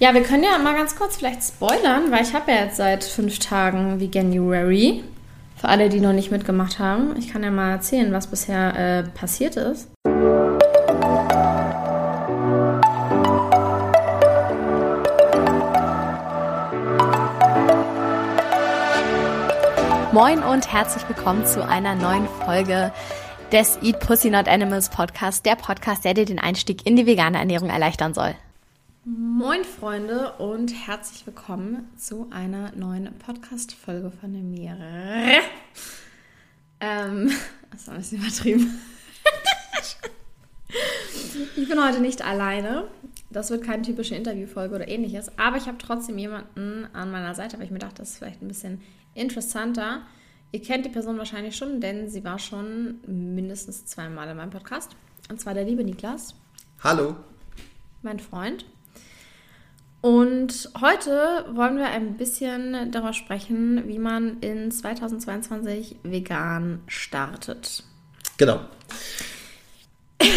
Ja, 0.00 0.14
wir 0.14 0.22
können 0.22 0.44
ja 0.44 0.56
mal 0.58 0.76
ganz 0.76 0.94
kurz 0.94 1.16
vielleicht 1.16 1.42
spoilern, 1.42 2.12
weil 2.12 2.22
ich 2.22 2.32
habe 2.32 2.52
ja 2.52 2.58
jetzt 2.58 2.76
seit 2.76 3.02
fünf 3.02 3.40
Tagen 3.40 3.98
Veganuary. 3.98 5.02
Für 5.56 5.68
alle, 5.68 5.88
die 5.88 5.98
noch 5.98 6.12
nicht 6.12 6.30
mitgemacht 6.30 6.78
haben. 6.78 7.16
Ich 7.18 7.32
kann 7.32 7.42
ja 7.42 7.50
mal 7.50 7.72
erzählen, 7.72 8.12
was 8.12 8.28
bisher 8.28 8.76
äh, 8.76 9.02
passiert 9.02 9.56
ist. 9.56 9.90
Moin 20.12 20.44
und 20.44 20.72
herzlich 20.72 21.08
willkommen 21.08 21.44
zu 21.44 21.66
einer 21.66 21.96
neuen 21.96 22.28
Folge 22.44 22.92
des 23.50 23.80
Eat 23.82 23.98
Pussy 23.98 24.30
Not 24.30 24.46
Animals 24.46 24.90
Podcast, 24.90 25.44
der 25.44 25.56
Podcast, 25.56 26.04
der 26.04 26.14
dir 26.14 26.24
den 26.24 26.38
Einstieg 26.38 26.86
in 26.86 26.94
die 26.94 27.06
vegane 27.06 27.38
Ernährung 27.38 27.68
erleichtern 27.68 28.14
soll. 28.14 28.36
Moin 29.10 29.64
Freunde 29.64 30.32
und 30.34 30.70
herzlich 30.86 31.24
willkommen 31.24 31.88
zu 31.96 32.26
einer 32.30 32.72
neuen 32.72 33.10
Podcast-Folge 33.18 34.10
von 34.10 34.50
mir. 34.50 34.76
Ähm, 36.78 37.30
das 37.70 37.86
war 37.86 37.94
ein 37.94 38.00
bisschen 38.00 38.18
übertrieben. 38.20 38.80
ich 41.56 41.68
bin 41.70 41.82
heute 41.82 42.00
nicht 42.00 42.22
alleine. 42.22 42.88
Das 43.30 43.48
wird 43.48 43.64
keine 43.64 43.80
typische 43.80 44.14
Interviewfolge 44.14 44.74
oder 44.74 44.88
ähnliches, 44.88 45.38
aber 45.38 45.56
ich 45.56 45.68
habe 45.68 45.78
trotzdem 45.78 46.18
jemanden 46.18 46.86
an 46.92 47.10
meiner 47.10 47.34
Seite, 47.34 47.56
weil 47.56 47.64
ich 47.64 47.70
mir 47.70 47.78
dachte, 47.78 48.02
das 48.02 48.10
ist 48.10 48.18
vielleicht 48.18 48.42
ein 48.42 48.48
bisschen 48.48 48.82
interessanter. 49.14 50.02
Ihr 50.52 50.60
kennt 50.60 50.84
die 50.84 50.90
Person 50.90 51.16
wahrscheinlich 51.16 51.56
schon, 51.56 51.80
denn 51.80 52.10
sie 52.10 52.24
war 52.24 52.38
schon 52.38 53.00
mindestens 53.06 53.86
zweimal 53.86 54.28
in 54.28 54.36
meinem 54.36 54.50
Podcast. 54.50 54.96
Und 55.30 55.40
zwar 55.40 55.54
der 55.54 55.64
liebe 55.64 55.82
Niklas. 55.82 56.34
Hallo. 56.82 57.16
Mein 58.02 58.18
Freund. 58.18 58.66
Und 60.00 60.70
heute 60.80 61.44
wollen 61.52 61.76
wir 61.76 61.86
ein 61.86 62.16
bisschen 62.16 62.92
darüber 62.92 63.12
sprechen, 63.12 63.82
wie 63.88 63.98
man 63.98 64.38
in 64.40 64.70
2022 64.70 65.96
vegan 66.02 66.80
startet. 66.86 67.82
Genau. 68.36 68.60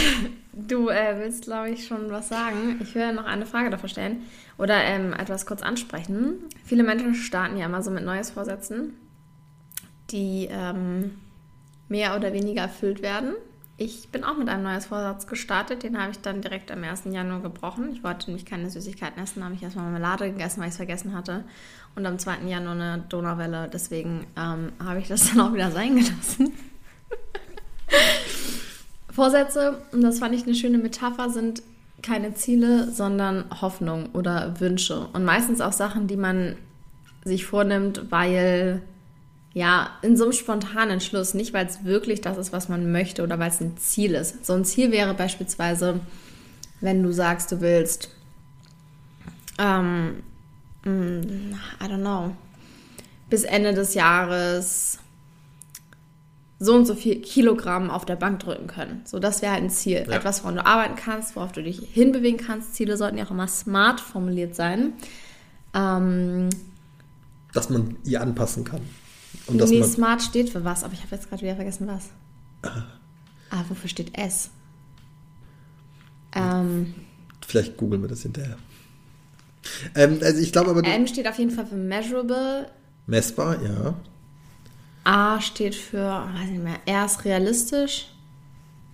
Du 0.53 0.89
äh, 0.89 1.17
willst, 1.17 1.45
glaube 1.45 1.69
ich, 1.69 1.87
schon 1.87 2.11
was 2.11 2.27
sagen. 2.27 2.77
Ich 2.81 2.93
will 2.93 3.13
noch 3.13 3.23
eine 3.23 3.45
Frage 3.45 3.69
davor 3.69 3.87
stellen 3.87 4.23
oder 4.57 4.83
ähm, 4.83 5.13
etwas 5.13 5.45
kurz 5.45 5.61
ansprechen. 5.61 6.43
Viele 6.65 6.83
Menschen 6.83 7.15
starten 7.15 7.55
ja 7.55 7.67
immer 7.67 7.81
so 7.81 7.89
mit 7.89 8.03
Neues 8.03 8.31
Vorsätzen, 8.31 8.97
die 10.09 10.49
ähm, 10.51 11.15
mehr 11.87 12.17
oder 12.17 12.33
weniger 12.33 12.63
erfüllt 12.63 13.01
werden. 13.01 13.33
Ich 13.83 14.09
bin 14.09 14.23
auch 14.23 14.37
mit 14.37 14.47
einem 14.47 14.61
neues 14.61 14.85
Vorsatz 14.85 15.25
gestartet. 15.25 15.81
Den 15.81 15.99
habe 15.99 16.11
ich 16.11 16.19
dann 16.19 16.41
direkt 16.41 16.69
am 16.69 16.83
1. 16.83 17.05
Januar 17.05 17.41
gebrochen. 17.41 17.89
Ich 17.93 18.03
wollte 18.03 18.27
nämlich 18.27 18.45
keine 18.45 18.69
Süßigkeiten 18.69 19.23
essen, 19.23 19.43
habe 19.43 19.55
ich 19.55 19.63
erstmal 19.63 19.85
Marmelade 19.85 20.29
gegessen, 20.29 20.59
weil 20.59 20.67
ich 20.67 20.73
es 20.73 20.77
vergessen 20.77 21.15
hatte. 21.15 21.45
Und 21.95 22.05
am 22.05 22.19
2. 22.19 22.43
Januar 22.45 22.75
eine 22.75 23.03
Donauwelle. 23.09 23.71
Deswegen 23.73 24.27
ähm, 24.37 24.71
habe 24.77 24.99
ich 24.99 25.07
das 25.07 25.29
dann 25.33 25.41
auch 25.41 25.51
wieder 25.55 25.71
sein 25.71 25.95
gelassen. 25.95 26.53
Vorsätze, 29.09 29.81
und 29.91 30.01
das 30.01 30.19
fand 30.19 30.35
ich 30.35 30.43
eine 30.43 30.53
schöne 30.53 30.77
Metapher, 30.77 31.31
sind 31.31 31.63
keine 32.03 32.35
Ziele, 32.35 32.91
sondern 32.91 33.45
Hoffnung 33.61 34.09
oder 34.13 34.59
Wünsche. 34.59 35.07
Und 35.13 35.25
meistens 35.25 35.59
auch 35.59 35.73
Sachen, 35.73 36.05
die 36.05 36.17
man 36.17 36.55
sich 37.23 37.47
vornimmt, 37.47 38.11
weil 38.11 38.83
ja, 39.53 39.89
in 40.01 40.15
so 40.15 40.23
einem 40.23 40.33
spontanen 40.33 40.91
Entschluss, 40.91 41.33
nicht 41.33 41.53
weil 41.53 41.65
es 41.65 41.83
wirklich 41.83 42.21
das 42.21 42.37
ist, 42.37 42.53
was 42.53 42.69
man 42.69 42.91
möchte 42.91 43.21
oder 43.21 43.37
weil 43.37 43.49
es 43.49 43.59
ein 43.59 43.77
Ziel 43.77 44.15
ist. 44.15 44.45
So 44.45 44.53
ein 44.53 44.63
Ziel 44.63 44.91
wäre 44.91 45.13
beispielsweise, 45.13 45.99
wenn 46.79 47.03
du 47.03 47.11
sagst, 47.11 47.51
du 47.51 47.59
willst, 47.59 48.09
ähm, 49.57 50.23
mm, 50.85 51.53
I 51.81 51.83
don't 51.83 51.99
know, 51.99 52.33
bis 53.29 53.43
Ende 53.43 53.73
des 53.73 53.93
Jahres 53.93 54.99
so 56.59 56.75
und 56.75 56.85
so 56.85 56.93
viel 56.93 57.19
Kilogramm 57.21 57.89
auf 57.89 58.05
der 58.05 58.15
Bank 58.15 58.39
drücken 58.39 58.67
können. 58.67 59.01
So, 59.03 59.17
das 59.17 59.41
wäre 59.41 59.53
halt 59.53 59.63
ein 59.63 59.69
Ziel. 59.71 60.05
Ja. 60.07 60.17
Etwas, 60.17 60.43
woran 60.43 60.57
du 60.57 60.65
arbeiten 60.65 60.95
kannst, 60.95 61.35
worauf 61.35 61.51
du 61.51 61.63
dich 61.63 61.79
hinbewegen 61.91 62.39
kannst. 62.39 62.75
Ziele 62.75 62.97
sollten 62.97 63.17
ja 63.17 63.25
auch 63.25 63.31
immer 63.31 63.47
smart 63.47 63.99
formuliert 63.99 64.55
sein. 64.55 64.93
Ähm, 65.73 66.49
Dass 67.53 67.71
man 67.71 67.97
ihr 68.03 68.21
anpassen 68.21 68.63
kann. 68.63 68.81
Und 69.47 69.57
nee, 69.57 69.79
nee 69.79 69.83
Smart 69.83 70.21
steht 70.21 70.49
für 70.49 70.63
was, 70.63 70.83
aber 70.83 70.93
ich 70.93 71.01
habe 71.01 71.15
jetzt 71.15 71.29
gerade 71.29 71.41
wieder 71.41 71.55
vergessen, 71.55 71.87
was. 71.87 72.09
Ah. 72.63 72.83
ah, 73.49 73.63
wofür 73.69 73.89
steht 73.89 74.17
S? 74.17 74.49
Ähm, 76.33 76.93
Vielleicht 77.45 77.77
googeln 77.77 78.01
wir 78.01 78.09
das 78.09 78.21
hinterher. 78.21 78.57
Ähm, 79.95 80.19
also 80.21 80.39
ich 80.41 80.51
glaube 80.51 80.71
aber. 80.71 80.83
M 80.83 81.07
steht 81.07 81.27
auf 81.27 81.37
jeden 81.37 81.51
Fall 81.51 81.65
für 81.65 81.75
measurable. 81.75 82.69
Messbar, 83.07 83.61
ja. 83.61 83.95
A 85.03 85.41
steht 85.41 85.75
für, 85.75 86.05
weiß 86.05 86.49
nicht 86.49 86.63
mehr, 86.63 86.79
R 86.85 87.05
ist 87.05 87.25
realistisch 87.25 88.07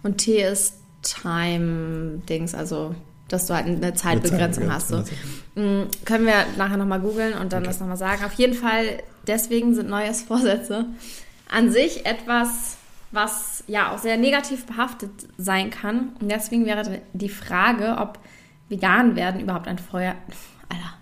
und 0.03 0.19
T 0.19 0.41
ist 0.41 0.75
Time-Dings, 1.01 2.55
also 2.55 2.95
dass 3.27 3.47
du 3.47 3.55
halt 3.55 3.65
eine 3.67 3.93
Zeitbegrenzung 3.93 4.63
eine 4.63 4.73
hast. 4.73 4.89
So. 4.89 5.03
Mhm. 5.55 5.87
Können 6.05 6.25
wir 6.25 6.45
nachher 6.57 6.77
nochmal 6.77 6.99
googeln 6.99 7.33
und 7.33 7.53
dann 7.53 7.63
okay. 7.63 7.71
das 7.71 7.79
nochmal 7.79 7.97
sagen. 7.97 8.23
Auf 8.23 8.33
jeden 8.33 8.53
Fall, 8.53 9.01
deswegen 9.25 9.75
sind 9.75 9.89
Neujahrsvorsätze 9.89 10.85
an 11.49 11.71
sich 11.71 12.05
etwas, 12.05 12.77
was 13.11 13.63
ja 13.67 13.93
auch 13.93 13.97
sehr 13.99 14.17
negativ 14.17 14.65
behaftet 14.65 15.11
sein 15.37 15.69
kann. 15.69 16.09
Und 16.19 16.29
deswegen 16.29 16.65
wäre 16.65 17.01
die 17.13 17.29
Frage, 17.29 17.97
ob 17.99 18.19
vegan 18.69 19.15
werden 19.15 19.39
überhaupt 19.39 19.67
ein 19.67 19.79
Feuer, 19.79 20.15
Alter, 20.69 20.93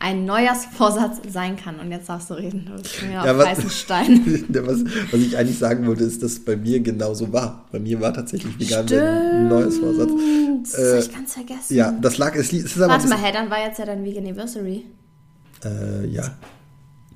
ein 0.00 0.24
Neujahrsvorsatz 0.24 1.18
sein 1.30 1.56
kann. 1.56 1.78
Und 1.78 1.92
jetzt 1.92 2.08
darfst 2.08 2.30
du 2.30 2.34
reden. 2.34 2.64
Du 2.66 2.82
bist 2.82 3.02
mir 3.02 3.12
ja, 3.12 3.32
auf 3.32 3.38
was, 3.38 3.72
Stein. 3.80 4.46
was, 4.48 4.84
was, 5.12 5.20
ich 5.20 5.36
eigentlich 5.36 5.58
sagen 5.58 5.86
wollte, 5.86 6.04
ist, 6.04 6.22
dass 6.22 6.40
bei 6.40 6.56
mir 6.56 6.80
genauso 6.80 7.32
war. 7.32 7.66
Bei 7.70 7.78
mir 7.78 8.00
war 8.00 8.12
tatsächlich 8.12 8.58
vegan 8.58 8.86
ein 8.90 9.48
Neujahrsvorsatz. 9.48 10.10
Das 10.62 10.74
äh, 10.74 10.98
ich 11.00 11.14
ganz 11.14 11.34
vergessen. 11.34 11.76
Ja, 11.76 11.92
das 11.92 12.18
lag. 12.18 12.34
Es, 12.34 12.52
es 12.52 12.64
ist 12.64 12.76
aber 12.78 12.94
Warte 12.94 13.08
mal, 13.08 13.18
hey, 13.18 13.32
dann 13.32 13.50
war 13.50 13.62
jetzt 13.62 13.78
ja 13.78 13.84
dein 13.84 14.02
Vegan 14.02 14.24
Anniversary. 14.24 14.86
Äh, 15.64 16.06
ja. 16.06 16.34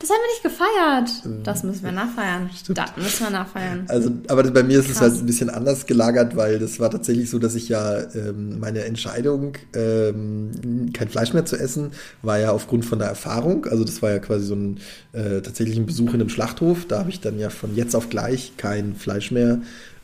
Das 0.04 0.10
haben 0.10 0.20
wir 0.20 0.32
nicht 0.34 1.22
gefeiert. 1.22 1.46
Das 1.46 1.62
müssen 1.62 1.82
wir 1.82 1.92
nachfeiern. 1.92 2.50
Stimmt. 2.54 2.76
Das 2.76 2.94
müssen 2.94 3.22
wir 3.22 3.30
nachfeiern. 3.30 3.86
Also, 3.88 4.10
aber 4.28 4.42
bei 4.50 4.62
mir 4.62 4.80
ist 4.80 4.88
Krass. 4.88 4.96
es 4.96 5.00
halt 5.00 5.14
ein 5.14 5.24
bisschen 5.24 5.48
anders 5.48 5.86
gelagert, 5.86 6.36
weil 6.36 6.58
das 6.58 6.78
war 6.78 6.90
tatsächlich 6.90 7.30
so, 7.30 7.38
dass 7.38 7.54
ich 7.54 7.70
ja 7.70 8.00
ähm, 8.14 8.58
meine 8.58 8.84
Entscheidung, 8.84 9.54
ähm, 9.74 10.90
kein 10.92 11.08
Fleisch 11.08 11.32
mehr 11.32 11.46
zu 11.46 11.56
essen, 11.56 11.92
war 12.20 12.38
ja 12.38 12.50
aufgrund 12.50 12.84
von 12.84 12.98
der 12.98 13.08
Erfahrung. 13.08 13.64
Also 13.64 13.82
das 13.82 14.02
war 14.02 14.10
ja 14.10 14.18
quasi 14.18 14.44
so 14.44 14.54
ein 14.54 14.80
äh, 15.12 15.40
tatsächlich 15.40 15.78
ein 15.78 15.86
Besuch 15.86 16.08
in 16.08 16.20
einem 16.20 16.28
Schlachthof. 16.28 16.84
Da 16.86 16.98
habe 16.98 17.08
ich 17.08 17.20
dann 17.20 17.38
ja 17.38 17.48
von 17.48 17.74
jetzt 17.74 17.96
auf 17.96 18.10
gleich 18.10 18.58
kein 18.58 18.96
Fleisch 18.96 19.30
mehr 19.30 19.62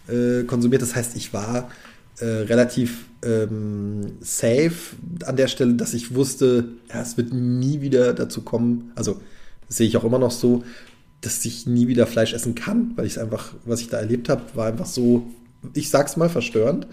äh, 0.08 0.44
konsumiert. 0.44 0.80
Das 0.80 0.96
heißt, 0.96 1.14
ich 1.14 1.34
war 1.34 1.68
äh, 2.20 2.24
relativ 2.24 3.04
ähm, 3.22 4.12
safe 4.20 4.96
an 5.26 5.36
der 5.36 5.48
Stelle, 5.48 5.74
dass 5.74 5.92
ich 5.92 6.14
wusste, 6.14 6.68
ja, 6.88 7.02
es 7.02 7.18
wird 7.18 7.34
nie 7.34 7.82
wieder 7.82 8.14
dazu 8.14 8.40
kommen. 8.40 8.92
Also 8.94 9.20
sehe 9.70 9.86
ich 9.86 9.96
auch 9.96 10.04
immer 10.04 10.18
noch 10.18 10.30
so, 10.30 10.62
dass 11.22 11.44
ich 11.44 11.66
nie 11.66 11.88
wieder 11.88 12.06
Fleisch 12.06 12.34
essen 12.34 12.54
kann, 12.54 12.92
weil 12.96 13.06
ich 13.06 13.12
es 13.12 13.18
einfach, 13.18 13.54
was 13.64 13.80
ich 13.80 13.88
da 13.88 13.98
erlebt 13.98 14.28
habe, 14.28 14.42
war 14.54 14.66
einfach 14.66 14.86
so, 14.86 15.26
ich 15.74 15.90
sag's 15.90 16.16
mal, 16.16 16.28
verstörend, 16.28 16.86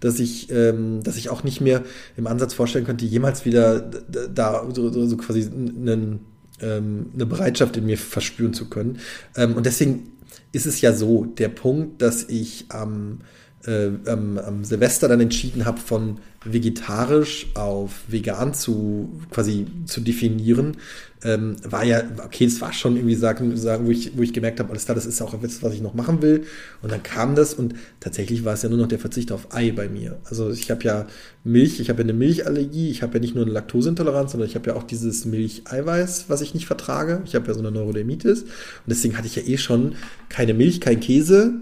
dass 0.00 0.18
ich, 0.18 0.50
ähm, 0.50 1.02
dass 1.02 1.16
ich 1.16 1.28
auch 1.28 1.44
nicht 1.44 1.60
mehr 1.60 1.82
im 2.16 2.26
Ansatz 2.26 2.54
vorstellen 2.54 2.84
könnte, 2.84 3.04
jemals 3.04 3.44
wieder 3.44 3.80
da 3.80 4.66
so, 4.72 4.90
so, 4.90 5.16
quasi 5.16 5.42
einen, 5.42 6.20
ähm, 6.60 7.06
eine 7.14 7.26
Bereitschaft 7.26 7.76
in 7.76 7.86
mir 7.86 7.98
verspüren 7.98 8.54
zu 8.54 8.68
können. 8.68 8.98
Ähm, 9.36 9.54
und 9.54 9.66
deswegen 9.66 10.12
ist 10.52 10.66
es 10.66 10.80
ja 10.80 10.92
so, 10.92 11.24
der 11.24 11.48
Punkt, 11.48 12.00
dass 12.00 12.24
ich 12.28 12.66
am, 12.70 13.20
äh, 13.66 13.90
am, 14.06 14.38
am 14.38 14.64
Silvester 14.64 15.08
dann 15.08 15.20
entschieden 15.20 15.64
habe, 15.64 15.80
von 15.80 16.18
vegetarisch 16.44 17.46
auf 17.54 18.02
vegan 18.08 18.54
zu 18.54 19.20
quasi 19.30 19.66
zu 19.86 20.00
definieren, 20.00 20.76
ähm, 21.24 21.56
war 21.64 21.84
ja, 21.84 22.02
okay, 22.22 22.44
es 22.44 22.60
war 22.60 22.74
schon 22.74 22.96
irgendwie 22.96 23.14
sagen, 23.14 23.56
sagen 23.56 23.86
wo, 23.86 23.90
ich, 23.90 24.16
wo 24.16 24.22
ich 24.22 24.34
gemerkt 24.34 24.60
habe, 24.60 24.70
alles 24.70 24.84
klar, 24.84 24.94
das 24.94 25.06
ist 25.06 25.22
auch 25.22 25.32
etwas, 25.32 25.62
was 25.62 25.72
ich 25.72 25.80
noch 25.80 25.94
machen 25.94 26.20
will. 26.20 26.44
Und 26.82 26.92
dann 26.92 27.02
kam 27.02 27.34
das 27.34 27.54
und 27.54 27.74
tatsächlich 27.98 28.44
war 28.44 28.52
es 28.52 28.62
ja 28.62 28.68
nur 28.68 28.76
noch 28.76 28.88
der 28.88 28.98
Verzicht 28.98 29.32
auf 29.32 29.54
Ei 29.54 29.72
bei 29.72 29.88
mir. 29.88 30.18
Also 30.24 30.50
ich 30.50 30.70
habe 30.70 30.84
ja 30.84 31.06
Milch, 31.42 31.80
ich 31.80 31.88
habe 31.88 32.02
ja 32.02 32.04
eine 32.04 32.12
Milchallergie, 32.12 32.90
ich 32.90 33.02
habe 33.02 33.14
ja 33.14 33.20
nicht 33.20 33.34
nur 33.34 33.44
eine 33.44 33.52
Laktoseintoleranz, 33.52 34.32
sondern 34.32 34.48
ich 34.48 34.54
habe 34.54 34.68
ja 34.70 34.76
auch 34.76 34.82
dieses 34.82 35.24
Milcheiweiß, 35.24 36.26
was 36.28 36.42
ich 36.42 36.52
nicht 36.52 36.66
vertrage. 36.66 37.22
Ich 37.24 37.34
habe 37.34 37.46
ja 37.46 37.54
so 37.54 37.60
eine 37.60 37.70
Neurodermitis 37.70 38.42
und 38.42 38.50
deswegen 38.86 39.16
hatte 39.16 39.26
ich 39.26 39.36
ja 39.36 39.42
eh 39.42 39.56
schon 39.56 39.94
keine 40.28 40.52
Milch, 40.52 40.82
kein 40.82 41.00
Käse, 41.00 41.54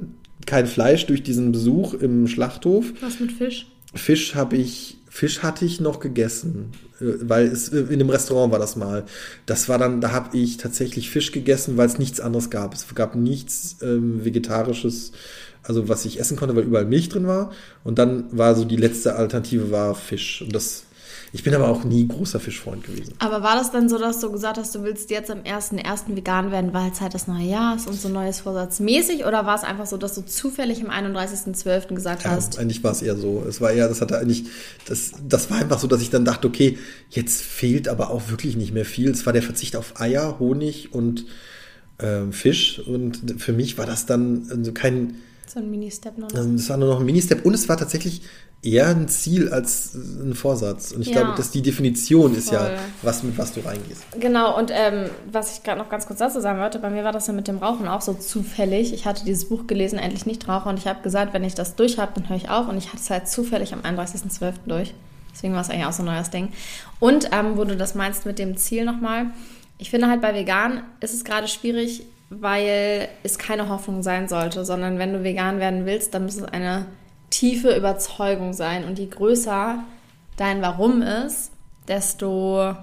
kein 0.46 0.66
Fleisch 0.66 1.06
durch 1.06 1.22
diesen 1.22 1.52
Besuch 1.52 1.94
im 1.94 2.26
Schlachthof. 2.28 2.86
Was 3.00 3.20
mit 3.20 3.32
Fisch? 3.32 3.66
Fisch 3.94 4.34
habe 4.34 4.56
ich, 4.56 4.98
Fisch 5.08 5.42
hatte 5.42 5.64
ich 5.64 5.80
noch 5.80 6.00
gegessen, 6.00 6.72
äh, 7.00 7.04
weil 7.20 7.46
es 7.46 7.68
äh, 7.68 7.80
in 7.80 7.94
einem 7.94 8.10
Restaurant 8.10 8.52
war 8.52 8.58
das 8.58 8.76
mal. 8.76 9.04
Das 9.46 9.68
war 9.68 9.78
dann, 9.78 10.00
da 10.00 10.12
habe 10.12 10.36
ich 10.36 10.56
tatsächlich 10.56 11.10
Fisch 11.10 11.32
gegessen, 11.32 11.76
weil 11.76 11.86
es 11.86 11.98
nichts 11.98 12.20
anderes 12.20 12.50
gab. 12.50 12.74
Es 12.74 12.86
gab 12.94 13.14
nichts 13.14 13.76
ähm, 13.82 14.24
vegetarisches, 14.24 15.12
also 15.62 15.88
was 15.88 16.04
ich 16.04 16.18
essen 16.18 16.36
konnte, 16.36 16.56
weil 16.56 16.64
überall 16.64 16.86
Milch 16.86 17.08
drin 17.08 17.26
war. 17.26 17.52
Und 17.84 17.98
dann 17.98 18.24
war 18.36 18.54
so 18.54 18.64
die 18.64 18.76
letzte 18.76 19.16
Alternative 19.16 19.70
war 19.70 19.94
Fisch. 19.94 20.42
Und 20.42 20.54
das 20.54 20.84
Ich 21.34 21.42
bin 21.42 21.54
aber 21.54 21.68
auch 21.68 21.82
nie 21.84 22.06
großer 22.06 22.40
Fischfreund 22.40 22.84
gewesen. 22.84 23.14
Aber 23.18 23.42
war 23.42 23.54
das 23.56 23.70
dann 23.72 23.88
so, 23.88 23.96
dass 23.98 24.20
du 24.20 24.30
gesagt 24.30 24.58
hast, 24.58 24.74
du 24.74 24.82
willst 24.82 25.08
jetzt 25.10 25.30
am 25.30 25.38
1.1. 25.40 26.14
vegan 26.14 26.50
werden, 26.50 26.74
weil 26.74 26.90
es 26.92 27.00
halt 27.00 27.14
das 27.14 27.26
neue 27.26 27.46
Jahr 27.46 27.74
ist 27.76 27.86
und 27.88 27.98
so 27.98 28.10
neues 28.10 28.40
Vorsatz 28.40 28.80
mäßig? 28.80 29.24
Oder 29.24 29.46
war 29.46 29.54
es 29.56 29.62
einfach 29.64 29.86
so, 29.86 29.96
dass 29.96 30.14
du 30.14 30.20
zufällig 30.26 30.84
am 30.84 30.90
31.12. 30.90 31.94
gesagt 31.94 32.24
Ja, 32.24 32.32
hast? 32.32 32.58
eigentlich 32.58 32.84
war 32.84 32.92
es 32.92 33.00
eher 33.00 33.16
so. 33.16 33.42
Es 33.48 33.62
war 33.62 33.72
eher, 33.72 33.88
das 33.88 34.02
hatte 34.02 34.18
eigentlich, 34.18 34.44
das, 34.86 35.12
das 35.26 35.50
war 35.50 35.56
einfach 35.58 35.78
so, 35.78 35.86
dass 35.86 36.02
ich 36.02 36.10
dann 36.10 36.26
dachte, 36.26 36.46
okay, 36.48 36.76
jetzt 37.08 37.40
fehlt 37.40 37.88
aber 37.88 38.10
auch 38.10 38.28
wirklich 38.28 38.56
nicht 38.56 38.74
mehr 38.74 38.84
viel. 38.84 39.08
Es 39.10 39.24
war 39.24 39.32
der 39.32 39.42
Verzicht 39.42 39.74
auf 39.76 40.00
Eier, 40.00 40.38
Honig 40.38 40.92
und 40.92 41.24
ähm, 41.98 42.32
Fisch. 42.34 42.78
Und 42.78 43.40
für 43.40 43.54
mich 43.54 43.78
war 43.78 43.86
das 43.86 44.04
dann 44.04 44.48
also 44.50 44.72
kein, 44.72 45.14
So 45.46 45.60
ein 45.60 45.70
Mini-Step 45.70 46.18
noch. 46.18 46.28
das 46.28 46.68
war 46.68 46.76
nur 46.76 46.88
noch 46.90 47.00
ein 47.00 47.06
Ministep 47.06 47.46
und 47.46 47.54
es 47.54 47.70
war 47.70 47.78
tatsächlich 47.78 48.20
eher 48.62 48.86
ein 48.88 49.08
Ziel 49.08 49.52
als 49.52 49.92
ein 49.94 50.34
Vorsatz. 50.34 50.92
Und 50.92 51.02
ich 51.02 51.08
Ja. 51.08 51.22
glaube, 51.22 51.36
dass 51.36 51.50
die 51.50 51.62
Definition 51.62 52.34
ist 52.36 52.52
ja, 52.52 52.60
Voll. 52.66 52.78
was 53.02 53.22
mit 53.24 53.36
was 53.36 53.52
du 53.52 53.60
reingehst. 53.60 54.04
Genau, 54.20 54.56
und 54.56 54.70
ähm, 54.72 55.10
was 55.30 55.56
ich 55.56 55.64
gerade 55.64 55.78
noch 55.80 55.88
ganz 55.88 56.06
kurz 56.06 56.20
dazu 56.20 56.40
sagen 56.40 56.60
wollte, 56.60 56.78
bei 56.78 56.88
mir 56.88 57.02
war 57.02 57.10
das 57.12 57.26
ja 57.26 57.32
mit 57.32 57.48
dem 57.48 57.58
Rauchen 57.58 57.88
auch 57.88 58.00
so 58.02 58.14
zufällig. 58.14 58.92
Ich 58.94 59.04
hatte 59.04 59.24
dieses 59.24 59.48
Buch 59.48 59.66
gelesen, 59.66 59.98
Endlich 59.98 60.26
nicht 60.26 60.46
rauche, 60.48 60.68
und 60.68 60.78
ich 60.78 60.86
habe 60.86 61.02
gesagt, 61.02 61.34
wenn 61.34 61.42
ich 61.44 61.54
das 61.56 61.74
durch 61.74 61.98
habe, 61.98 62.12
dann 62.14 62.28
höre 62.28 62.36
ich 62.36 62.50
auf. 62.50 62.68
Und 62.68 62.78
ich 62.78 62.88
hatte 62.88 62.98
es 62.98 63.10
halt 63.10 63.28
zufällig 63.28 63.72
am 63.74 63.80
31.12. 63.80 64.54
durch. 64.66 64.94
Deswegen 65.34 65.54
war 65.54 65.62
es 65.62 65.70
eigentlich 65.70 65.86
auch 65.86 65.92
so 65.92 66.02
ein 66.02 66.06
neues 66.06 66.30
Ding. 66.30 66.50
Und 67.00 67.30
ähm, 67.32 67.56
wo 67.56 67.64
du 67.64 67.76
das 67.76 67.94
meinst 67.96 68.26
mit 68.26 68.38
dem 68.38 68.56
Ziel 68.56 68.84
nochmal, 68.84 69.26
ich 69.78 69.90
finde 69.90 70.06
halt 70.08 70.20
bei 70.20 70.34
vegan 70.34 70.82
ist 71.00 71.14
es 71.14 71.24
gerade 71.24 71.48
schwierig, 71.48 72.04
weil 72.30 73.08
es 73.24 73.38
keine 73.38 73.68
Hoffnung 73.68 74.02
sein 74.04 74.28
sollte, 74.28 74.64
sondern 74.64 74.98
wenn 74.98 75.12
du 75.12 75.24
vegan 75.24 75.58
werden 75.58 75.84
willst, 75.84 76.14
dann 76.14 76.24
muss 76.24 76.36
es 76.36 76.44
eine 76.44 76.86
tiefe 77.32 77.74
Überzeugung 77.76 78.52
sein. 78.52 78.84
Und 78.84 78.98
je 79.00 79.06
größer 79.06 79.82
dein 80.36 80.62
Warum 80.62 81.02
ist, 81.02 81.50
desto 81.88 82.76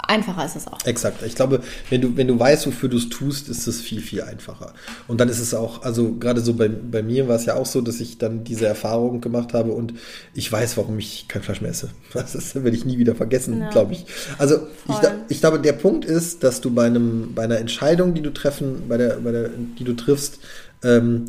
einfacher 0.00 0.46
ist 0.46 0.56
es 0.56 0.66
auch. 0.66 0.78
Exakt. 0.86 1.22
Ich 1.22 1.34
glaube, 1.34 1.60
wenn 1.90 2.00
du, 2.00 2.16
wenn 2.16 2.26
du 2.28 2.38
weißt, 2.38 2.66
wofür 2.66 2.88
du 2.88 2.96
es 2.96 3.10
tust, 3.10 3.50
ist 3.50 3.66
es 3.66 3.82
viel, 3.82 4.00
viel 4.00 4.22
einfacher. 4.22 4.72
Und 5.06 5.20
dann 5.20 5.28
ist 5.28 5.38
es 5.38 5.52
auch, 5.52 5.82
also 5.82 6.14
gerade 6.14 6.40
so 6.40 6.54
bei, 6.54 6.68
bei 6.68 7.02
mir 7.02 7.28
war 7.28 7.36
es 7.36 7.44
ja 7.44 7.56
auch 7.56 7.66
so, 7.66 7.82
dass 7.82 8.00
ich 8.00 8.16
dann 8.16 8.42
diese 8.42 8.66
Erfahrung 8.66 9.20
gemacht 9.20 9.52
habe 9.52 9.72
und 9.72 9.92
ich 10.32 10.50
weiß, 10.50 10.78
warum 10.78 10.98
ich 10.98 11.28
kein 11.28 11.42
Fleisch 11.42 11.60
mehr 11.60 11.72
esse. 11.72 11.90
Das 12.14 12.54
werde 12.54 12.74
ich 12.74 12.86
nie 12.86 12.96
wieder 12.96 13.14
vergessen, 13.14 13.60
Ja. 13.60 13.68
glaube 13.68 13.92
ich. 13.92 14.06
Also 14.38 14.66
ich, 14.88 14.96
ich 15.28 15.40
glaube, 15.40 15.60
der 15.60 15.74
Punkt 15.74 16.06
ist, 16.06 16.42
dass 16.42 16.62
du 16.62 16.70
bei 16.70 16.86
einem, 16.86 17.34
bei 17.34 17.42
einer 17.44 17.58
Entscheidung, 17.58 18.14
die 18.14 18.22
du 18.22 18.32
treffen, 18.32 18.84
bei 18.88 18.96
der, 18.96 19.16
bei 19.16 19.32
der, 19.32 19.50
die 19.78 19.84
du 19.84 19.92
triffst, 19.92 20.38
ähm, 20.82 21.26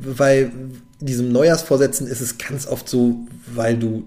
weil 0.00 0.52
diesem 1.00 1.30
Neujahrsvorsätzen 1.32 2.06
ist 2.06 2.20
es 2.20 2.38
ganz 2.38 2.66
oft 2.66 2.88
so, 2.88 3.16
weil 3.54 3.76
du 3.76 4.04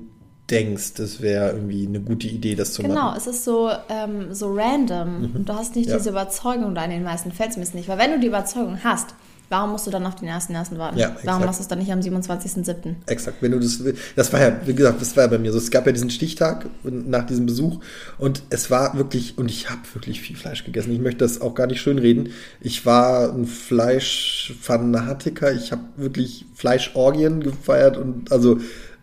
denkst, 0.50 0.96
das 0.96 1.22
wäre 1.22 1.52
irgendwie 1.52 1.86
eine 1.86 2.00
gute 2.00 2.28
Idee, 2.28 2.56
das 2.56 2.74
zu 2.74 2.82
Genau, 2.82 2.96
machen. 2.96 3.18
es 3.18 3.28
ist 3.28 3.44
so, 3.46 3.70
ähm, 3.90 4.34
so 4.34 4.52
random. 4.52 5.32
Und 5.36 5.48
du 5.48 5.54
hast 5.54 5.76
nicht 5.76 5.90
Ja. 5.90 5.98
diese 5.98 6.10
Überzeugung 6.10 6.74
da 6.74 6.84
in 6.86 6.90
den 6.90 7.04
meisten 7.04 7.32
Fällen 7.32 7.52
zumindest 7.52 7.76
nicht. 7.76 7.88
Weil 7.88 8.00
wenn 8.00 8.12
du 8.12 8.20
die 8.20 8.28
Überzeugung 8.28 8.80
hast, 8.84 9.14
warum 9.50 9.72
musst 9.72 9.88
du 9.88 9.92
dann 9.92 10.06
auf 10.06 10.16
den 10.16 10.28
ersten 10.28 10.54
ersten 10.54 10.78
warten? 10.78 10.98
Ja, 10.98 11.16
warum 11.24 11.44
machst 11.44 11.60
du 11.60 11.64
es 11.64 11.68
dann 11.68 11.80
nicht 11.80 11.92
am 11.92 12.00
27.07.? 12.00 12.96
Exakt, 13.08 13.42
wenn 13.42 13.52
du 13.52 13.60
das, 13.60 13.84
das 14.16 14.32
war 14.32 14.40
ja, 14.40 14.56
wie 14.66 14.74
gesagt, 14.74 15.02
das 15.02 15.18
war 15.18 15.26
ja 15.26 15.30
bei 15.30 15.40
mir 15.40 15.52
so. 15.52 15.58
Es 15.58 15.72
gab 15.72 15.86
ja 15.86 15.92
diesen 15.92 16.10
Stichtag 16.10 16.68
nach 16.84 17.26
diesem 17.26 17.46
Besuch 17.46 17.82
und 18.18 18.44
es 18.50 18.72
war 18.72 18.98
wirklich, 18.98 19.38
und 19.38 19.50
ich 19.50 19.70
habe 19.70 19.82
wirklich 19.94 20.22
viel 20.22 20.38
Fleisch 20.38 20.64
gegessen. 20.64 20.94
Ich 20.94 21.00
möchte 21.00 21.20
das 21.20 21.42
auch 21.42 21.56
gar 21.56 21.68
nicht 21.68 21.82
schönreden. 21.82 22.30
Ich 22.62 22.86
war 22.86 23.34
ein 23.34 23.46
Fleischfanatiker. 23.46 25.52
Ich 25.52 25.72
habe 25.72 25.82
wirklich 25.98 26.46
Fleischorgien 26.54 27.42
gefeiert 27.42 27.98
und 27.98 28.32
also 28.32 28.60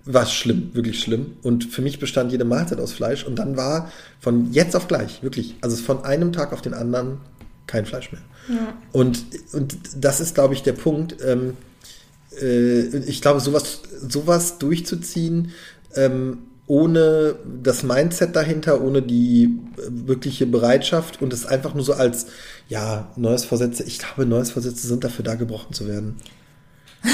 war 0.06 0.24
schlimm, 0.24 0.70
wirklich 0.72 1.00
schlimm. 1.00 1.36
Und 1.42 1.64
für 1.64 1.82
mich 1.82 1.98
bestand 1.98 2.30
jede 2.30 2.44
Mahlzeit 2.44 2.80
aus 2.80 2.92
Fleisch 2.92 3.24
und 3.24 3.38
dann 3.38 3.56
war 3.56 3.90
von 4.20 4.52
jetzt 4.52 4.76
auf 4.76 4.86
gleich, 4.86 5.22
wirklich, 5.22 5.56
also 5.60 5.76
von 5.76 6.04
einem 6.04 6.32
Tag 6.32 6.52
auf 6.52 6.62
den 6.62 6.74
anderen 6.74 7.18
kein 7.66 7.86
Fleisch 7.86 8.12
mehr. 8.12 8.22
Und, 8.92 9.24
und 9.52 9.76
das 9.96 10.20
ist, 10.20 10.34
glaube 10.34 10.54
ich, 10.54 10.62
der 10.62 10.72
Punkt. 10.72 11.16
Ähm, 11.24 11.56
äh, 12.40 12.98
ich 12.98 13.20
glaube, 13.20 13.40
sowas, 13.40 13.82
sowas 14.08 14.58
durchzuziehen, 14.58 15.52
ähm, 15.94 16.38
ohne 16.68 17.36
das 17.62 17.82
Mindset 17.82 18.34
dahinter, 18.34 18.82
ohne 18.82 19.02
die 19.02 19.58
äh, 19.76 19.82
wirkliche 19.88 20.46
Bereitschaft 20.46 21.22
und 21.22 21.32
es 21.32 21.46
einfach 21.46 21.74
nur 21.74 21.84
so 21.84 21.94
als, 21.94 22.26
ja, 22.68 23.10
neues 23.16 23.44
Vorsätze. 23.44 23.84
Ich 23.84 23.98
glaube, 23.98 24.26
neues 24.26 24.50
Vorsätze 24.52 24.86
sind 24.86 25.04
dafür 25.04 25.24
da, 25.24 25.34
gebrochen 25.34 25.72
zu 25.72 25.86
werden. 25.88 26.16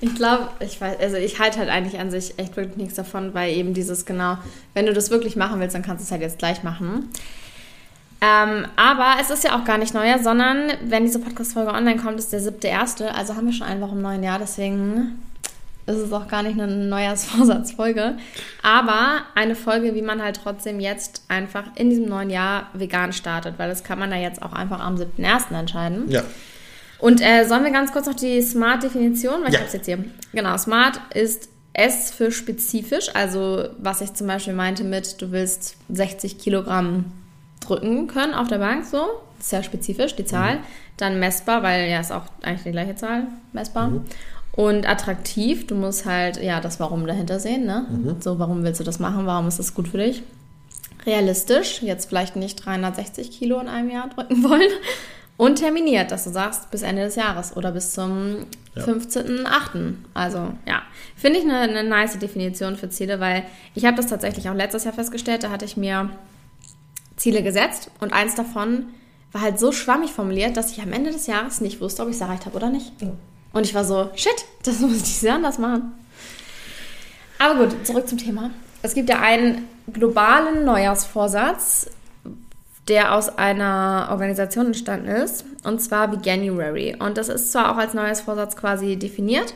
Ich 0.00 0.14
glaube, 0.14 0.48
ich 0.60 0.80
weiß, 0.80 0.98
also 1.00 1.16
ich 1.16 1.40
halte 1.40 1.58
halt 1.58 1.70
eigentlich 1.70 1.98
an 1.98 2.12
sich 2.12 2.38
echt 2.38 2.56
wirklich 2.56 2.76
nichts 2.76 2.94
davon, 2.94 3.34
weil 3.34 3.52
eben 3.52 3.74
dieses 3.74 4.04
genau, 4.04 4.38
wenn 4.72 4.86
du 4.86 4.92
das 4.92 5.10
wirklich 5.10 5.34
machen 5.34 5.58
willst, 5.58 5.74
dann 5.74 5.82
kannst 5.82 6.02
du 6.02 6.04
es 6.04 6.12
halt 6.12 6.22
jetzt 6.22 6.38
gleich 6.38 6.62
machen. 6.62 7.08
Ähm, 8.20 8.66
aber 8.76 9.14
es 9.20 9.30
ist 9.30 9.44
ja 9.44 9.56
auch 9.58 9.64
gar 9.64 9.78
nicht 9.78 9.94
neuer, 9.94 10.18
sondern 10.18 10.72
wenn 10.84 11.04
diese 11.04 11.20
Podcast-Folge 11.20 11.70
online 11.72 12.00
kommt, 12.00 12.18
ist 12.18 12.32
der 12.32 12.40
siebte 12.40 12.66
erste. 12.66 13.14
Also 13.14 13.36
haben 13.36 13.46
wir 13.46 13.52
schon 13.52 13.66
eine 13.66 13.80
Woche 13.80 13.92
im 13.92 14.02
neuen 14.02 14.22
Jahr, 14.24 14.38
deswegen 14.40 15.20
ist 15.86 15.96
es 15.96 16.12
auch 16.12 16.26
gar 16.28 16.42
nicht 16.42 16.60
eine 16.60 16.66
Neujahrsvorsatzfolge. 16.66 18.16
Aber 18.62 19.20
eine 19.34 19.54
Folge, 19.54 19.94
wie 19.94 20.02
man 20.02 20.20
halt 20.22 20.40
trotzdem 20.42 20.80
jetzt 20.80 21.22
einfach 21.28 21.64
in 21.76 21.90
diesem 21.90 22.06
neuen 22.08 22.28
Jahr 22.30 22.66
vegan 22.74 23.12
startet, 23.12 23.54
weil 23.58 23.68
das 23.68 23.84
kann 23.84 23.98
man 23.98 24.10
ja 24.10 24.18
jetzt 24.18 24.42
auch 24.42 24.52
einfach 24.52 24.80
am 24.80 24.96
7.1. 24.96 25.56
entscheiden. 25.58 26.10
Ja. 26.10 26.24
Und 26.98 27.20
äh, 27.22 27.44
sollen 27.44 27.62
wir 27.64 27.70
ganz 27.70 27.92
kurz 27.92 28.06
noch 28.06 28.14
die 28.16 28.42
Smart-Definition, 28.42 29.42
weil 29.42 29.48
ich 29.48 29.54
Ja. 29.54 29.60
habe 29.60 29.68
es 29.68 29.72
jetzt 29.74 29.86
hier. 29.86 30.04
Genau, 30.32 30.56
Smart 30.56 31.00
ist 31.14 31.48
S 31.72 32.10
für 32.10 32.32
spezifisch, 32.32 33.14
also 33.14 33.68
was 33.78 34.00
ich 34.00 34.12
zum 34.14 34.26
Beispiel 34.26 34.54
meinte 34.54 34.82
mit, 34.82 35.22
du 35.22 35.30
willst 35.30 35.76
60 35.90 36.38
Kilogramm 36.38 37.04
drücken 37.68 38.06
können 38.06 38.34
auf 38.34 38.48
der 38.48 38.58
Bank, 38.58 38.84
so, 38.84 39.06
sehr 39.38 39.62
spezifisch, 39.62 40.16
die 40.16 40.24
Zahl. 40.24 40.58
Dann 40.96 41.20
messbar, 41.20 41.62
weil 41.62 41.88
ja 41.88 42.00
ist 42.00 42.12
auch 42.12 42.24
eigentlich 42.42 42.64
die 42.64 42.72
gleiche 42.72 42.96
Zahl, 42.96 43.28
messbar. 43.52 43.92
Und 44.52 44.88
attraktiv, 44.88 45.66
du 45.66 45.76
musst 45.76 46.04
halt, 46.06 46.42
ja, 46.42 46.60
das 46.60 46.80
Warum 46.80 47.06
dahinter 47.06 47.38
sehen, 47.38 47.64
ne? 47.66 47.86
So, 48.18 48.38
warum 48.40 48.64
willst 48.64 48.80
du 48.80 48.84
das 48.84 48.98
machen? 48.98 49.26
Warum 49.26 49.46
ist 49.46 49.60
das 49.60 49.74
gut 49.74 49.86
für 49.88 49.98
dich? 49.98 50.22
realistisch, 51.06 51.82
jetzt 51.82 52.08
vielleicht 52.08 52.36
nicht 52.36 52.64
360 52.64 53.30
Kilo 53.30 53.60
in 53.60 53.68
einem 53.68 53.90
Jahr 53.90 54.08
drücken 54.08 54.42
wollen. 54.48 54.70
Und 55.36 55.56
terminiert, 55.56 56.10
dass 56.10 56.24
du 56.24 56.30
sagst, 56.30 56.72
bis 56.72 56.82
Ende 56.82 57.04
des 57.04 57.14
Jahres 57.14 57.56
oder 57.56 57.70
bis 57.70 57.92
zum 57.92 58.46
Ja. 58.74 58.82
15.8. 58.82 59.94
Also 60.12 60.52
ja, 60.66 60.82
finde 61.16 61.38
ich 61.38 61.44
eine, 61.44 61.58
eine 61.60 61.84
nice 61.84 62.18
Definition 62.18 62.76
für 62.76 62.88
Ziele, 62.90 63.20
weil 63.20 63.44
ich 63.74 63.84
habe 63.84 63.96
das 63.96 64.08
tatsächlich 64.08 64.50
auch 64.50 64.54
letztes 64.54 64.82
Jahr 64.82 64.94
festgestellt, 64.94 65.44
da 65.44 65.50
hatte 65.50 65.64
ich 65.64 65.76
mir 65.76 66.10
Ziele 67.18 67.42
gesetzt 67.42 67.90
und 68.00 68.12
eins 68.12 68.34
davon 68.34 68.86
war 69.32 69.42
halt 69.42 69.58
so 69.58 69.72
schwammig 69.72 70.12
formuliert, 70.12 70.56
dass 70.56 70.72
ich 70.72 70.80
am 70.80 70.92
Ende 70.92 71.10
des 71.10 71.26
Jahres 71.26 71.60
nicht 71.60 71.80
wusste, 71.80 72.02
ob 72.02 72.08
ich 72.08 72.14
es 72.14 72.20
erreicht 72.20 72.46
habe 72.46 72.56
oder 72.56 72.70
nicht. 72.70 72.92
Und 73.52 73.66
ich 73.66 73.74
war 73.74 73.84
so, 73.84 74.10
shit, 74.14 74.44
das 74.62 74.78
muss 74.80 74.96
ich 74.96 75.18
sehr 75.18 75.34
anders 75.34 75.58
machen. 75.58 75.92
Aber 77.38 77.66
gut, 77.66 77.86
zurück 77.86 78.08
zum 78.08 78.18
Thema. 78.18 78.50
Es 78.82 78.94
gibt 78.94 79.10
ja 79.10 79.20
einen 79.20 79.66
globalen 79.92 80.64
Neujahrsvorsatz, 80.64 81.90
der 82.88 83.14
aus 83.14 83.28
einer 83.28 84.08
Organisation 84.10 84.66
entstanden 84.66 85.08
ist, 85.08 85.44
und 85.62 85.80
zwar 85.80 86.10
Veganuary. 86.10 86.96
Und 86.98 87.18
das 87.18 87.28
ist 87.28 87.52
zwar 87.52 87.72
auch 87.72 87.76
als 87.76 87.92
Neujahrsvorsatz 87.92 88.56
quasi 88.56 88.96
definiert, 88.96 89.54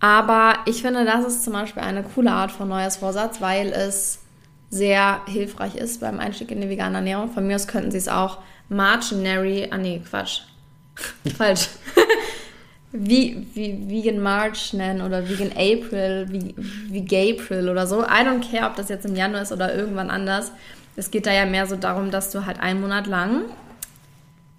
aber 0.00 0.58
ich 0.66 0.82
finde, 0.82 1.04
das 1.04 1.24
ist 1.24 1.44
zum 1.44 1.52
Beispiel 1.52 1.82
eine 1.82 2.02
coole 2.02 2.30
Art 2.30 2.52
von 2.52 2.68
Neujahrsvorsatz, 2.68 3.40
weil 3.40 3.68
es 3.72 4.20
sehr 4.70 5.22
hilfreich 5.26 5.76
ist 5.76 6.00
beim 6.00 6.20
Einstieg 6.20 6.50
in 6.50 6.60
die 6.60 6.68
vegane 6.68 6.96
Ernährung. 6.96 7.30
Von 7.30 7.46
mir 7.46 7.56
aus 7.56 7.66
könnten 7.66 7.90
sie 7.90 7.98
es 7.98 8.08
auch 8.08 8.38
Marginary, 8.68 9.68
ah 9.70 9.78
nee, 9.78 10.02
Quatsch, 10.08 10.42
falsch. 11.36 11.68
wie, 12.92 13.46
wie 13.54 13.88
Vegan 13.88 14.20
March 14.20 14.72
nennen 14.72 15.02
oder 15.02 15.28
Vegan 15.28 15.52
April, 15.52 16.26
wie, 16.30 16.54
wie 16.88 17.04
Gapril 17.04 17.68
oder 17.68 17.86
so. 17.86 18.02
I 18.02 18.24
don't 18.24 18.50
care, 18.50 18.68
ob 18.68 18.76
das 18.76 18.88
jetzt 18.88 19.06
im 19.06 19.14
Januar 19.14 19.42
ist 19.42 19.52
oder 19.52 19.74
irgendwann 19.74 20.10
anders. 20.10 20.52
Es 20.96 21.10
geht 21.10 21.26
da 21.26 21.32
ja 21.32 21.46
mehr 21.46 21.66
so 21.66 21.76
darum, 21.76 22.10
dass 22.10 22.30
du 22.30 22.44
halt 22.46 22.60
einen 22.60 22.80
Monat 22.80 23.06
lang 23.06 23.44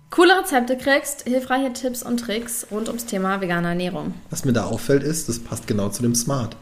coole 0.10 0.40
Rezepte 0.40 0.78
kriegst, 0.78 1.24
hilfreiche 1.24 1.74
Tipps 1.74 2.04
und 2.04 2.20
Tricks 2.20 2.68
rund 2.72 2.88
ums 2.88 3.06
Thema 3.06 3.42
vegane 3.42 3.70
Ernährung. 3.70 4.14
Was 4.30 4.46
mir 4.46 4.54
da 4.54 4.66
auffällt, 4.66 5.04
ist, 5.04 5.30
das 5.30 5.40
passt 5.40 5.68
genau 5.68 5.90
zu 5.90 6.02
dem 6.02 6.16
Smart. 6.16 6.56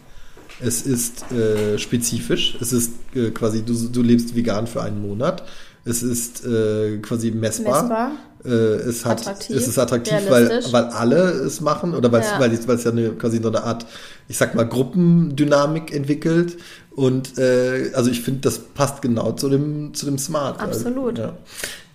Es 0.60 0.82
ist 0.82 1.32
äh, 1.32 1.78
spezifisch, 1.78 2.58
es 2.60 2.74
ist 2.74 2.92
äh, 3.16 3.30
quasi, 3.32 3.64
du, 3.64 3.74
du 3.90 4.02
lebst 4.02 4.36
vegan 4.36 4.66
für 4.68 4.82
einen 4.82 5.02
Monat. 5.02 5.44
Es 5.86 6.04
ist 6.04 6.46
äh, 6.46 6.98
quasi 6.98 7.32
messbar. 7.32 7.82
Messbar. 7.84 8.12
Äh, 8.46 8.50
es, 8.50 9.06
hat, 9.06 9.20
Attraktiv, 9.22 9.56
es 9.56 9.68
ist 9.68 9.78
attraktiv, 9.80 10.14
weil, 10.30 10.50
weil 10.72 10.84
alle 10.86 11.18
es 11.32 11.60
machen 11.62 11.94
oder 11.94 12.12
weil 12.12 12.22
Ja. 12.22 12.34
es 12.36 12.40
weil 12.40 12.54
es- 12.54 12.68
weil 12.68 12.76
es 12.76 12.84
ja 12.84 12.92
eine, 12.92 13.10
quasi 13.12 13.42
so 13.42 13.50
eine 13.50 13.64
Art, 13.64 13.86
ich 14.28 14.38
sag 14.38 14.54
mal, 14.56 14.66
Gruppendynamik 14.68 15.94
entwickelt. 15.94 16.58
Und 16.96 17.38
äh, 17.38 17.92
also 17.94 18.10
ich 18.10 18.22
finde, 18.22 18.42
das 18.42 18.58
passt 18.60 19.02
genau 19.02 19.32
zu 19.34 19.50
dem, 19.50 19.94
zu 19.94 20.06
dem 20.06 20.18
Smart. 20.18 20.60
Absolut. 20.60 21.18
Ja, 21.20 21.34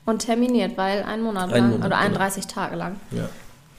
Und 0.07 0.21
terminiert, 0.21 0.77
weil 0.77 1.03
einen 1.03 1.23
Monat 1.25 1.51
lang 1.51 1.71
Monat, 1.71 1.79
oder 1.87 1.89
genau. 1.97 2.01
31 2.01 2.47
Tage 2.47 2.77
lang. 2.77 2.97
ja. 3.11 3.29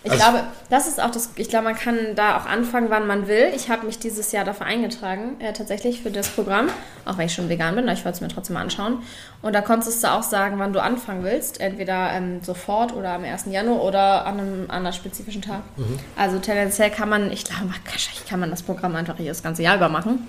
Ich 0.06 0.12
also 0.12 0.24
glaube, 0.24 0.44
das 0.70 0.88
ist 0.88 1.02
auch 1.02 1.12
das, 1.12 1.30
ich 1.38 1.48
glaube, 1.48 1.66
man 1.66 1.76
kann 1.76 1.98
da 2.16 2.38
auch 2.38 2.46
anfangen, 2.46 2.90
wann 2.90 3.08
man 3.08 3.28
will. 3.28 3.52
Ich 3.56 3.70
habe 3.70 3.86
mich 3.86 4.00
dieses 4.00 4.34
Jahr 4.34 4.44
dafür 4.44 4.66
eingetragen, 4.66 5.40
äh, 5.40 5.54
tatsächlich 5.54 6.02
für 6.02 6.12
das 6.12 6.28
Programm, 6.28 6.68
auch 7.06 7.18
wenn 7.18 7.28
ich 7.28 7.34
schon 7.34 7.48
vegan 7.48 7.76
bin, 7.76 7.86
aber 7.86 7.94
ich 7.94 8.04
wollte 8.04 8.18
es 8.18 8.22
mir 8.22 8.28
trotzdem 8.28 8.58
anschauen. 8.58 9.02
Und 9.42 9.54
da 9.54 9.62
konntest 9.62 10.04
du 10.04 10.12
auch 10.12 10.24
sagen, 10.24 10.60
wann 10.60 10.74
du 10.74 10.82
anfangen 10.82 11.24
willst, 11.24 11.62
entweder 11.62 12.12
ähm, 12.12 12.42
sofort 12.44 12.94
oder 12.94 13.14
am 13.14 13.24
1. 13.24 13.46
Januar 13.46 13.82
oder 13.82 14.26
an 14.26 14.40
einem 14.40 14.66
anderen 14.70 14.94
spezifischen 14.94 15.42
Tag. 15.42 15.62
Mhm. 15.78 16.00
Also 16.18 16.38
tendenziell 16.40 16.90
kann 16.90 17.08
man, 17.08 17.32
ich 17.32 17.46
glaube, 17.46 17.74
wahrscheinlich 17.86 18.26
kann 18.28 18.42
man 18.42 18.50
das 18.50 18.62
Programm 18.62 18.96
einfach 18.96 19.16
hier 19.16 19.30
das 19.30 19.42
ganze 19.42 19.64
Jahr 19.64 19.78
über 19.78 19.88
machen. 19.88 20.28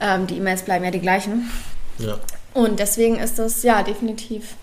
Ähm, 0.00 0.26
die 0.26 0.38
E-Mails 0.38 0.62
bleiben 0.62 0.84
ja 0.84 0.90
die 0.90 1.00
gleichen. 1.00 1.50
Ja. 1.98 2.18
Und 2.52 2.80
deswegen 2.80 3.18
ist 3.18 3.38
das, 3.38 3.62
ja, 3.62 3.82
definitiv. 3.84 4.56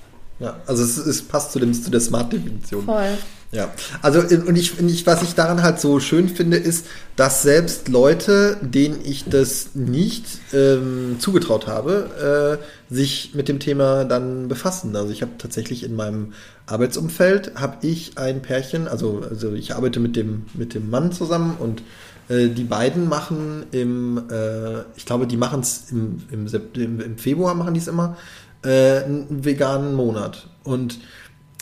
Ja, 0.43 0.57
also 0.67 0.83
es, 0.83 0.97
es 0.97 1.21
passt 1.21 1.53
zu, 1.53 1.59
dem, 1.59 1.73
zu 1.73 1.89
der 1.89 2.01
Smart-Definition. 2.01 2.83
Voll. 2.83 3.17
Ja, 3.53 3.71
also 4.01 4.19
und 4.19 4.55
ich, 4.55 4.79
ich, 4.79 5.05
was 5.05 5.21
ich 5.21 5.35
daran 5.35 5.61
halt 5.61 5.79
so 5.79 5.99
schön 5.99 6.27
finde, 6.27 6.57
ist, 6.57 6.87
dass 7.15 7.43
selbst 7.43 7.87
Leute, 7.87 8.57
denen 8.61 8.99
ich 9.05 9.25
das 9.25 9.69
nicht 9.75 10.25
ähm, 10.53 11.17
zugetraut 11.19 11.67
habe, 11.67 12.59
äh, 12.59 12.93
sich 12.93 13.35
mit 13.35 13.47
dem 13.47 13.59
Thema 13.59 14.05
dann 14.05 14.47
befassen. 14.47 14.95
Also 14.95 15.11
ich 15.11 15.21
habe 15.21 15.33
tatsächlich 15.37 15.83
in 15.83 15.95
meinem 15.95 16.33
Arbeitsumfeld 16.65 17.53
habe 17.55 17.77
ich 17.85 18.17
ein 18.17 18.41
Pärchen, 18.41 18.87
also, 18.87 19.21
also 19.29 19.53
ich 19.53 19.75
arbeite 19.75 19.99
mit 19.99 20.15
dem, 20.15 20.47
mit 20.55 20.73
dem 20.73 20.89
Mann 20.89 21.11
zusammen 21.11 21.55
und 21.59 21.83
äh, 22.29 22.49
die 22.49 22.63
beiden 22.63 23.07
machen 23.07 23.65
im, 23.71 24.29
äh, 24.31 24.81
ich 24.95 25.05
glaube, 25.05 25.27
die 25.27 25.37
machen 25.37 25.59
es 25.59 25.91
im, 25.91 26.23
im, 26.31 26.47
im, 26.73 26.99
im 26.99 27.17
Februar 27.17 27.53
machen 27.53 27.73
die 27.73 27.79
es 27.79 27.87
immer, 27.87 28.17
äh, 28.63 29.03
einen 29.03 29.45
veganen 29.45 29.93
Monat. 29.95 30.47
Und 30.63 30.99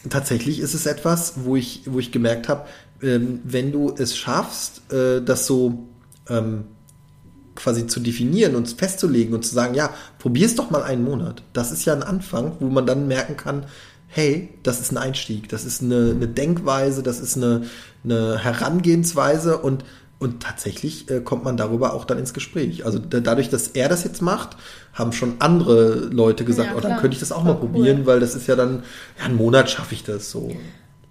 tatsächlich 0.10 0.60
ist 0.60 0.74
es 0.74 0.86
etwas, 0.86 1.34
wo 1.44 1.56
ich, 1.56 1.84
wo 1.86 2.00
ich 2.00 2.12
gemerkt 2.12 2.50
habe, 2.50 2.68
ähm, 3.02 3.42
wenn 3.44 3.72
du 3.72 3.94
es 3.98 4.16
schaffst, 4.16 4.92
äh, 4.92 5.22
das 5.22 5.48
so 5.48 5.88
ähm, 6.30 6.66
quasi 7.56 7.88
zu 7.88 8.00
definieren 8.00 8.56
und 8.56 8.70
festzulegen 8.70 9.34
und 9.34 9.46
zu 9.46 9.54
sagen, 9.54 9.76
ja, 9.76 9.94
probier's 10.20 10.56
doch 10.56 10.72
mal 10.72 10.84
einen 10.84 11.04
Monat. 11.04 11.44
Das 11.54 11.72
ist 11.72 11.86
ja 11.86 11.94
ein 11.94 12.04
Anfang, 12.04 12.54
wo 12.60 12.68
man 12.68 12.86
dann 12.86 13.08
merken 13.08 13.38
kann, 13.38 13.66
hey, 14.08 14.50
das 14.64 14.82
ist 14.82 14.92
ein 14.92 14.98
Einstieg, 14.98 15.50
das 15.50 15.64
ist 15.64 15.82
eine, 15.82 16.12
eine 16.12 16.28
Denkweise, 16.28 17.02
das 17.02 17.20
ist 17.20 17.38
eine, 17.38 17.64
eine 18.04 18.40
Herangehensweise 18.40 19.58
und 19.58 19.86
und 20.22 20.44
tatsächlich 20.44 21.10
äh, 21.10 21.20
kommt 21.20 21.44
man 21.44 21.58
darüber 21.58 21.94
auch 21.94 22.06
dann 22.06 22.20
ins 22.20 22.32
Gespräch. 22.34 22.86
Also 22.86 23.00
da, 23.00 23.20
dadurch, 23.20 23.50
dass 23.50 23.70
er 23.70 23.90
das 23.90 24.04
jetzt 24.04 24.22
macht, 24.22 24.56
haben 24.94 25.14
schon 25.14 25.38
andere 25.40 25.96
Leute 26.12 26.46
gesagt, 26.46 26.70
ja, 26.70 26.78
oh, 26.78 26.80
dann 26.80 26.98
könnte 27.00 27.16
ich 27.16 27.20
das 27.20 27.32
auch 27.32 27.44
mal 27.44 27.56
probieren, 27.56 28.02
cool. 28.02 28.06
weil 28.06 28.20
das 28.20 28.36
ist 28.36 28.46
ja 28.48 28.56
dann, 28.56 28.84
ja, 29.18 29.26
einen 29.26 29.36
Monat 29.36 29.72
schaffe 29.72 29.96
ich 29.96 30.04
das 30.04 30.30
so. 30.30 30.52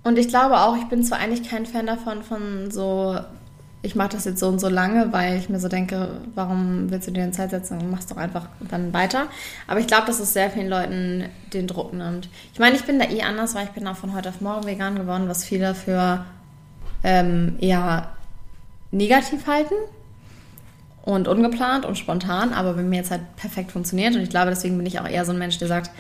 Und 0.05 0.17
ich 0.17 0.29
glaube 0.29 0.59
auch, 0.61 0.76
ich 0.76 0.88
bin 0.88 1.02
zwar 1.02 1.19
eigentlich 1.19 1.43
kein 1.43 1.67
Fan 1.67 1.88
davon, 1.88 2.23
von 2.23 2.71
so, 2.71 3.19
ich 3.83 3.97
mache 3.97 4.11
das 4.11 4.26
jetzt 4.26 4.38
so 4.38 4.47
und 4.47 4.61
so 4.61 4.69
lange, 4.69 5.12
weil 5.12 5.38
ich 5.38 5.49
mir 5.49 5.59
so 5.59 5.67
denke, 5.67 6.11
warum 6.37 6.93
willst 6.93 7.09
du 7.09 7.12
dir 7.12 7.25
eine 7.25 7.33
Zeit 7.33 7.50
setzen 7.50 7.90
machst 7.90 8.12
doch 8.12 8.17
einfach 8.17 8.47
dann 8.61 8.93
weiter. 8.93 9.26
Aber 9.67 9.81
ich 9.81 9.88
glaube, 9.88 10.07
dass 10.07 10.21
es 10.21 10.33
sehr 10.33 10.50
vielen 10.50 10.69
Leuten 10.69 11.25
den 11.52 11.67
Druck 11.67 11.93
nimmt. 11.93 12.29
Ich 12.52 12.61
meine, 12.61 12.76
ich 12.76 12.85
bin 12.85 13.00
da 13.00 13.07
eh 13.07 13.23
anders, 13.23 13.57
weil 13.57 13.64
ich 13.64 13.73
bin 13.73 13.88
auch 13.88 13.97
von 13.97 14.14
heute 14.14 14.29
auf 14.29 14.40
morgen 14.40 14.69
vegan 14.69 14.95
geworden, 14.95 15.25
was 15.26 15.45
viele 15.45 15.75
für 15.75 16.25
ähm, 17.02 17.57
eher 17.59 18.07
negativ 18.90 19.47
halten 19.47 19.75
und 21.02 21.28
ungeplant 21.28 21.85
und 21.87 21.97
spontan, 21.97 22.52
aber 22.52 22.75
bei 22.75 22.82
mir 22.82 22.97
jetzt 22.97 23.11
halt 23.11 23.37
perfekt 23.37 23.73
funktioniert 23.73 24.14
und 24.14 24.23
ich 24.23 24.30
glaube, 24.30 24.50
deswegen 24.50 24.76
bin 24.76 24.87
ich 24.87 25.00
auch 25.00 25.09
eher 25.09 25.25
so 25.25 25.32
ein 25.32 25.38
Mensch, 25.38 25.59
der 25.59 25.68
sagt, 25.68 25.90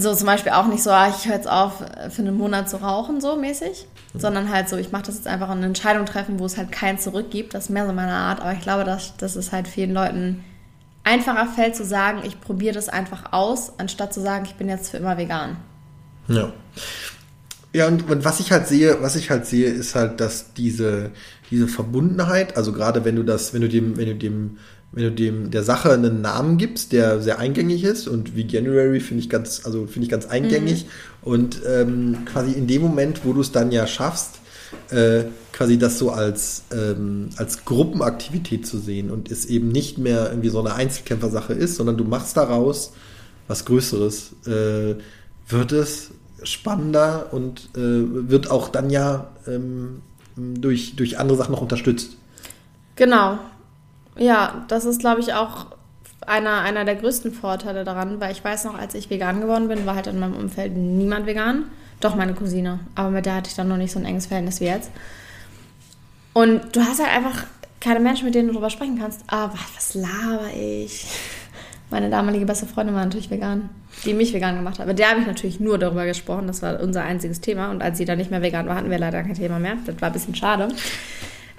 so 0.00 0.14
zum 0.14 0.26
Beispiel 0.26 0.52
auch 0.52 0.66
nicht 0.66 0.82
so, 0.82 0.90
ah, 0.90 1.08
ich 1.08 1.26
höre 1.26 1.34
jetzt 1.34 1.50
auf, 1.50 1.78
für 2.10 2.22
einen 2.22 2.36
Monat 2.36 2.68
zu 2.68 2.76
rauchen, 2.78 3.20
so 3.20 3.36
mäßig, 3.36 3.86
mhm. 4.12 4.20
sondern 4.20 4.52
halt 4.52 4.68
so, 4.68 4.76
ich 4.76 4.92
mache 4.92 5.04
das 5.04 5.16
jetzt 5.16 5.26
einfach 5.26 5.50
eine 5.50 5.66
Entscheidung 5.66 6.06
treffen, 6.06 6.38
wo 6.38 6.44
es 6.44 6.56
halt 6.56 6.72
kein 6.72 6.98
Zurück 6.98 7.30
gibt. 7.30 7.54
Das 7.54 7.64
ist 7.64 7.70
mehr 7.70 7.86
so 7.86 7.92
meine 7.92 8.12
Art, 8.12 8.40
aber 8.40 8.52
ich 8.52 8.60
glaube, 8.60 8.84
dass, 8.84 9.16
dass 9.16 9.36
es 9.36 9.52
halt 9.52 9.68
vielen 9.68 9.92
Leuten 9.92 10.44
einfacher 11.04 11.46
fällt 11.46 11.74
zu 11.74 11.84
sagen, 11.84 12.22
ich 12.24 12.40
probiere 12.40 12.74
das 12.74 12.88
einfach 12.88 13.32
aus, 13.32 13.72
anstatt 13.78 14.12
zu 14.12 14.20
sagen, 14.20 14.44
ich 14.44 14.54
bin 14.54 14.68
jetzt 14.68 14.90
für 14.90 14.98
immer 14.98 15.16
vegan. 15.16 15.56
Ja. 16.28 16.52
Ja, 17.74 17.86
und, 17.86 18.08
und 18.10 18.24
was 18.24 18.40
ich 18.40 18.50
halt 18.50 18.66
sehe, 18.66 18.98
was 19.02 19.14
ich 19.16 19.30
halt 19.30 19.46
sehe, 19.46 19.68
ist 19.68 19.94
halt, 19.94 20.20
dass 20.20 20.54
diese, 20.54 21.10
diese 21.50 21.68
Verbundenheit, 21.68 22.56
also 22.56 22.72
gerade 22.72 23.04
wenn 23.04 23.16
du 23.16 23.22
das, 23.22 23.52
wenn 23.52 23.60
du 23.60 23.68
dem, 23.68 23.96
wenn 23.96 24.06
du 24.06 24.14
dem, 24.14 24.58
wenn 24.92 25.04
du 25.04 25.12
dem 25.12 25.50
der 25.50 25.62
Sache 25.62 25.92
einen 25.92 26.22
Namen 26.22 26.56
gibst, 26.56 26.92
der 26.92 27.20
sehr 27.20 27.38
eingängig 27.38 27.84
ist 27.84 28.08
und 28.08 28.34
wie 28.36 28.46
January 28.46 29.00
finde 29.00 29.22
ich 29.22 29.28
ganz, 29.28 29.66
also 29.66 29.86
finde 29.86 30.04
ich 30.04 30.08
ganz 30.08 30.24
eingängig 30.24 30.86
mhm. 30.86 31.30
und 31.30 31.60
ähm, 31.66 32.18
quasi 32.24 32.52
in 32.52 32.66
dem 32.66 32.80
Moment, 32.80 33.20
wo 33.24 33.34
du 33.34 33.42
es 33.42 33.52
dann 33.52 33.70
ja 33.70 33.86
schaffst, 33.86 34.40
äh, 34.90 35.24
quasi 35.52 35.78
das 35.78 35.98
so 35.98 36.10
als, 36.10 36.62
ähm, 36.72 37.28
als 37.36 37.66
Gruppenaktivität 37.66 38.66
zu 38.66 38.78
sehen 38.78 39.10
und 39.10 39.30
es 39.30 39.44
eben 39.44 39.68
nicht 39.68 39.98
mehr 39.98 40.30
irgendwie 40.30 40.48
so 40.48 40.60
eine 40.60 40.74
Einzelkämpfersache 40.74 41.52
ist, 41.52 41.76
sondern 41.76 41.98
du 41.98 42.04
machst 42.04 42.36
daraus 42.36 42.92
was 43.46 43.64
Größeres, 43.64 44.32
äh, 44.46 44.94
wird 45.48 45.72
es 45.72 46.10
spannender 46.42 47.32
und 47.32 47.70
äh, 47.74 48.28
wird 48.28 48.50
auch 48.50 48.68
dann 48.68 48.90
ja 48.90 49.28
ähm, 49.46 50.02
durch, 50.36 50.96
durch 50.96 51.18
andere 51.18 51.38
Sachen 51.38 51.52
noch 51.52 51.60
unterstützt. 51.60 52.16
Genau. 52.96 53.38
Ja, 54.16 54.64
das 54.68 54.84
ist, 54.84 55.00
glaube 55.00 55.20
ich, 55.20 55.34
auch 55.34 55.66
einer, 56.26 56.60
einer 56.60 56.84
der 56.84 56.96
größten 56.96 57.32
Vorteile 57.32 57.84
daran, 57.84 58.20
weil 58.20 58.32
ich 58.32 58.44
weiß 58.44 58.64
noch, 58.64 58.78
als 58.78 58.94
ich 58.94 59.10
vegan 59.10 59.40
geworden 59.40 59.68
bin, 59.68 59.86
war 59.86 59.94
halt 59.94 60.08
in 60.08 60.18
meinem 60.18 60.36
Umfeld 60.36 60.76
niemand 60.76 61.26
vegan. 61.26 61.64
Doch 62.00 62.14
meine 62.14 62.34
Cousine. 62.34 62.80
Aber 62.94 63.10
mit 63.10 63.26
der 63.26 63.36
hatte 63.36 63.48
ich 63.48 63.56
dann 63.56 63.68
noch 63.68 63.76
nicht 63.76 63.92
so 63.92 63.98
ein 63.98 64.04
enges 64.04 64.26
Verhältnis 64.26 64.60
wie 64.60 64.66
jetzt. 64.66 64.90
Und 66.32 66.76
du 66.76 66.80
hast 66.80 67.00
halt 67.00 67.10
einfach 67.10 67.44
keine 67.80 68.00
Menschen, 68.00 68.26
mit 68.26 68.34
denen 68.34 68.48
du 68.48 68.54
darüber 68.54 68.70
sprechen 68.70 68.98
kannst. 68.98 69.22
Ah, 69.28 69.50
was 69.74 69.94
laber 69.94 70.48
ich? 70.54 71.06
Meine 71.90 72.10
damalige 72.10 72.44
beste 72.44 72.66
Freundin 72.66 72.94
war 72.94 73.04
natürlich 73.04 73.30
vegan, 73.30 73.70
die 74.04 74.12
mich 74.12 74.34
vegan 74.34 74.56
gemacht 74.56 74.78
hat. 74.78 74.84
Aber 74.84 74.94
der 74.94 75.10
habe 75.10 75.20
ich 75.20 75.26
natürlich 75.26 75.58
nur 75.58 75.78
darüber 75.78 76.04
gesprochen. 76.04 76.46
Das 76.46 76.60
war 76.60 76.80
unser 76.80 77.02
einziges 77.02 77.40
Thema. 77.40 77.70
Und 77.70 77.82
als 77.82 77.96
sie 77.96 78.04
dann 78.04 78.18
nicht 78.18 78.30
mehr 78.30 78.42
vegan 78.42 78.66
war, 78.66 78.76
hatten 78.76 78.90
wir 78.90 78.98
leider 78.98 79.22
kein 79.22 79.34
Thema 79.34 79.58
mehr. 79.58 79.76
Das 79.86 80.00
war 80.00 80.08
ein 80.08 80.12
bisschen 80.12 80.34
schade. 80.34 80.68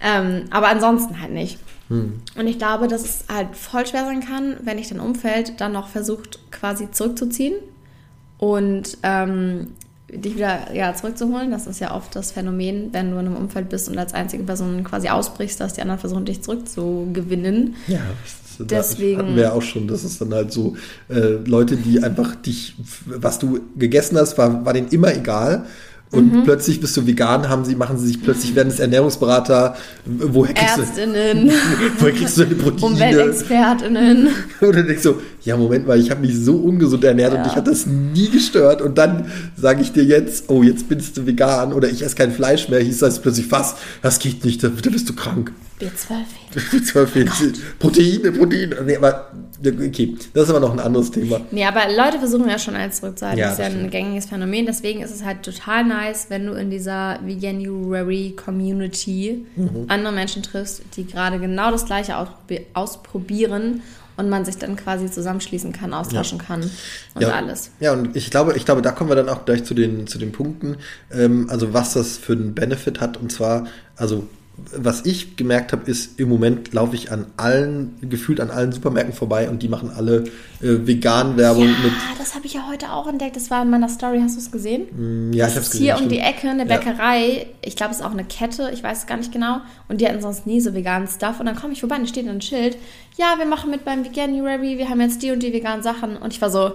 Ähm, 0.01 0.45
aber 0.51 0.67
ansonsten 0.67 1.19
halt 1.19 1.31
nicht. 1.31 1.57
Hm. 1.89 2.21
Und 2.37 2.47
ich 2.47 2.57
glaube, 2.57 2.87
dass 2.87 3.03
es 3.03 3.25
halt 3.33 3.55
voll 3.55 3.85
schwer 3.85 4.05
sein 4.05 4.21
kann, 4.21 4.57
wenn 4.63 4.77
ich 4.77 4.89
dein 4.89 4.99
Umfeld 4.99 5.59
dann 5.59 5.73
noch 5.73 5.87
versucht, 5.87 6.39
quasi 6.51 6.91
zurückzuziehen 6.91 7.55
und 8.37 8.97
ähm, 9.03 9.71
dich 10.09 10.35
wieder 10.35 10.73
ja, 10.73 10.93
zurückzuholen. 10.93 11.51
Das 11.51 11.67
ist 11.67 11.79
ja 11.79 11.95
oft 11.95 12.15
das 12.15 12.31
Phänomen, 12.31 12.93
wenn 12.93 13.11
du 13.11 13.19
in 13.19 13.27
einem 13.27 13.35
Umfeld 13.35 13.69
bist 13.69 13.89
und 13.89 13.97
als 13.97 14.13
einzige 14.13 14.43
Person 14.43 14.83
quasi 14.83 15.09
ausbrichst, 15.09 15.59
dass 15.59 15.73
die 15.73 15.81
anderen 15.81 15.99
versuchen, 15.99 16.25
dich 16.25 16.41
zurückzugewinnen. 16.41 17.75
Ja, 17.87 18.01
Deswegen. 18.65 19.17
hatten 19.17 19.35
wir 19.35 19.43
ja 19.43 19.51
auch 19.53 19.61
schon, 19.61 19.87
das 19.87 20.03
ist 20.03 20.19
dann 20.21 20.33
halt 20.33 20.51
so, 20.51 20.75
äh, 21.09 21.37
Leute, 21.45 21.77
die 21.77 22.03
einfach 22.03 22.35
dich, 22.35 22.75
was 23.05 23.39
du 23.39 23.59
gegessen 23.77 24.17
hast, 24.17 24.37
war, 24.37 24.65
war 24.65 24.73
denen 24.73 24.89
immer 24.89 25.15
egal. 25.15 25.65
Und 26.11 26.33
mhm. 26.33 26.43
plötzlich 26.43 26.81
bist 26.81 26.97
du 26.97 27.05
vegan, 27.05 27.49
haben 27.49 27.65
sie, 27.65 27.75
machen 27.75 27.99
sie 27.99 28.07
sich 28.07 28.23
plötzlich, 28.23 28.55
werden 28.55 28.69
es 28.69 28.79
Ernährungsberater, 28.79 29.77
woher 30.05 30.55
kriegst 30.55 30.79
Ärztinnen. 30.79 31.49
du, 31.49 31.53
woher 31.99 32.13
kriegst 32.13 32.35
du 32.35 32.43
deine 32.43 32.55
Proteine? 32.55 32.85
Umweltexpertinnen. 32.85 34.27
Und 34.61 34.75
dann 34.75 34.87
denkst 34.87 35.03
du, 35.03 35.21
ja, 35.43 35.55
Moment 35.55 35.85
mal, 35.85 35.99
ich 35.99 36.09
habe 36.09 36.21
mich 36.21 36.35
so 36.35 36.55
ungesund 36.55 37.03
ernährt 37.03 37.33
ja. 37.33 37.39
und 37.39 37.45
dich 37.45 37.55
hat 37.55 37.67
das 37.67 37.85
nie 37.85 38.29
gestört. 38.29 38.81
Und 38.81 38.97
dann 38.97 39.31
sage 39.55 39.81
ich 39.81 39.93
dir 39.93 40.03
jetzt, 40.03 40.49
oh, 40.49 40.63
jetzt 40.63 40.89
bist 40.89 41.15
du 41.15 41.25
vegan 41.25 41.73
oder 41.73 41.89
ich 41.89 42.01
esse 42.01 42.15
kein 42.15 42.31
Fleisch 42.31 42.67
mehr, 42.69 42.79
hieß 42.79 42.99
das 42.99 43.21
plötzlich 43.21 43.47
fast, 43.47 43.77
das 44.01 44.19
geht 44.19 44.43
nicht, 44.43 44.63
da, 44.63 44.67
da 44.67 44.89
bist 44.89 45.07
du 45.07 45.15
krank. 45.15 45.51
B12 45.79 46.25
B12 46.55 47.05
fehlt. 47.05 47.79
Proteine, 47.79 48.31
Proteine. 48.33 48.81
Nee, 48.85 48.97
aber 48.97 49.31
okay, 49.65 50.15
das 50.33 50.43
ist 50.43 50.49
aber 50.49 50.59
noch 50.59 50.73
ein 50.73 50.79
anderes 50.79 51.09
Thema. 51.11 51.39
Nee, 51.51 51.63
aber 51.65 51.83
Leute 51.95 52.19
versuchen 52.19 52.49
ja 52.49 52.59
schon 52.59 52.75
eins 52.75 52.99
zurückzuhalten. 52.99 53.39
Ja, 53.39 53.49
das 53.49 53.59
ist 53.59 53.65
ja 53.65 53.79
ein 53.79 53.89
gängiges 53.89 54.25
Phänomen. 54.25 54.65
Deswegen 54.65 55.01
ist 55.01 55.11
es 55.11 55.23
halt 55.23 55.43
total 55.43 55.85
nice, 55.99 56.27
wenn 56.29 56.45
du 56.45 56.53
in 56.53 56.69
dieser 56.69 57.19
Veganuary 57.23 58.35
Community 58.35 59.45
mhm. 59.55 59.85
andere 59.87 60.13
Menschen 60.13 60.43
triffst, 60.43 60.81
die 60.95 61.05
gerade 61.05 61.39
genau 61.39 61.71
das 61.71 61.85
Gleiche 61.85 62.15
ausprobieren 62.73 63.81
und 64.17 64.29
man 64.29 64.43
sich 64.43 64.57
dann 64.57 64.75
quasi 64.75 65.09
zusammenschließen 65.09 65.71
kann, 65.71 65.93
austauschen 65.93 66.39
ja. 66.39 66.43
kann 66.43 66.61
und 67.15 67.21
ja. 67.21 67.29
alles. 67.29 67.71
Ja, 67.79 67.93
und 67.93 68.15
ich 68.15 68.29
glaube, 68.29 68.55
ich 68.55 68.65
glaube, 68.65 68.81
da 68.81 68.91
kommen 68.91 69.09
wir 69.09 69.15
dann 69.15 69.29
auch 69.29 69.45
gleich 69.45 69.63
zu 69.63 69.73
den, 69.73 70.07
zu 70.07 70.17
den 70.17 70.31
Punkten, 70.31 70.77
ähm, 71.11 71.47
also 71.49 71.73
was 71.73 71.93
das 71.93 72.17
für 72.17 72.33
einen 72.33 72.53
Benefit 72.53 72.99
hat. 72.99 73.15
Und 73.15 73.31
zwar, 73.31 73.67
also 73.95 74.27
was 74.75 75.05
ich 75.05 75.35
gemerkt 75.35 75.71
habe, 75.71 75.89
ist, 75.89 76.19
im 76.19 76.29
Moment 76.29 76.73
laufe 76.73 76.95
ich 76.95 77.11
an 77.11 77.27
allen, 77.37 77.95
gefühlt 78.01 78.39
an 78.39 78.49
allen 78.49 78.71
Supermärkten 78.71 79.15
vorbei 79.15 79.49
und 79.49 79.63
die 79.63 79.67
machen 79.67 79.89
alle 79.89 80.25
äh, 80.61 80.85
vegan 80.85 81.37
Werbung 81.37 81.65
ja, 81.65 81.75
mit. 81.83 81.93
das 82.17 82.35
habe 82.35 82.45
ich 82.45 82.53
ja 82.53 82.67
heute 82.69 82.91
auch 82.91 83.07
entdeckt. 83.07 83.35
Das 83.35 83.49
war 83.49 83.61
in 83.61 83.69
meiner 83.69 83.89
Story. 83.89 84.19
Hast 84.21 84.35
du 84.35 84.39
es 84.39 84.51
gesehen? 84.51 84.87
Mm, 85.29 85.33
ja, 85.33 85.47
ich 85.47 85.53
habe 85.53 85.61
es 85.61 85.71
gesehen. 85.71 85.85
Hier 85.85 86.03
um 86.03 86.09
die 86.09 86.19
Ecke 86.19 86.49
eine 86.49 86.65
Bäckerei. 86.65 87.27
Ja. 87.27 87.45
Ich 87.63 87.75
glaube, 87.75 87.91
es 87.91 87.99
ist 87.99 88.05
auch 88.05 88.11
eine 88.11 88.23
Kette. 88.23 88.69
Ich 88.73 88.83
weiß 88.83 88.99
es 88.99 89.07
gar 89.07 89.17
nicht 89.17 89.31
genau. 89.31 89.61
Und 89.87 90.01
die 90.01 90.07
hatten 90.07 90.21
sonst 90.21 90.45
nie 90.45 90.61
so 90.61 90.73
veganen 90.73 91.07
Stuff. 91.07 91.39
Und 91.39 91.45
dann 91.45 91.55
komme 91.55 91.73
ich 91.73 91.79
vorbei 91.79 91.95
und 91.95 92.03
da 92.03 92.07
steht 92.07 92.27
ein 92.27 92.41
Schild. 92.41 92.77
Ja, 93.17 93.35
wir 93.37 93.45
machen 93.45 93.71
mit 93.71 93.85
beim 93.85 94.03
Veganuary. 94.03 94.77
Wir 94.77 94.89
haben 94.89 95.01
jetzt 95.01 95.21
die 95.23 95.31
und 95.31 95.43
die 95.43 95.53
veganen 95.53 95.83
Sachen. 95.83 96.17
Und 96.17 96.33
ich 96.33 96.41
war 96.41 96.49
so, 96.49 96.71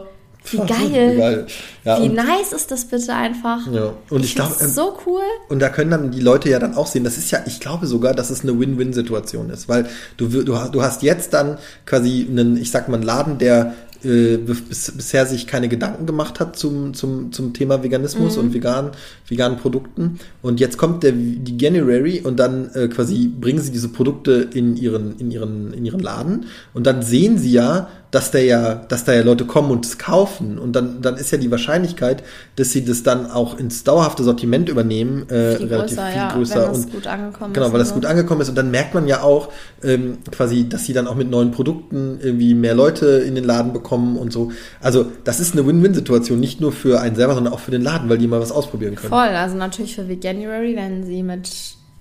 Wie 0.51 0.59
geil. 0.59 1.15
Wie, 1.15 1.19
geil. 1.19 1.47
Ja, 1.85 2.03
Wie 2.03 2.09
nice 2.09 2.53
ist 2.53 2.71
das 2.71 2.85
bitte 2.85 3.15
einfach? 3.15 3.67
Ja. 3.73 3.95
Und 4.11 4.21
ich, 4.21 4.31
ich 4.31 4.35
glaube, 4.35 4.55
ähm, 4.61 4.69
so 4.69 4.99
cool. 5.07 5.23
Und 5.49 5.61
da 5.61 5.69
können 5.71 5.91
dann 5.91 6.11
die 6.11 6.21
Leute 6.21 6.51
ja 6.51 6.59
dann 6.59 6.75
auch 6.75 6.87
sehen, 6.87 7.05
das 7.05 7.17
ist 7.17 7.31
ja, 7.31 7.41
ich 7.47 7.61
glaube 7.61 7.87
sogar, 7.87 8.15
dass 8.15 8.31
es 8.31 8.43
eine 8.43 8.59
Win-Win-Situation 8.59 9.51
ist, 9.51 9.69
weil 9.69 9.87
du, 10.17 10.29
du, 10.29 10.43
du 10.43 10.83
hast 10.83 11.03
jetzt 11.03 11.33
dann 11.33 11.59
quasi 11.87 12.27
einen, 12.29 12.57
ich 12.57 12.71
sag 12.71 12.89
mal, 12.89 12.97
einen 12.97 13.05
Laden, 13.05 13.39
der 13.39 13.75
äh, 14.05 14.37
bis, 14.37 14.91
bisher 14.93 15.25
sich 15.27 15.47
keine 15.47 15.69
Gedanken 15.69 16.05
gemacht 16.05 16.41
hat 16.41 16.57
zum, 16.57 16.95
zum, 16.95 17.33
zum 17.33 17.55
Thema 17.55 17.83
Veganismus 17.83 18.37
mhm. 18.37 18.43
und 18.43 18.55
vegan, 18.55 18.91
veganen 19.27 19.59
Produkten. 19.59 20.19
Und 20.43 20.61
jetzt 20.61 20.77
kommt 20.77 21.03
der, 21.03 21.13
die 21.13 21.57
January 21.57 22.21
und 22.21 22.39
dann 22.39 22.71
äh, 22.75 22.89
quasi 22.89 23.29
bringen 23.29 23.61
sie 23.61 23.73
diese 23.73 23.89
Produkte 23.89 24.49
in 24.53 24.77
ihren, 24.77 25.19
in, 25.19 25.31
ihren, 25.31 25.73
in 25.73 25.85
ihren 25.87 26.01
Laden 26.01 26.47
und 26.75 26.87
dann 26.87 27.03
sehen 27.03 27.39
sie 27.39 27.53
ja, 27.53 27.89
dass 28.15 28.31
da 28.31 28.39
ja, 28.39 28.77
dass 28.77 29.05
da 29.05 29.13
ja 29.13 29.23
Leute 29.23 29.45
kommen 29.45 29.73
und 29.73 29.85
es 29.85 29.99
kaufen. 29.99 30.57
Und 30.57 30.75
dann, 30.77 31.03
dann 31.03 31.17
ist 31.17 31.33
ja 31.33 31.39
die 31.39 31.51
Wahrscheinlichkeit, 31.51 32.23
dass 32.55 32.71
sie 32.71 32.85
das 32.85 33.03
dann 33.03 33.29
auch 33.29 33.59
ins 33.59 33.83
dauerhafte 33.83 34.23
Sortiment 34.23 34.69
übernehmen, 34.69 35.29
äh, 35.29 35.57
viel 35.57 35.67
relativ 35.67 35.97
größer, 35.97 36.11
viel 36.11 36.17
ja, 36.17 36.33
größer. 36.33 36.55
Wenn 36.55 36.69
das 36.69 36.79
und, 36.79 36.93
gut 36.93 37.07
angekommen 37.09 37.53
genau, 37.53 37.73
weil 37.73 37.81
das 37.81 37.93
gut 37.93 38.07
angekommen 38.07 38.41
ist. 38.41 38.49
Und 38.49 38.55
dann 38.55 38.71
merkt 38.71 38.95
man 38.95 39.09
ja 39.09 39.23
auch 39.23 39.49
ähm, 39.83 40.19
quasi, 40.31 40.69
dass 40.69 40.85
sie 40.85 40.93
dann 40.93 41.09
auch 41.09 41.17
mit 41.17 41.29
neuen 41.29 41.51
Produkten 41.51 42.21
irgendwie 42.23 42.55
mehr 42.55 42.77
Leute 42.77 43.07
in 43.07 43.35
den 43.35 43.43
Laden 43.43 43.73
bekommen 43.73 44.17
und 44.17 44.33
so. 44.33 44.53
Also 44.81 45.07
das 45.25 45.41
ist 45.41 45.55
eine 45.55 45.67
Win-Win-Situation, 45.67 46.39
nicht 46.39 46.61
nur 46.61 46.71
für 46.71 47.01
einen 47.01 47.17
selber, 47.17 47.35
sondern 47.35 47.53
auch 47.53 47.61
für 47.61 47.73
den 47.73 47.83
Laden, 47.83 48.09
weil 48.09 48.19
die 48.19 48.29
mal 48.29 48.41
was 48.41 48.53
ausprobieren 48.53 48.95
können. 48.95 49.09
Voll, 49.09 49.29
also 49.29 49.57
natürlich 49.57 49.97
für 49.97 50.09
Veganuary, 50.09 50.77
wenn 50.77 51.05
sie 51.05 51.25
mit 51.25 51.51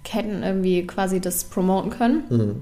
Ketten 0.04 0.44
irgendwie 0.44 0.86
quasi 0.86 1.20
das 1.20 1.46
promoten 1.46 1.90
können. 1.90 2.24
Mhm. 2.30 2.56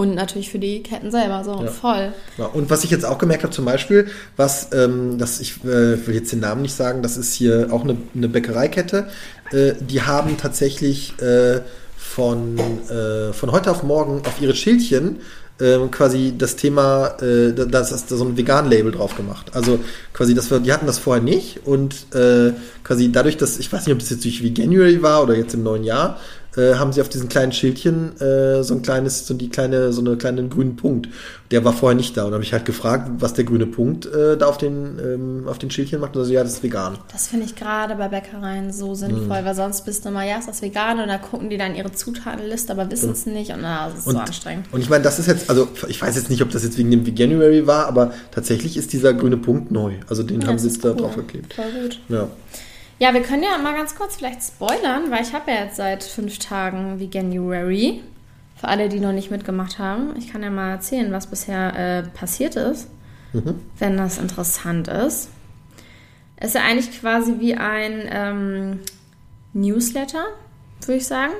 Und 0.00 0.14
natürlich 0.14 0.50
für 0.50 0.58
die 0.58 0.82
Ketten 0.82 1.10
selber, 1.10 1.44
so 1.44 1.62
ja. 1.62 1.70
voll. 1.70 2.12
Ja, 2.38 2.46
und 2.46 2.70
was 2.70 2.84
ich 2.84 2.90
jetzt 2.90 3.04
auch 3.04 3.18
gemerkt 3.18 3.42
habe, 3.42 3.52
zum 3.52 3.66
Beispiel, 3.66 4.08
was, 4.36 4.72
ähm, 4.72 5.18
das, 5.18 5.40
ich 5.40 5.62
äh, 5.62 6.06
will 6.06 6.14
jetzt 6.14 6.32
den 6.32 6.40
Namen 6.40 6.62
nicht 6.62 6.74
sagen, 6.74 7.02
das 7.02 7.18
ist 7.18 7.34
hier 7.34 7.68
auch 7.70 7.84
eine, 7.84 7.98
eine 8.14 8.28
Bäckereikette, 8.28 9.08
äh, 9.52 9.74
die 9.78 10.00
haben 10.00 10.38
tatsächlich 10.38 11.20
äh, 11.20 11.60
von, 11.98 12.58
äh, 12.58 13.34
von 13.34 13.52
heute 13.52 13.70
auf 13.70 13.82
morgen 13.82 14.22
auf 14.24 14.40
ihre 14.40 14.54
Schildchen 14.54 15.18
ähm, 15.60 15.90
quasi 15.90 16.32
das 16.36 16.56
Thema, 16.56 17.18
äh, 17.20 17.52
das 17.52 17.92
ist 17.92 18.08
so 18.08 18.24
ein 18.24 18.36
Vegan-Label 18.36 18.92
drauf 18.92 19.14
gemacht. 19.16 19.48
Also 19.52 19.78
quasi, 20.14 20.34
das 20.34 20.50
wir, 20.50 20.60
die 20.60 20.72
hatten 20.72 20.86
das 20.86 20.98
vorher 20.98 21.22
nicht 21.22 21.66
und 21.66 22.14
äh, 22.14 22.52
quasi 22.82 23.12
dadurch, 23.12 23.36
dass, 23.36 23.58
ich 23.58 23.70
weiß 23.70 23.84
nicht, 23.84 23.92
ob 23.92 23.98
das 23.98 24.08
jetzt 24.08 24.24
durch 24.24 24.42
Veganuary 24.42 25.02
war 25.02 25.22
oder 25.22 25.36
jetzt 25.36 25.52
im 25.52 25.62
neuen 25.62 25.84
Jahr, 25.84 26.18
äh, 26.56 26.74
haben 26.74 26.92
sie 26.92 27.00
auf 27.00 27.08
diesen 27.08 27.28
kleinen 27.28 27.52
Schildchen 27.52 28.20
äh, 28.20 28.62
so 28.62 28.74
ein 28.74 28.82
kleines, 28.82 29.26
so 29.26 29.34
die 29.34 29.48
kleine, 29.48 29.92
so 29.92 30.00
eine 30.00 30.16
kleinen 30.16 30.50
grünen 30.50 30.76
Punkt. 30.76 31.08
Der 31.50 31.64
war 31.64 31.72
vorher 31.72 31.96
nicht 31.96 32.16
da. 32.16 32.24
Und 32.24 32.32
habe 32.32 32.42
ich 32.42 32.52
halt 32.52 32.64
gefragt, 32.64 33.10
was 33.18 33.34
der 33.34 33.44
grüne 33.44 33.66
Punkt 33.66 34.06
äh, 34.06 34.36
da 34.36 34.46
auf 34.46 34.58
den, 34.58 34.98
ähm, 34.98 35.48
auf 35.48 35.58
den 35.58 35.70
Schildchen 35.70 36.00
macht. 36.00 36.16
Und 36.16 36.22
also 36.22 36.32
ja, 36.32 36.42
das 36.42 36.54
ist 36.54 36.62
vegan. 36.62 36.98
Das 37.12 37.28
finde 37.28 37.46
ich 37.46 37.56
gerade 37.56 37.94
bei 37.96 38.08
Bäckereien 38.08 38.72
so 38.72 38.94
sinnvoll, 38.94 39.42
mm. 39.42 39.44
weil 39.44 39.54
sonst 39.54 39.84
bist 39.84 40.04
du 40.04 40.08
immer, 40.10 40.24
ja, 40.24 40.38
ist 40.38 40.48
das 40.48 40.62
vegan? 40.62 41.00
Und 41.00 41.08
da 41.08 41.18
gucken 41.18 41.50
die 41.50 41.56
dann 41.56 41.74
ihre 41.74 41.92
Zutatenliste, 41.92 42.72
aber 42.72 42.90
wissen 42.90 43.12
es 43.12 43.26
nicht. 43.26 43.52
Und 43.52 43.62
na, 43.62 43.88
das 43.88 44.00
ist 44.00 44.06
und, 44.06 44.14
so 44.14 44.20
anstrengend. 44.20 44.66
Und 44.72 44.80
ich 44.80 44.90
meine, 44.90 45.04
das 45.04 45.18
ist 45.18 45.26
jetzt, 45.26 45.50
also 45.50 45.68
ich 45.88 46.00
weiß 46.00 46.16
jetzt 46.16 46.30
nicht, 46.30 46.42
ob 46.42 46.50
das 46.50 46.62
jetzt 46.62 46.78
wegen 46.78 46.90
dem 46.90 47.06
Veganuary 47.06 47.66
war, 47.66 47.86
aber 47.86 48.12
tatsächlich 48.32 48.76
ist 48.76 48.92
dieser 48.92 49.14
grüne 49.14 49.36
Punkt 49.36 49.70
neu. 49.70 49.94
Also 50.08 50.22
den 50.22 50.40
ja, 50.40 50.48
haben 50.48 50.58
sie 50.58 50.68
jetzt 50.68 50.84
cool. 50.84 50.94
da 50.94 51.02
drauf 51.02 51.16
geklebt. 51.16 51.54
Voll 51.54 51.70
gut. 51.82 52.00
Ja. 52.08 52.28
Ja, 53.00 53.14
wir 53.14 53.22
können 53.22 53.42
ja 53.42 53.56
mal 53.56 53.74
ganz 53.74 53.94
kurz 53.94 54.16
vielleicht 54.16 54.42
spoilern, 54.42 55.10
weil 55.10 55.22
ich 55.22 55.32
habe 55.32 55.50
ja 55.50 55.64
jetzt 55.64 55.76
seit 55.76 56.04
fünf 56.04 56.38
Tagen 56.38 57.00
Veganuary. 57.00 58.02
Für 58.56 58.68
alle, 58.68 58.90
die 58.90 59.00
noch 59.00 59.12
nicht 59.12 59.30
mitgemacht 59.30 59.78
haben. 59.78 60.14
Ich 60.18 60.30
kann 60.30 60.42
ja 60.42 60.50
mal 60.50 60.72
erzählen, 60.72 61.10
was 61.10 61.26
bisher 61.26 61.74
äh, 61.76 62.02
passiert 62.02 62.56
ist, 62.56 62.90
mhm. 63.32 63.58
wenn 63.78 63.96
das 63.96 64.18
interessant 64.18 64.88
ist. 64.88 65.30
Es 66.36 66.48
ist 66.48 66.54
ja 66.56 66.60
eigentlich 66.62 67.00
quasi 67.00 67.36
wie 67.38 67.54
ein 67.54 68.02
ähm, 68.10 68.80
Newsletter, 69.54 70.24
würde 70.82 70.98
ich 70.98 71.06
sagen. 71.06 71.32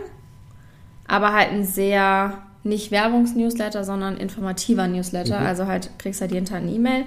Aber 1.07 1.35
halt 1.35 1.51
ein 1.51 1.67
sehr, 1.67 2.39
nicht 2.65 2.91
Werbungsnewsletter, 2.91 3.85
sondern 3.85 4.17
informativer 4.17 4.89
Newsletter. 4.89 5.41
Mhm. 5.41 5.47
Also 5.47 5.67
halt 5.67 5.91
kriegst 5.99 6.23
halt 6.23 6.33
jeden 6.33 6.47
Tag 6.47 6.63
eine 6.63 6.73
E-Mail 6.73 7.05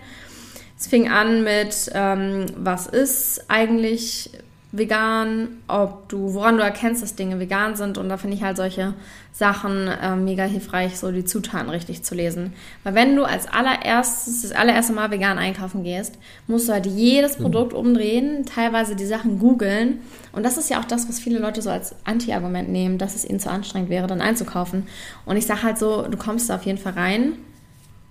es 0.84 0.90
fing 0.90 1.10
an 1.10 1.46
mit, 1.46 1.90
ähm, 1.94 2.46
was 2.58 2.88
ist 2.88 3.46
eigentlich 3.48 4.30
vegan, 4.74 5.60
ob 5.70 6.10
du, 6.10 6.34
woran 6.34 6.58
du 6.58 6.64
erkennst, 6.64 7.02
dass 7.02 7.16
Dinge 7.16 7.40
vegan 7.40 7.78
sind. 7.78 7.98
Und 7.98 8.10
da 8.10 8.18
finde 8.18 8.36
ich 8.36 8.44
halt 8.44 8.58
solche 8.58 8.94
Sachen 9.32 9.88
äh, 9.88 10.18
mega 10.18 10.44
hilfreich, 10.44 11.00
so 11.00 11.12
die 11.12 11.24
Zutaten 11.24 11.70
richtig 11.70 12.04
zu 12.04 12.16
lesen. 12.16 12.52
Weil 12.84 12.96
wenn 12.96 13.16
du 13.16 13.24
als 13.24 13.48
allererstes, 13.48 14.42
das 14.42 14.52
allererste 14.52 14.92
Mal 14.92 15.10
vegan 15.10 15.38
einkaufen 15.38 15.84
gehst, 15.86 16.18
musst 16.48 16.68
du 16.68 16.74
halt 16.74 16.86
jedes 16.86 17.40
mhm. 17.40 17.44
Produkt 17.44 17.74
umdrehen, 17.74 18.46
teilweise 18.46 18.98
die 18.98 19.06
Sachen 19.06 19.40
googeln. 19.40 20.02
Und 20.34 20.44
das 20.44 20.58
ist 20.58 20.70
ja 20.70 20.82
auch 20.82 20.86
das, 20.86 21.08
was 21.08 21.18
viele 21.18 21.40
Leute 21.40 21.62
so 21.62 21.70
als 21.70 21.96
Anti-Argument 22.04 22.68
nehmen, 22.68 22.98
dass 22.98 23.16
es 23.16 23.24
ihnen 23.24 23.40
zu 23.40 23.50
anstrengend 23.50 23.90
wäre, 23.90 24.08
dann 24.08 24.20
einzukaufen. 24.20 24.88
Und 25.26 25.38
ich 25.38 25.46
sage 25.46 25.64
halt 25.64 25.78
so, 25.78 26.02
du 26.10 26.18
kommst 26.18 26.50
da 26.50 26.56
auf 26.56 26.66
jeden 26.66 26.80
Fall 26.80 26.94
rein. 26.94 27.34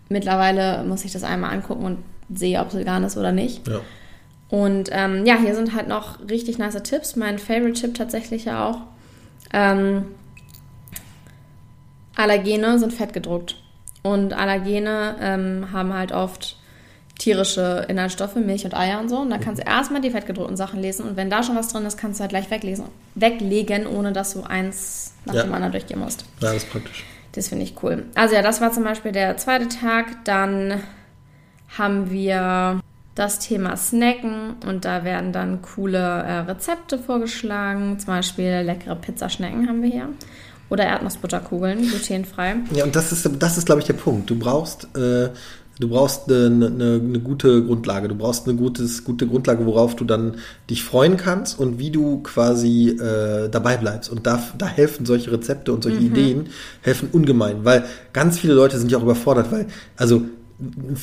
Mittlerweile 0.09 0.85
muss 0.85 1.05
ich 1.05 1.13
das 1.13 1.23
einmal 1.23 1.53
angucken 1.53 1.85
und 1.85 1.99
sehe, 2.35 2.61
ob 2.61 2.69
es 2.69 2.77
vegan 2.77 3.05
ist 3.05 3.17
oder 3.17 3.33
nicht. 3.33 3.67
Ja. 3.69 3.81
Und 4.49 4.91
ähm, 4.93 5.25
ja, 5.25 5.37
hier 5.39 5.55
sind 5.55 5.75
halt 5.75 5.89
noch 5.89 6.19
richtig 6.29 6.59
nice 6.59 6.83
Tipps. 6.83 7.17
Mein 7.17 7.39
Favorite-Tipp 7.39 7.95
tatsächlich 7.95 8.45
ja 8.45 8.69
auch. 8.69 8.79
Ähm, 9.53 10.07
Allergene 12.17 12.79
sind 12.79 12.93
fettgedruckt. 12.93 13.57
Und 14.03 14.33
Allergene 14.33 15.17
ähm, 15.21 15.69
haben 15.73 15.95
halt 15.95 16.13
oft 16.13 16.57
tierische 17.19 17.87
Inhaltsstoffe, 17.89 18.35
Milch 18.35 18.65
und 18.65 18.75
Eier 18.75 19.01
und 19.01 19.09
so. 19.09 19.19
Und 19.19 19.31
da 19.31 19.39
kannst 19.39 19.63
du 19.63 19.67
erstmal 19.67 20.01
die 20.01 20.11
fettgedruckten 20.11 20.57
Sachen 20.57 20.81
lesen. 20.81 21.07
Und 21.09 21.17
wenn 21.17 21.31
da 21.31 21.43
schon 21.43 21.57
was 21.57 21.69
drin 21.69 21.87
ist, 21.87 21.97
kannst 21.97 22.19
du 22.19 22.23
halt 22.23 22.31
gleich 22.31 22.51
weglesen, 22.51 22.87
weglegen, 23.15 23.87
ohne 23.87 24.13
dass 24.13 24.35
du 24.35 24.43
eins 24.43 25.15
nach 25.25 25.35
ja. 25.35 25.45
dem 25.45 25.55
anderen 25.55 25.73
durchgehen 25.73 26.01
musst. 26.01 26.25
Ja, 26.41 26.53
das 26.53 26.65
ist 26.65 26.71
praktisch. 26.71 27.05
Das 27.33 27.49
finde 27.49 27.65
ich 27.65 27.75
cool. 27.83 28.05
Also 28.15 28.35
ja, 28.35 28.43
das 28.43 28.61
war 28.61 28.73
zum 28.73 28.85
Beispiel 28.85 29.13
der 29.13 29.37
zweite 29.37 29.69
Tag. 29.69 30.25
Dann 30.25 30.81
haben 31.79 32.11
wir 32.11 32.81
das 33.15 33.39
Thema 33.39 33.77
Snacken 33.77 34.55
und 34.67 34.85
da 34.85 35.05
werden 35.05 35.33
dann 35.33 35.61
coole 35.63 35.99
äh, 35.99 36.39
Rezepte 36.41 36.99
vorgeschlagen. 36.99 37.99
Zum 37.99 38.07
Beispiel 38.07 38.63
leckere 38.65 38.97
Pizzaschnecken 38.97 39.69
haben 39.69 39.83
wir 39.83 39.91
hier. 39.91 40.09
Oder 40.71 40.85
Erdnussbutterkugeln, 40.85 41.87
glutenfrei. 41.87 42.57
Ja, 42.75 42.85
und 42.85 42.97
das 42.97 43.13
ist, 43.13 43.29
das 43.39 43.59
ist 43.59 43.67
glaube 43.67 43.83
ich, 43.83 43.87
der 43.87 43.93
Punkt. 43.93 44.31
Du 44.31 44.39
brauchst, 44.39 44.85
äh, 44.97 45.29
du 45.79 45.89
brauchst 45.91 46.31
eine, 46.31 46.47
eine, 46.47 47.01
eine, 47.05 47.21
gute 47.21 47.63
Grundlage. 47.63 48.09
Du 48.09 48.15
brauchst 48.15 48.49
eine 48.49 48.57
gutes, 48.57 49.05
gute 49.05 49.27
Grundlage, 49.27 49.67
worauf 49.67 49.95
du 49.97 50.05
dann 50.05 50.37
dich 50.71 50.83
freuen 50.83 51.19
kannst 51.19 51.59
und 51.59 51.79
wie 51.79 51.91
du 51.91 52.23
quasi 52.23 52.89
äh, 52.89 53.51
dabei 53.51 53.77
bleibst. 53.77 54.11
Und 54.11 54.27
da, 54.27 54.43
da 54.57 54.67
helfen 54.67 55.05
solche 55.05 55.31
Rezepte 55.31 55.75
und 55.75 55.83
solche 55.83 56.01
mhm. 56.01 56.07
Ideen, 56.07 56.47
helfen 56.81 57.11
ungemein. 57.13 57.67
Weil 57.67 57.85
ganz 58.15 58.39
viele 58.39 58.55
Leute 58.55 58.79
sind 58.79 58.91
ja 58.91 58.97
auch 58.97 59.03
überfordert, 59.03 59.53
weil, 59.53 59.67
also 59.99 60.23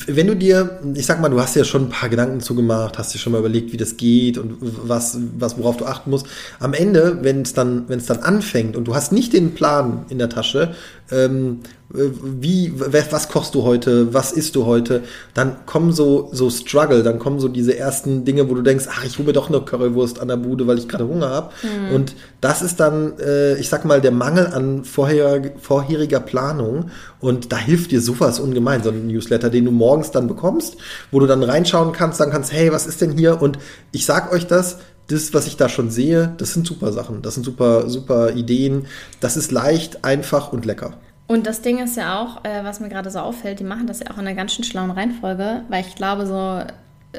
wenn 0.06 0.26
du 0.26 0.36
dir, 0.36 0.80
ich 0.94 1.04
sag 1.04 1.20
mal, 1.20 1.28
du 1.28 1.40
hast 1.40 1.54
ja 1.54 1.64
schon 1.64 1.84
ein 1.86 1.88
paar 1.90 2.08
Gedanken 2.08 2.40
zugemacht, 2.40 2.98
hast 2.98 3.12
dir 3.12 3.18
schon 3.18 3.32
mal 3.32 3.40
überlegt, 3.40 3.72
wie 3.72 3.76
das 3.76 3.96
geht 3.96 4.38
und 4.38 4.56
was, 4.60 5.18
was 5.38 5.58
worauf 5.58 5.76
du 5.76 5.84
achten 5.84 6.10
musst. 6.10 6.26
Am 6.60 6.72
Ende, 6.72 7.18
wenn 7.22 7.42
es 7.42 7.52
dann, 7.52 7.88
wenn 7.88 7.98
es 7.98 8.06
dann 8.06 8.20
anfängt 8.20 8.76
und 8.76 8.84
du 8.84 8.94
hast 8.94 9.12
nicht 9.12 9.32
den 9.32 9.54
Plan 9.54 10.06
in 10.08 10.18
der 10.18 10.30
Tasche, 10.30 10.74
ähm, 11.10 11.60
wie, 11.92 12.72
was 12.76 13.28
kochst 13.28 13.54
du 13.56 13.64
heute, 13.64 14.14
was 14.14 14.30
isst 14.30 14.54
du 14.54 14.64
heute, 14.64 15.02
dann 15.34 15.66
kommen 15.66 15.92
so, 15.92 16.28
so 16.32 16.48
Struggle, 16.48 17.02
dann 17.02 17.18
kommen 17.18 17.40
so 17.40 17.48
diese 17.48 17.76
ersten 17.76 18.24
Dinge, 18.24 18.48
wo 18.48 18.54
du 18.54 18.62
denkst, 18.62 18.86
ach, 18.88 19.04
ich 19.04 19.18
hole 19.18 19.26
mir 19.26 19.32
doch 19.32 19.48
eine 19.48 19.60
Currywurst 19.60 20.20
an 20.20 20.28
der 20.28 20.36
Bude, 20.36 20.68
weil 20.68 20.78
ich 20.78 20.86
gerade 20.86 21.08
Hunger 21.08 21.30
habe. 21.30 21.50
Mhm. 21.62 21.94
Und 21.94 22.14
das 22.40 22.62
ist 22.62 22.78
dann, 22.78 23.18
äh, 23.18 23.56
ich 23.56 23.68
sag 23.68 23.84
mal, 23.84 24.00
der 24.00 24.12
Mangel 24.12 24.46
an 24.46 24.84
vorher, 24.84 25.52
vorheriger 25.60 26.20
Planung. 26.20 26.90
Und 27.18 27.50
da 27.50 27.58
hilft 27.58 27.90
dir 27.90 28.00
sowas 28.00 28.38
ungemein, 28.38 28.84
so 28.84 28.90
ein 28.90 29.08
Newsletter, 29.08 29.50
den 29.50 29.64
du 29.64 29.72
morgens 29.72 30.12
dann 30.12 30.28
bekommst, 30.28 30.76
wo 31.10 31.18
du 31.18 31.26
dann 31.26 31.42
reinschauen 31.42 31.92
kannst, 31.92 32.18
sagen 32.18 32.30
kannst, 32.30 32.52
hey, 32.52 32.70
was 32.70 32.86
ist 32.86 33.00
denn 33.00 33.12
hier? 33.18 33.42
Und 33.42 33.58
ich 33.90 34.06
sag 34.06 34.32
euch 34.32 34.46
das, 34.46 34.78
das, 35.10 35.34
was 35.34 35.46
ich 35.46 35.56
da 35.56 35.68
schon 35.68 35.90
sehe, 35.90 36.34
das 36.38 36.52
sind 36.52 36.66
super 36.66 36.92
Sachen, 36.92 37.22
das 37.22 37.34
sind 37.34 37.44
super, 37.44 37.88
super 37.88 38.32
Ideen. 38.32 38.86
Das 39.20 39.36
ist 39.36 39.50
leicht, 39.50 40.04
einfach 40.04 40.52
und 40.52 40.64
lecker. 40.64 40.94
Und 41.26 41.46
das 41.46 41.62
Ding 41.62 41.78
ist 41.78 41.96
ja 41.96 42.20
auch, 42.20 42.44
äh, 42.44 42.64
was 42.64 42.80
mir 42.80 42.88
gerade 42.88 43.10
so 43.10 43.20
auffällt, 43.20 43.60
die 43.60 43.64
machen 43.64 43.86
das 43.86 44.00
ja 44.00 44.06
auch 44.10 44.18
in 44.18 44.26
einer 44.26 44.34
ganz 44.34 44.52
schön 44.52 44.64
schlauen 44.64 44.90
Reihenfolge, 44.90 45.62
weil 45.68 45.84
ich 45.86 45.94
glaube, 45.94 46.26
so 46.26 46.64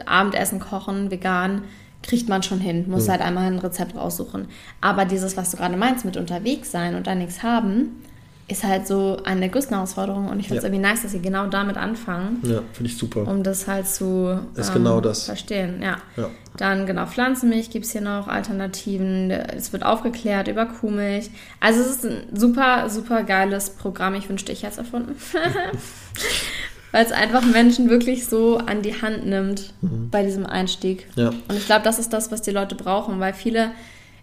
Abendessen 0.06 0.60
kochen, 0.60 1.12
vegan, 1.12 1.64
kriegt 2.04 2.28
man 2.28 2.44
schon 2.44 2.60
hin. 2.60 2.90
Muss 2.90 3.08
mhm. 3.08 3.12
halt 3.12 3.22
einmal 3.22 3.46
ein 3.46 3.60
Rezept 3.60 3.96
raussuchen. 3.96 4.48
Aber 4.82 5.06
dieses, 5.06 5.38
was 5.38 5.52
du 5.52 5.58
gerade 5.58 5.78
meinst, 5.78 6.04
mit 6.04 6.18
unterwegs 6.18 6.72
sein 6.72 6.96
und 6.96 7.08
da 7.08 7.16
nichts 7.16 7.44
haben, 7.44 8.04
ist 8.52 8.64
halt 8.64 8.86
so 8.86 9.18
eine 9.24 9.42
der 9.42 9.50
größten 9.50 9.76
Herausforderungen 9.76 10.30
und 10.30 10.40
ich 10.40 10.48
finde 10.48 10.60
es 10.60 10.64
ja. 10.64 10.70
irgendwie 10.70 10.88
nice, 10.88 11.04
dass 11.04 11.12
sie 11.12 11.22
genau 11.22 11.48
damit 11.48 11.78
anfangen. 11.78 12.40
Ja, 12.44 12.62
finde 12.74 12.92
ich 12.92 12.98
super. 12.98 13.28
Um 13.28 13.44
das 13.44 13.68
halt 13.68 13.88
zu 13.88 14.40
ist 14.56 14.68
ähm, 14.70 14.74
genau 14.74 15.02
das. 15.02 15.26
verstehen. 15.26 15.82
Ja. 15.82 15.98
ja. 16.18 16.30
Dann 16.58 16.86
genau 16.86 17.06
Pflanzenmilch 17.06 17.70
gibt 17.70 17.86
es 17.86 17.92
hier 17.94 18.02
noch, 18.02 18.28
Alternativen. 18.28 19.32
Es 19.32 19.72
wird 19.72 19.84
aufgeklärt 19.84 20.48
über 20.48 20.66
Kuhmilch. 20.66 21.30
Also 21.60 21.82
es 21.82 21.88
ist 21.88 22.06
ein 22.06 22.24
super, 22.34 22.90
super 22.90 23.24
geiles 23.24 23.72
Programm. 23.72 24.16
Ich 24.16 24.28
wünschte, 24.28 24.52
ich 24.52 24.64
hätte 24.64 24.74
es 24.74 24.78
erfunden. 24.80 25.16
weil 26.92 27.06
es 27.06 27.12
einfach 27.12 27.46
Menschen 27.46 27.90
wirklich 27.90 28.28
so 28.28 28.58
an 28.58 28.82
die 28.82 29.02
Hand 29.02 29.26
nimmt 29.26 29.74
mhm. 29.82 30.10
bei 30.10 30.24
diesem 30.24 30.46
Einstieg. 30.46 31.08
Ja. 31.16 31.30
Und 31.30 31.56
ich 31.56 31.66
glaube, 31.66 31.84
das 31.84 32.00
ist 32.00 32.12
das, 32.12 32.32
was 32.32 32.42
die 32.42 32.52
Leute 32.52 32.76
brauchen, 32.76 33.20
weil 33.20 33.34
viele, 33.34 33.72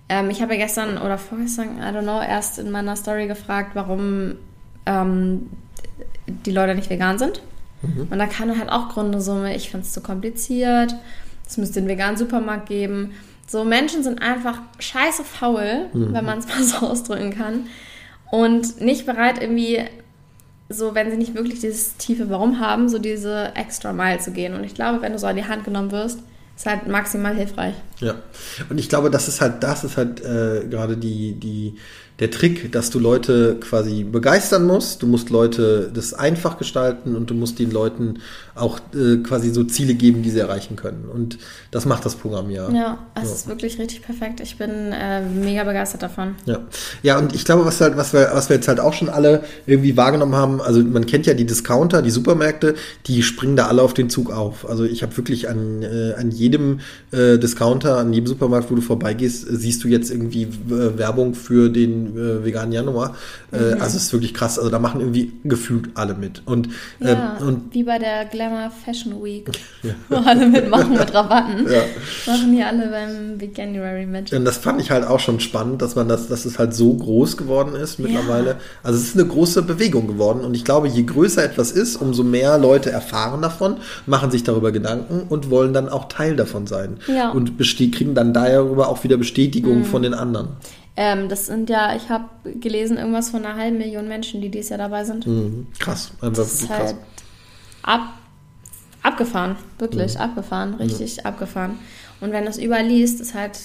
ähm, 0.09 0.31
ich 0.31 0.41
habe 0.43 0.55
ja 0.55 0.61
gestern 0.61 0.99
oder 0.99 1.19
vorgestern, 1.19 1.79
I 1.79 1.95
don't 1.95 2.03
know, 2.03 2.21
erst 2.21 2.59
in 2.59 2.71
meiner 2.71 2.97
Story 2.97 3.27
gefragt, 3.27 3.73
warum 3.75 4.37
ähm, 4.87 5.51
die 6.27 6.51
Leute 6.51 6.75
nicht 6.75 6.91
vegan 6.91 7.19
sind. 7.19 7.43
Mhm. 7.83 8.09
Und 8.11 8.19
da 8.19 8.27
kamen 8.27 8.59
halt 8.59 8.71
auch 8.71 8.89
Gründe 8.89 9.21
so, 9.21 9.45
ich 9.45 9.71
finde 9.71 9.87
es 9.87 9.93
zu 9.93 10.01
kompliziert, 10.01 10.95
es 11.47 11.57
müsste 11.57 11.81
einen 11.81 11.89
veganen 11.89 12.17
Supermarkt 12.17 12.69
geben. 12.69 13.13
So 13.47 13.65
Menschen 13.65 14.03
sind 14.03 14.21
einfach 14.21 14.61
scheiße 14.79 15.25
faul, 15.25 15.89
mhm. 15.93 16.13
wenn 16.13 16.25
man 16.25 16.39
es 16.39 16.49
mal 16.49 16.63
so 16.63 16.87
ausdrücken 16.87 17.31
kann. 17.31 17.67
Und 18.31 18.81
nicht 18.81 19.07
bereit, 19.07 19.41
irgendwie 19.41 19.85
so, 20.69 20.95
wenn 20.95 21.11
sie 21.11 21.17
nicht 21.17 21.35
wirklich 21.35 21.61
dieses 21.61 21.97
tiefe 21.97 22.29
Warum 22.29 22.61
haben, 22.61 22.91
so 22.91 22.99
diese 22.99 23.53
extra 23.55 23.93
Mile 23.95 24.19
zu 24.19 24.33
gehen. 24.33 24.55
Und 24.55 24.65
ich 24.65 24.75
glaube, 24.75 25.01
wenn 25.01 25.13
du 25.13 25.19
so 25.19 25.27
an 25.27 25.37
die 25.37 25.47
Hand 25.47 25.65
genommen 25.65 25.91
wirst, 25.93 26.21
ist 26.59 26.67
halt 26.67 26.89
maximal 26.89 27.37
hilfreich. 27.37 27.75
Ja. 28.01 28.17
Und 28.69 28.79
ich 28.79 28.89
glaube, 28.89 29.11
das 29.11 29.29
ist 29.29 29.41
halt, 29.41 29.63
das 29.63 29.85
ist 29.85 29.97
halt 29.97 30.21
äh, 30.21 30.67
gerade 30.69 30.97
die, 30.97 31.35
die, 31.35 31.77
der 32.19 32.33
Trick, 32.33 32.73
dass 32.73 32.91
du 32.91 32.99
Leute 32.99 33.59
quasi 33.61 34.03
begeistern 34.03 34.67
musst. 34.67 35.03
Du 35.03 35.07
musst 35.07 35.31
Leute 35.31 35.89
das 35.95 36.15
einfach 36.15 36.59
gestalten 36.59 37.15
und 37.15 37.31
du 37.31 37.35
musst 37.35 37.61
den 37.61 37.71
Leuten 37.71 38.19
auch 38.59 38.79
äh, 38.95 39.19
quasi 39.19 39.51
so 39.51 39.65
Ziele 39.65 39.95
geben, 39.95 40.23
die 40.23 40.31
sie 40.31 40.41
erreichen 40.41 40.77
können. 40.77 41.09
Und 41.13 41.39
das 41.71 41.87
macht 41.87 42.05
das 42.05 42.17
Programm 42.17 42.51
ja. 42.51 42.71
Ja, 42.71 42.99
es 43.15 43.29
ja. 43.29 43.35
ist 43.35 43.49
wirklich 43.49 43.79
richtig 43.79 44.03
perfekt. 44.03 44.41
Ich 44.41 44.57
bin 44.59 44.71
äh, 44.93 45.21
mega 45.23 45.65
begeistert 45.65 46.03
davon. 46.03 46.35
Ja. 46.47 46.61
Ja, 47.03 47.19
und 47.19 47.35
ich 47.35 47.45
glaube, 47.45 47.65
was 47.65 47.81
halt, 47.81 47.97
was 47.97 48.13
wir, 48.13 48.31
was 48.33 48.49
wir 48.49 48.57
jetzt 48.57 48.69
halt 48.69 48.81
auch 48.81 48.93
schon 48.93 49.09
alle 49.09 49.45
irgendwie 49.67 49.97
wahrgenommen 49.97 50.35
haben, 50.35 50.61
also 50.61 50.83
man 50.83 51.07
kennt 51.07 51.27
ja 51.27 51.35
die 51.35 51.47
Discounter, 51.47 52.03
die 52.03 52.11
Supermärkte, 52.11 52.75
die 53.07 53.23
springen 53.23 53.57
da 53.57 53.67
alle 53.67 53.83
auf 53.83 53.95
den 53.95 54.11
Zug 54.11 54.33
auf. 54.33 54.69
Also 54.69 54.85
ich 54.85 55.03
habe 55.03 55.17
wirklich 55.17 55.49
an, 55.49 55.83
äh, 55.83 56.15
an 56.15 56.31
jedem 56.31 56.81
äh, 57.11 57.39
Discounter, 57.39 57.99
an 57.99 58.13
jedem 58.13 58.27
Supermarkt, 58.27 58.71
wo 58.71 58.75
du 58.75 58.81
vorbeigehst, 58.81 59.47
siehst 59.49 59.85
du 59.85 59.89
jetzt 59.89 60.11
irgendwie 60.11 60.43
äh, 60.43 60.99
Werbung 60.99 61.35
für 61.35 61.69
den 61.71 62.17
äh, 62.17 62.45
veganen 62.45 62.73
Januar. 62.73 63.17
Mhm. 63.51 63.81
Also 63.81 63.97
es 63.97 64.05
ist 64.05 64.13
wirklich 64.13 64.35
krass. 64.35 64.59
Also 64.59 64.71
da 64.71 64.79
machen 64.79 65.01
irgendwie 65.01 65.33
gefühlt 65.45 65.91
alle 65.95 66.15
mit. 66.15 66.43
Und, 66.45 66.69
ja, 67.01 67.39
ähm, 67.41 67.47
und 67.47 67.75
wie 67.75 67.85
bei 67.85 67.99
der 67.99 68.25
Glamour 68.49 68.71
Fashion 68.71 69.23
Week, 69.23 69.51
ja. 69.83 69.93
wo 70.09 70.17
alle 70.17 70.47
mitmachen 70.47 70.93
mit 70.93 71.13
Rabatten. 71.15 71.67
Ja. 71.71 71.83
Machen 72.27 72.55
die 72.55 72.63
alle 72.63 72.89
beim 72.89 73.41
Veganuary 73.41 74.07
mit. 74.07 74.33
Und 74.33 74.45
das 74.45 74.59
fand 74.59 74.81
ich 74.81 74.91
halt 74.91 75.07
auch 75.07 75.21
schon 75.21 75.41
spannend, 75.41 75.83
dass 75.83 75.95
man 75.97 76.09
das, 76.09 76.29
dass 76.29 76.45
es 76.45 76.59
halt 76.59 76.75
so 76.75 76.95
groß 76.95 77.37
geworden 77.37 77.75
ist 77.75 77.99
mittlerweile. 77.99 78.51
Ja. 78.51 78.57
Also 78.83 78.99
es 78.99 79.09
ist 79.09 79.17
eine 79.19 79.27
große 79.27 79.63
Bewegung 79.63 80.07
geworden. 80.07 80.45
Und 80.45 80.55
ich 80.55 80.65
glaube, 80.65 80.89
je 80.89 81.03
größer 81.03 81.45
etwas 81.45 81.73
ist, 81.73 81.97
umso 81.97 82.25
mehr 82.25 82.59
Leute 82.59 82.91
erfahren 82.91 83.43
davon, 83.43 83.77
machen 84.07 84.31
sich 84.31 84.45
darüber 84.45 84.73
Gedanken 84.73 85.23
und 85.29 85.51
wollen 85.51 85.73
dann 85.73 85.89
auch 85.89 86.09
Teil 86.09 86.37
davon 86.37 86.67
sein. 86.67 86.99
Ja. 87.07 87.31
Und 87.31 87.59
kriegen 87.59 88.15
dann 88.15 88.33
darüber 88.33 88.89
auch 88.89 89.05
wieder 89.05 89.17
Bestätigung 89.17 89.79
mhm. 89.79 89.85
von 89.85 90.03
den 90.03 90.15
anderen. 90.15 90.49
Ähm, 90.97 91.29
das 91.29 91.47
sind 91.47 91.71
ja, 91.71 91.95
ich 91.95 92.09
habe 92.09 92.25
gelesen, 92.45 92.97
irgendwas 92.97 93.31
von 93.31 93.45
einer 93.45 93.57
halben 93.57 93.79
Million 93.79 94.09
Menschen, 94.09 94.41
die 94.41 94.49
dieses 94.49 94.71
Jahr 94.71 94.79
dabei 94.79 95.05
sind. 95.05 95.29
Mhm. 95.29 95.69
Krass, 95.79 96.11
einfach 96.21 96.43
das 96.43 96.55
ist 96.55 96.69
halt 96.69 96.81
krass. 96.81 96.95
Ab, 97.83 98.01
abgefahren, 99.09 99.57
wirklich 99.79 100.15
mhm. 100.15 100.21
abgefahren, 100.21 100.75
richtig 100.75 101.27
abgefahren. 101.27 101.79
Und 102.21 102.33
wenn 102.33 102.45
du 102.45 102.51
es 102.51 102.59
überliest, 102.59 103.21
ist 103.21 103.35
halt 103.35 103.59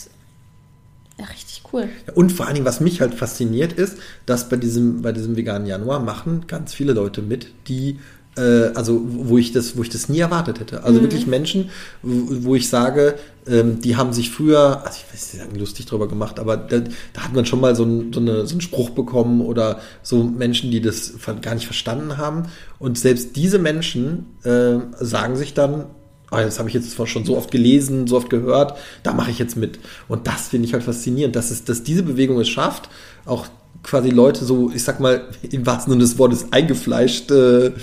ja, 1.18 1.26
richtig 1.26 1.64
cool. 1.72 1.90
Und 2.16 2.32
vor 2.32 2.46
allen 2.46 2.56
Dingen, 2.56 2.66
was 2.66 2.80
mich 2.80 3.02
halt 3.02 3.14
fasziniert, 3.14 3.74
ist, 3.74 3.98
dass 4.26 4.50
bei 4.50 4.56
diesem, 4.56 5.02
bei 5.02 5.12
diesem 5.12 5.36
veganen 5.36 5.68
Januar 5.68 6.00
machen 6.00 6.46
ganz 6.48 6.74
viele 6.74 6.94
Leute 6.94 7.22
mit, 7.22 7.48
die 7.68 8.00
also 8.42 9.02
wo 9.06 9.38
ich 9.38 9.52
das, 9.52 9.78
wo 9.78 9.84
ich 9.84 9.90
das 9.90 10.10
nie 10.10 10.20
erwartet 10.20 10.60
hätte. 10.60 10.84
Also 10.84 11.00
mhm. 11.00 11.04
wirklich 11.04 11.28
Menschen, 11.28 11.70
wo, 12.02 12.56
ich 12.56 12.68
sage, 12.68 13.16
ähm, 13.48 13.80
die 13.80 13.96
haben 13.96 14.12
sich 14.12 14.32
früher, 14.32 14.84
also 14.84 14.98
ich 14.98 15.14
weiß 15.14 15.48
nicht, 15.50 15.60
lustig 15.60 15.86
drüber 15.86 16.08
gemacht, 16.08 16.40
aber 16.40 16.58
da, 16.58 16.80
da 17.14 17.22
hat 17.22 17.34
man 17.34 17.46
schon 17.46 17.62
mal 17.62 17.76
so, 17.76 17.84
ein, 17.84 18.12
so, 18.12 18.20
eine, 18.20 18.48
so 18.48 18.54
einen 18.54 18.62
Spruch 18.62 18.90
bekommen 18.92 19.42
oder 19.42 19.80
so 20.02 20.24
Menschen, 20.24 20.72
die 20.72 20.82
das 20.82 21.14
gar 21.42 21.54
nicht 21.54 21.66
verstanden 21.66 22.18
haben. 22.18 22.44
Und 22.80 22.98
selbst 22.98 23.36
diese 23.36 23.60
Menschen 23.60 24.26
äh, 24.44 24.80
sagen 25.00 25.36
sich 25.36 25.54
dann, 25.54 25.86
oh, 26.32 26.38
das 26.38 26.58
habe 26.58 26.70
ich 26.70 26.76
jetzt 26.76 26.96
schon 27.08 27.26
so 27.26 27.38
oft 27.38 27.52
gelesen, 27.52 28.08
so 28.08 28.18
oft 28.18 28.30
gehört, 28.30 28.78
da 29.04 29.14
mache 29.14 29.30
ich 29.30 29.40
jetzt 29.40 29.56
mit. 29.56 29.80
Und 30.08 30.26
das 30.28 30.48
finde 30.48 30.68
ich 30.68 30.74
halt 30.74 30.84
faszinierend, 30.84 31.36
dass 31.36 31.52
es, 31.52 31.64
dass 31.66 31.84
diese 31.84 32.04
Bewegung 32.04 32.40
es 32.40 32.50
schafft, 32.50 32.90
auch 33.26 33.48
quasi 33.82 34.10
Leute 34.10 34.46
so, 34.46 34.72
ich 34.72 34.84
sag 34.84 35.00
mal, 35.00 35.22
im 35.50 35.66
wahrsten 35.66 35.92
Sinne 35.92 36.04
des 36.04 36.18
Wortes 36.18 36.48
eingefleischte 36.52 37.76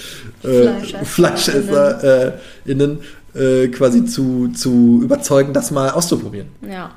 äh, 0.43 1.05
Fleischesser 1.05 2.29
äh, 2.29 2.33
innen 2.65 3.01
äh, 3.35 3.69
quasi 3.69 4.05
zu, 4.05 4.49
zu 4.49 5.01
überzeugen, 5.03 5.53
das 5.53 5.71
mal 5.71 5.91
auszuprobieren. 5.91 6.49
Ja. 6.69 6.93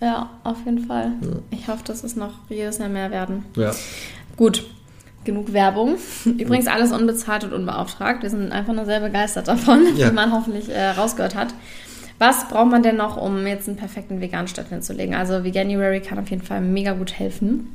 Ja, 0.00 0.28
auf 0.42 0.58
jeden 0.66 0.86
Fall. 0.86 1.12
Ja. 1.22 1.28
Ich 1.50 1.68
hoffe, 1.68 1.82
dass 1.84 2.04
es 2.04 2.14
noch 2.14 2.32
jedes 2.48 2.78
Jahr 2.78 2.88
mehr 2.88 3.10
werden. 3.10 3.44
Ja. 3.56 3.72
Gut, 4.36 4.64
genug 5.24 5.52
Werbung. 5.52 5.96
Übrigens 6.24 6.66
alles 6.66 6.92
unbezahlt 6.92 7.44
und 7.44 7.52
unbeauftragt. 7.52 8.22
Wir 8.22 8.30
sind 8.30 8.52
einfach 8.52 8.74
nur 8.74 8.84
sehr 8.84 9.00
begeistert 9.00 9.48
davon, 9.48 9.96
ja. 9.96 10.10
wie 10.10 10.14
man 10.14 10.32
hoffentlich 10.32 10.68
äh, 10.68 10.90
rausgehört 10.90 11.34
hat. 11.34 11.54
Was 12.18 12.48
braucht 12.48 12.70
man 12.70 12.82
denn 12.82 12.96
noch, 12.96 13.16
um 13.16 13.46
jetzt 13.46 13.66
einen 13.66 13.76
perfekten 13.76 14.20
veganen 14.20 14.46
Start 14.46 14.68
hinzulegen? 14.68 15.14
Also 15.14 15.42
Veganuary 15.42 16.00
kann 16.00 16.18
auf 16.18 16.30
jeden 16.30 16.42
Fall 16.42 16.60
mega 16.60 16.92
gut 16.92 17.12
helfen. 17.12 17.74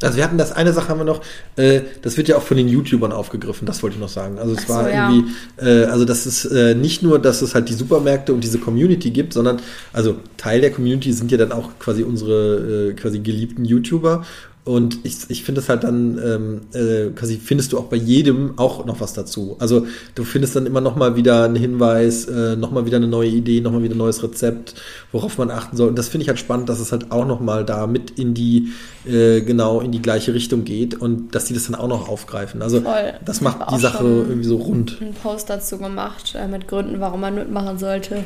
Also 0.00 0.16
wir 0.16 0.24
hatten 0.24 0.38
das, 0.38 0.52
eine 0.52 0.72
Sache 0.72 0.88
haben 0.88 0.98
wir 0.98 1.04
noch, 1.04 1.22
äh, 1.56 1.80
das 2.02 2.16
wird 2.16 2.28
ja 2.28 2.36
auch 2.36 2.42
von 2.42 2.56
den 2.56 2.68
YouTubern 2.68 3.10
aufgegriffen, 3.10 3.66
das 3.66 3.82
wollte 3.82 3.96
ich 3.96 4.00
noch 4.00 4.08
sagen. 4.08 4.38
Also 4.38 4.54
es 4.54 4.62
so, 4.62 4.68
war 4.68 4.88
ja. 4.90 5.10
irgendwie, 5.10 5.32
äh, 5.56 5.84
also 5.86 6.04
das 6.04 6.24
ist 6.26 6.44
äh, 6.44 6.74
nicht 6.74 7.02
nur, 7.02 7.18
dass 7.18 7.42
es 7.42 7.54
halt 7.54 7.68
die 7.68 7.74
Supermärkte 7.74 8.32
und 8.32 8.42
diese 8.42 8.58
Community 8.58 9.10
gibt, 9.10 9.32
sondern 9.32 9.60
also 9.92 10.16
Teil 10.36 10.60
der 10.60 10.70
Community 10.70 11.12
sind 11.12 11.32
ja 11.32 11.38
dann 11.38 11.50
auch 11.50 11.78
quasi 11.80 12.04
unsere 12.04 12.90
äh, 12.90 12.94
quasi 12.94 13.18
geliebten 13.18 13.64
YouTuber 13.64 14.24
und 14.68 14.98
ich, 15.02 15.16
ich 15.28 15.44
finde 15.44 15.62
es 15.62 15.70
halt 15.70 15.82
dann, 15.82 16.20
ähm, 16.22 16.60
äh, 16.74 17.10
quasi 17.12 17.38
findest 17.42 17.72
du 17.72 17.78
auch 17.78 17.84
bei 17.84 17.96
jedem 17.96 18.58
auch 18.58 18.84
noch 18.84 19.00
was 19.00 19.14
dazu. 19.14 19.56
Also 19.60 19.86
du 20.14 20.24
findest 20.24 20.56
dann 20.56 20.66
immer 20.66 20.82
noch 20.82 20.94
mal 20.94 21.16
wieder 21.16 21.44
einen 21.44 21.56
Hinweis, 21.56 22.26
äh, 22.26 22.54
noch 22.54 22.70
mal 22.70 22.84
wieder 22.84 22.98
eine 22.98 23.08
neue 23.08 23.30
Idee, 23.30 23.62
noch 23.62 23.72
mal 23.72 23.82
wieder 23.82 23.94
ein 23.94 23.98
neues 23.98 24.22
Rezept, 24.22 24.74
worauf 25.10 25.38
man 25.38 25.50
achten 25.50 25.74
soll. 25.74 25.88
Und 25.88 25.96
das 25.96 26.08
finde 26.08 26.24
ich 26.24 26.28
halt 26.28 26.38
spannend, 26.38 26.68
dass 26.68 26.80
es 26.80 26.92
halt 26.92 27.10
auch 27.10 27.24
noch 27.24 27.40
mal 27.40 27.64
da 27.64 27.86
mit 27.86 28.10
in 28.18 28.34
die, 28.34 28.68
äh, 29.06 29.40
genau 29.40 29.80
in 29.80 29.90
die 29.90 30.02
gleiche 30.02 30.34
Richtung 30.34 30.64
geht 30.64 30.94
und 30.94 31.34
dass 31.34 31.46
die 31.46 31.54
das 31.54 31.64
dann 31.64 31.74
auch 31.74 31.88
noch 31.88 32.06
aufgreifen. 32.06 32.60
Also 32.60 32.82
Voll. 32.82 33.14
das 33.24 33.40
macht 33.40 33.70
die 33.70 33.80
Sache 33.80 34.04
irgendwie 34.04 34.48
so 34.48 34.56
rund. 34.56 34.98
Einen 35.00 35.14
Post 35.14 35.48
dazu 35.48 35.78
gemacht 35.78 36.34
äh, 36.38 36.46
mit 36.46 36.68
Gründen, 36.68 37.00
warum 37.00 37.22
man 37.22 37.36
mitmachen 37.36 37.78
sollte. 37.78 38.24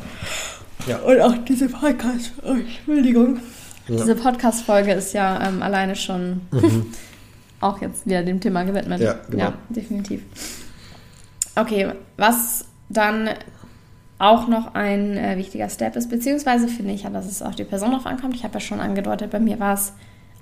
Ja. 0.88 0.96
Und 0.98 1.20
auch 1.20 1.34
diese 1.48 1.68
Podcast, 1.68 2.32
oh, 2.42 2.54
Entschuldigung. 2.54 3.38
Ja. 3.88 3.96
Diese 3.96 4.14
Podcast-Folge 4.14 4.92
ist 4.92 5.12
ja 5.12 5.48
ähm, 5.48 5.62
alleine 5.62 5.96
schon 5.96 6.42
mhm. 6.50 6.86
auch 7.60 7.80
jetzt 7.80 8.06
wieder 8.06 8.22
dem 8.22 8.40
Thema 8.40 8.64
gewidmet. 8.64 9.00
Ja, 9.00 9.16
genau. 9.28 9.44
ja, 9.44 9.52
definitiv. 9.68 10.22
Okay, 11.56 11.92
was 12.16 12.64
dann 12.88 13.30
auch 14.18 14.46
noch 14.46 14.74
ein 14.74 15.16
äh, 15.16 15.36
wichtiger 15.36 15.68
Step 15.68 15.96
ist, 15.96 16.08
beziehungsweise 16.08 16.68
finde 16.68 16.92
ich 16.92 17.02
ja, 17.02 17.10
dass 17.10 17.26
es 17.26 17.42
auf 17.42 17.56
die 17.56 17.64
Person 17.64 17.90
drauf 17.90 18.06
ankommt. 18.06 18.36
Ich 18.36 18.44
habe 18.44 18.54
ja 18.54 18.60
schon 18.60 18.78
angedeutet, 18.78 19.30
bei 19.30 19.40
mir 19.40 19.58
war 19.58 19.74
es 19.74 19.92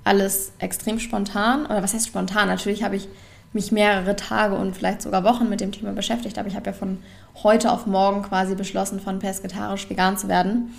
alles 0.03 0.53
extrem 0.59 0.99
spontan. 0.99 1.65
Oder 1.65 1.81
was 1.81 1.93
heißt 1.93 2.07
spontan? 2.07 2.47
Natürlich 2.47 2.83
habe 2.83 2.95
ich 2.95 3.07
mich 3.53 3.71
mehrere 3.71 4.15
Tage 4.15 4.55
und 4.55 4.75
vielleicht 4.75 5.01
sogar 5.01 5.23
Wochen 5.23 5.49
mit 5.49 5.61
dem 5.61 5.71
Thema 5.71 5.91
beschäftigt, 5.91 6.37
aber 6.37 6.47
ich 6.47 6.55
habe 6.55 6.67
ja 6.67 6.73
von 6.73 6.99
heute 7.43 7.71
auf 7.71 7.85
morgen 7.85 8.21
quasi 8.23 8.55
beschlossen, 8.55 8.99
von 8.99 9.19
pesketarisch 9.19 9.89
vegan 9.89 10.17
zu 10.17 10.27
werden. 10.27 10.73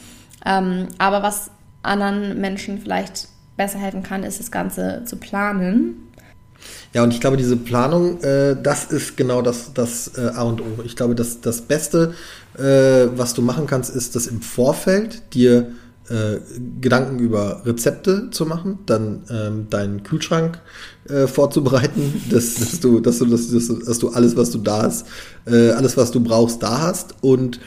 Ähm, 0.46 0.88
aber 0.98 1.22
was 1.22 1.51
anderen 1.82 2.40
Menschen 2.40 2.80
vielleicht 2.80 3.28
besser 3.56 3.78
helfen 3.78 4.02
kann, 4.02 4.22
ist 4.22 4.40
das 4.40 4.50
Ganze 4.50 5.02
zu 5.04 5.16
planen. 5.16 6.08
Ja, 6.92 7.02
und 7.02 7.12
ich 7.12 7.20
glaube, 7.20 7.36
diese 7.36 7.56
Planung, 7.56 8.20
äh, 8.22 8.56
das 8.60 8.84
ist 8.84 9.16
genau 9.16 9.42
das, 9.42 9.72
das 9.74 10.12
äh, 10.16 10.30
A 10.34 10.42
und 10.42 10.60
O. 10.60 10.82
Ich 10.84 10.94
glaube, 10.94 11.14
das, 11.14 11.40
das 11.40 11.62
Beste, 11.62 12.14
äh, 12.56 13.08
was 13.16 13.34
du 13.34 13.42
machen 13.42 13.66
kannst, 13.66 13.94
ist, 13.94 14.14
das 14.14 14.26
im 14.26 14.42
Vorfeld 14.42 15.34
dir 15.34 15.72
äh, 16.08 16.40
Gedanken 16.80 17.18
über 17.18 17.62
Rezepte 17.64 18.30
zu 18.30 18.44
machen, 18.44 18.80
dann 18.86 19.24
ähm, 19.30 19.66
deinen 19.70 20.02
Kühlschrank 20.02 20.60
äh, 21.08 21.26
vorzubereiten, 21.26 22.22
dass, 22.30 22.56
dass, 22.56 22.80
du, 22.80 23.00
dass, 23.00 23.18
du, 23.18 23.26
dass, 23.26 23.48
dass 23.48 23.98
du 23.98 24.10
alles, 24.10 24.36
was 24.36 24.50
du 24.50 24.58
da 24.58 24.82
hast, 24.82 25.06
äh, 25.46 25.70
alles, 25.70 25.96
was 25.96 26.10
du 26.10 26.20
brauchst, 26.20 26.62
da 26.62 26.80
hast 26.80 27.14
und 27.22 27.60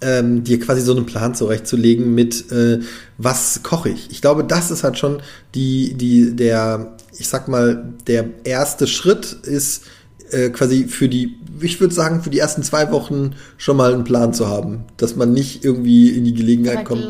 ähm, 0.00 0.44
dir 0.44 0.58
quasi 0.60 0.80
so 0.80 0.94
einen 0.94 1.06
Plan 1.06 1.34
zurechtzulegen 1.34 2.14
mit, 2.14 2.50
äh, 2.52 2.80
was 3.18 3.62
koche 3.62 3.90
ich. 3.90 4.10
Ich 4.10 4.20
glaube, 4.20 4.44
das 4.44 4.70
ist 4.70 4.84
halt 4.84 4.98
schon 4.98 5.20
die, 5.54 5.94
die, 5.94 6.34
der, 6.34 6.96
ich 7.18 7.28
sag 7.28 7.48
mal, 7.48 7.92
der 8.06 8.26
erste 8.44 8.86
Schritt 8.86 9.32
ist 9.32 9.84
äh, 10.32 10.50
quasi 10.50 10.84
für 10.84 11.08
die, 11.08 11.36
ich 11.60 11.80
würde 11.80 11.94
sagen, 11.94 12.22
für 12.22 12.30
die 12.30 12.38
ersten 12.38 12.62
zwei 12.62 12.90
Wochen 12.90 13.32
schon 13.56 13.76
mal 13.76 13.92
einen 13.92 14.04
Plan 14.04 14.32
zu 14.32 14.48
haben. 14.48 14.84
Dass 14.96 15.16
man 15.16 15.32
nicht 15.32 15.64
irgendwie 15.64 16.10
in 16.10 16.24
die 16.24 16.34
Gelegenheit 16.34 16.84
kommt, 16.84 17.06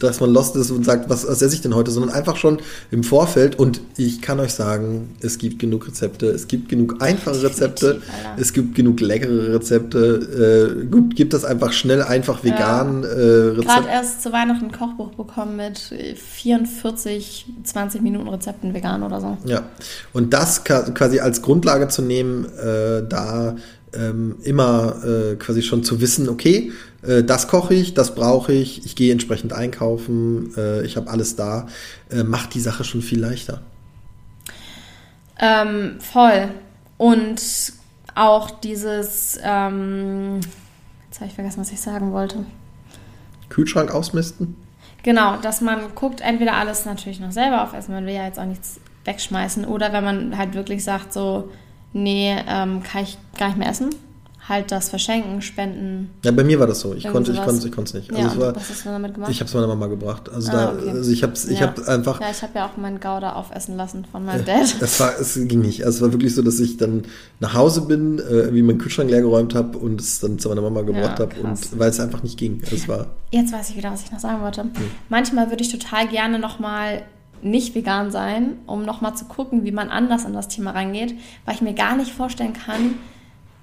dass 0.00 0.20
man 0.20 0.30
lost 0.30 0.56
ist 0.56 0.70
und 0.70 0.84
sagt, 0.84 1.08
was, 1.08 1.24
esse 1.24 1.54
ich 1.54 1.60
denn 1.60 1.74
heute, 1.74 1.90
sondern 1.90 2.14
einfach 2.14 2.36
schon 2.36 2.58
im 2.90 3.04
Vorfeld. 3.04 3.58
Und 3.58 3.80
ich 3.96 4.20
kann 4.20 4.40
euch 4.40 4.54
sagen, 4.54 5.16
es 5.20 5.38
gibt 5.38 5.58
genug 5.58 5.86
Rezepte, 5.88 6.26
es 6.26 6.48
gibt 6.48 6.68
genug 6.68 7.00
einfache 7.00 7.42
Rezepte, 7.42 8.02
es 8.36 8.52
gibt 8.52 8.74
genug 8.74 9.00
leckere 9.00 9.54
Rezepte. 9.54 10.82
Äh, 10.82 10.86
gut, 10.86 11.16
gibt 11.16 11.32
das 11.32 11.44
einfach 11.44 11.72
schnell, 11.72 12.02
einfach 12.02 12.44
vegan 12.44 13.02
ja. 13.02 13.08
äh, 13.08 13.48
Rezept. 13.50 13.66
Gerade 13.66 13.88
erst 13.88 14.22
zu 14.22 14.32
Weihnachten 14.32 14.66
ein 14.66 14.72
Kochbuch 14.72 15.12
bekommen 15.14 15.56
mit 15.56 15.78
44, 15.78 17.46
20 17.64 18.02
Minuten 18.02 18.28
Rezepten 18.28 18.74
vegan 18.74 19.02
oder 19.02 19.20
so. 19.20 19.38
Ja, 19.44 19.62
und 20.12 20.32
das 20.32 20.64
quasi 20.64 21.20
als 21.20 21.42
Grundlage 21.42 21.88
zu 21.88 22.02
nehmen, 22.02 22.46
äh, 22.56 23.06
da 23.08 23.56
ähm, 23.94 24.36
immer 24.42 25.04
äh, 25.04 25.36
quasi 25.36 25.62
schon 25.62 25.84
zu 25.84 26.00
wissen, 26.00 26.28
okay, 26.28 26.72
äh, 27.02 27.22
das 27.22 27.48
koche 27.48 27.74
ich, 27.74 27.94
das 27.94 28.14
brauche 28.14 28.52
ich, 28.52 28.84
ich 28.84 28.96
gehe 28.96 29.12
entsprechend 29.12 29.52
einkaufen, 29.52 30.54
äh, 30.56 30.84
ich 30.84 30.96
habe 30.96 31.10
alles 31.10 31.36
da, 31.36 31.66
äh, 32.10 32.22
macht 32.22 32.54
die 32.54 32.60
Sache 32.60 32.84
schon 32.84 33.02
viel 33.02 33.20
leichter. 33.20 33.62
Ähm, 35.38 35.96
voll. 36.00 36.48
Und 36.98 37.42
auch 38.14 38.50
dieses, 38.50 39.38
ähm, 39.42 40.40
jetzt 41.06 41.20
habe 41.20 41.28
ich 41.28 41.34
vergessen, 41.34 41.60
was 41.60 41.70
ich 41.70 41.80
sagen 41.80 42.12
wollte. 42.12 42.44
Kühlschrank 43.48 43.92
ausmisten? 43.92 44.56
Genau, 45.02 45.36
dass 45.36 45.60
man 45.60 45.94
guckt, 45.94 46.20
entweder 46.20 46.54
alles 46.54 46.84
natürlich 46.84 47.20
noch 47.20 47.30
selber 47.30 47.62
aufessen, 47.62 47.94
man 47.94 48.06
will 48.06 48.14
ja 48.14 48.24
jetzt 48.24 48.40
auch 48.40 48.46
nichts 48.46 48.80
wegschmeißen, 49.04 49.64
oder 49.64 49.92
wenn 49.92 50.02
man 50.02 50.36
halt 50.36 50.54
wirklich 50.54 50.82
sagt, 50.82 51.12
so, 51.12 51.50
nee, 51.96 52.36
ähm, 52.46 52.82
kann 52.82 53.02
ich 53.02 53.18
gar 53.38 53.48
nicht 53.48 53.58
mehr 53.58 53.70
essen. 53.70 53.90
Halt 54.48 54.70
das 54.70 54.90
verschenken, 54.90 55.42
spenden. 55.42 56.10
Ja, 56.24 56.30
bei 56.30 56.44
mir 56.44 56.60
war 56.60 56.68
das 56.68 56.78
so. 56.78 56.94
Ich 56.94 57.02
konnte, 57.08 57.32
ich 57.32 57.42
konnte, 57.42 57.66
ich 57.66 57.72
konnte 57.72 57.88
es 57.88 57.94
nicht. 57.94 58.10
Also 58.12 58.22
ja, 58.22 58.32
es 58.32 58.38
war, 58.38 58.54
was 58.54 58.70
hast 58.70 58.84
du 58.84 58.90
damit 58.90 59.14
gemacht? 59.14 59.28
Ich 59.32 59.40
habe 59.40 59.48
es 59.48 59.54
meiner 59.54 59.66
Mama 59.66 59.88
gebracht. 59.88 60.28
Also 60.28 60.52
ah, 60.52 60.54
da, 60.54 60.72
okay. 60.72 60.90
also 60.90 61.10
ich 61.10 61.24
habe, 61.24 61.32
ich 61.32 61.58
ja. 61.58 61.66
habe 61.66 61.88
einfach. 61.88 62.20
Ja, 62.20 62.28
ich 62.30 62.42
habe 62.42 62.52
ja 62.54 62.66
auch 62.66 62.76
meinen 62.76 63.00
Gouda 63.00 63.32
aufessen 63.32 63.76
lassen 63.76 64.04
von 64.04 64.24
meinem 64.24 64.44
Dad. 64.44 64.76
Das 64.78 65.00
war, 65.00 65.18
es 65.18 65.34
ging 65.34 65.62
nicht. 65.62 65.84
Also 65.84 65.96
es 65.96 66.02
war 66.02 66.12
wirklich 66.12 66.32
so, 66.32 66.42
dass 66.42 66.60
ich 66.60 66.76
dann 66.76 67.02
nach 67.40 67.54
Hause 67.54 67.80
bin, 67.80 68.20
äh, 68.20 68.54
wie 68.54 68.62
meinen 68.62 68.78
Kühlschrank 68.78 69.10
leer 69.10 69.22
geräumt 69.22 69.56
habe 69.56 69.78
und 69.78 70.00
es 70.00 70.20
dann 70.20 70.38
zu 70.38 70.48
meiner 70.48 70.62
Mama 70.62 70.82
gebracht 70.82 71.18
ja, 71.18 71.26
habe 71.26 71.40
und 71.40 71.80
weil 71.80 71.90
es 71.90 71.98
einfach 71.98 72.22
nicht 72.22 72.38
ging. 72.38 72.60
Also 72.62 72.76
es 72.76 72.86
war. 72.86 73.06
Jetzt 73.32 73.52
weiß 73.52 73.70
ich 73.70 73.76
wieder, 73.76 73.90
was 73.90 74.04
ich 74.04 74.12
noch 74.12 74.20
sagen 74.20 74.42
wollte. 74.42 74.62
Hm. 74.62 74.70
Manchmal 75.08 75.50
würde 75.50 75.64
ich 75.64 75.72
total 75.72 76.06
gerne 76.06 76.38
noch 76.38 76.60
mal 76.60 77.02
nicht 77.42 77.74
vegan 77.74 78.10
sein, 78.10 78.58
um 78.66 78.84
nochmal 78.84 79.14
zu 79.14 79.26
gucken, 79.26 79.64
wie 79.64 79.72
man 79.72 79.90
anders 79.90 80.24
an 80.26 80.32
das 80.32 80.48
Thema 80.48 80.72
rangeht, 80.72 81.14
weil 81.44 81.54
ich 81.54 81.62
mir 81.62 81.74
gar 81.74 81.96
nicht 81.96 82.12
vorstellen 82.12 82.52
kann, 82.52 82.94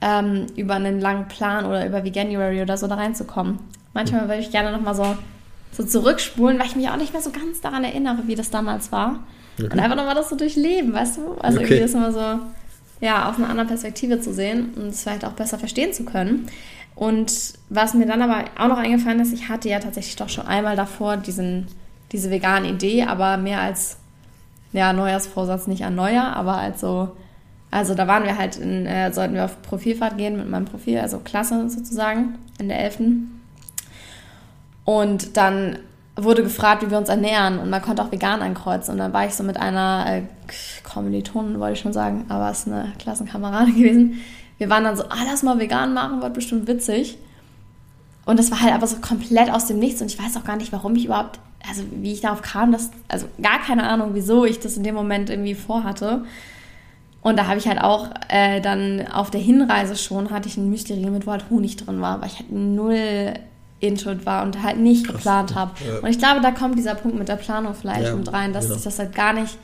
ähm, 0.01 0.47
über 0.55 0.75
einen 0.75 0.99
langen 0.99 1.27
Plan 1.27 1.65
oder 1.65 1.86
über 1.86 2.03
Veganuary 2.03 2.62
oder 2.62 2.77
so 2.77 2.88
da 2.88 2.95
reinzukommen. 2.95 3.59
Manchmal 3.93 4.27
würde 4.27 4.41
ich 4.41 4.51
gerne 4.51 4.71
nochmal 4.71 4.95
so, 4.95 5.15
so 5.71 5.83
zurückspulen, 5.83 6.59
weil 6.59 6.67
ich 6.67 6.75
mich 6.75 6.89
auch 6.89 6.97
nicht 6.97 7.13
mehr 7.13 7.21
so 7.21 7.31
ganz 7.31 7.62
daran 7.62 7.83
erinnere, 7.83 8.19
wie 8.27 8.36
das 8.36 8.49
damals 8.49 8.91
war. 8.91 9.23
Okay. 9.57 9.69
Und 9.71 9.79
einfach 9.79 9.95
nochmal 9.95 10.15
das 10.15 10.29
so 10.29 10.36
durchleben, 10.36 10.93
weißt 10.93 11.17
du? 11.17 11.36
Also 11.39 11.59
okay. 11.59 11.67
irgendwie 11.67 11.81
das 11.81 11.93
immer 11.93 12.12
so, 12.12 12.39
ja, 13.01 13.29
aus 13.29 13.38
einer 13.38 13.49
anderen 13.49 13.67
Perspektive 13.67 14.19
zu 14.19 14.33
sehen 14.33 14.73
und 14.75 14.88
es 14.88 15.03
vielleicht 15.03 15.25
auch 15.25 15.33
besser 15.33 15.59
verstehen 15.59 15.93
zu 15.93 16.03
können. 16.03 16.47
Und 16.95 17.53
was 17.69 17.93
mir 17.93 18.05
dann 18.05 18.21
aber 18.21 18.45
auch 18.57 18.67
noch 18.67 18.77
eingefallen 18.77 19.19
ist, 19.19 19.33
ich 19.33 19.49
hatte 19.49 19.69
ja 19.69 19.79
tatsächlich 19.79 20.15
doch 20.15 20.29
schon 20.29 20.47
einmal 20.47 20.75
davor 20.75 21.17
diesen 21.17 21.67
diese 22.13 22.30
vegane 22.30 22.69
Idee, 22.69 23.04
aber 23.04 23.38
mehr 23.38 23.60
als 23.60 23.97
ja, 24.71 24.93
Neujahrsvorsatz 24.93 25.67
nicht 25.67 25.84
an 25.84 25.95
Neujahr, 25.95 26.36
aber 26.36 26.58
als 26.58 26.80
so, 26.80 27.12
also 27.71 27.95
da 27.95 28.08
waren 28.08 28.23
wir 28.23 28.38
halt 28.38 28.56
in, 28.58 28.86
äh, 28.86 29.12
sollten 29.12 29.34
wir 29.34 29.45
auf 29.45 29.62
Profilfahrt 29.62 30.17
gehen 30.17 30.38
mit 30.38 30.49
meinem 30.49 30.65
Profil, 30.65 30.99
also 30.99 31.19
Klasse 31.19 31.69
sozusagen, 31.69 32.36
in 32.60 32.69
der 32.69 32.80
11. 32.80 32.99
Und 34.86 35.38
dann 35.38 35.80
wurde 36.15 36.43
gefragt, 36.43 36.86
wie 36.86 36.91
wir 36.91 36.97
uns 36.97 37.10
ernähren 37.10 37.58
und 37.58 37.69
man 37.69 37.82
konnte 37.82 38.04
auch 38.04 38.12
vegan 38.12 38.41
ankreuzen 38.41 38.93
und 38.93 38.99
dann 38.99 39.13
war 39.13 39.26
ich 39.26 39.34
so 39.34 39.43
mit 39.43 39.58
einer 39.58 40.06
äh, 40.08 40.21
Kommilitonin, 40.84 41.60
wollte 41.60 41.73
ich 41.73 41.80
schon 41.80 41.93
sagen, 41.93 42.26
aber 42.30 42.52
es 42.52 42.60
ist 42.60 42.67
eine 42.67 42.93
Klassenkameradin 42.99 43.76
gewesen. 43.78 44.21
Wir 44.60 44.69
waren 44.69 44.84
dann 44.84 44.95
so, 44.95 45.04
ah, 45.04 45.23
lass 45.26 45.41
mal 45.41 45.58
vegan 45.58 45.93
machen, 45.93 46.21
wird 46.21 46.36
bestimmt 46.36 46.67
witzig. 46.67 47.17
Und 48.26 48.38
das 48.39 48.52
war 48.52 48.62
halt 48.62 48.73
aber 48.73 48.88
so 48.88 48.97
komplett 48.97 49.52
aus 49.52 49.65
dem 49.65 49.80
Nichts 49.80 50.02
und 50.02 50.08
ich 50.08 50.23
weiß 50.23 50.38
auch 50.38 50.45
gar 50.45 50.56
nicht, 50.56 50.71
warum 50.71 50.95
ich 50.95 51.06
überhaupt 51.06 51.39
also 51.67 51.84
wie 51.91 52.13
ich 52.13 52.21
darauf 52.21 52.41
kam, 52.41 52.71
dass, 52.71 52.91
also 53.08 53.28
gar 53.41 53.60
keine 53.60 53.84
Ahnung, 53.84 54.12
wieso 54.13 54.45
ich 54.45 54.60
das 54.60 54.78
in 54.78 54.84
dem 54.84 54.95
Moment 54.95 55.30
irgendwie 55.30 55.56
vorhatte. 55.56 56.23
Und 57.21 57.38
da 57.38 57.47
habe 57.47 57.58
ich 57.58 57.67
halt 57.67 57.80
auch 57.80 58.10
äh, 58.28 58.60
dann 58.60 59.08
auf 59.08 59.32
der 59.32 59.39
Hinreise 59.39 59.95
schon, 59.95 60.30
hatte 60.30 60.49
ich 60.49 60.58
ein 60.58 60.69
Mystery 60.69 61.10
mit, 61.10 61.26
wo 61.26 61.32
halt 61.32 61.45
Honig 61.49 61.78
drin 61.78 62.02
war, 62.02 62.21
weil 62.21 62.28
ich 62.28 62.39
halt 62.39 62.52
null 62.52 63.34
Intuit 63.80 64.26
war 64.26 64.43
und 64.43 64.62
halt 64.62 64.78
nicht 64.78 65.06
Krass. 65.06 65.17
geplant 65.17 65.56
habe. 65.56 65.71
Ja. 65.86 65.99
Und 65.99 66.10
ich 66.10 66.17
glaube, 66.17 66.41
da 66.41 66.52
kommt 66.52 66.78
dieser 66.78 66.95
Punkt 66.95 67.17
mit 67.17 67.30
der 67.30 67.36
Planung 67.36 67.73
vielleicht 67.73 68.04
ja, 68.04 68.15
mit 68.15 68.32
rein, 68.32 68.54
dass 68.54 68.65
genau. 68.65 68.78
ich 68.78 68.84
das 68.84 68.99
halt 68.99 69.15
gar 69.15 69.34
nicht 69.34 69.58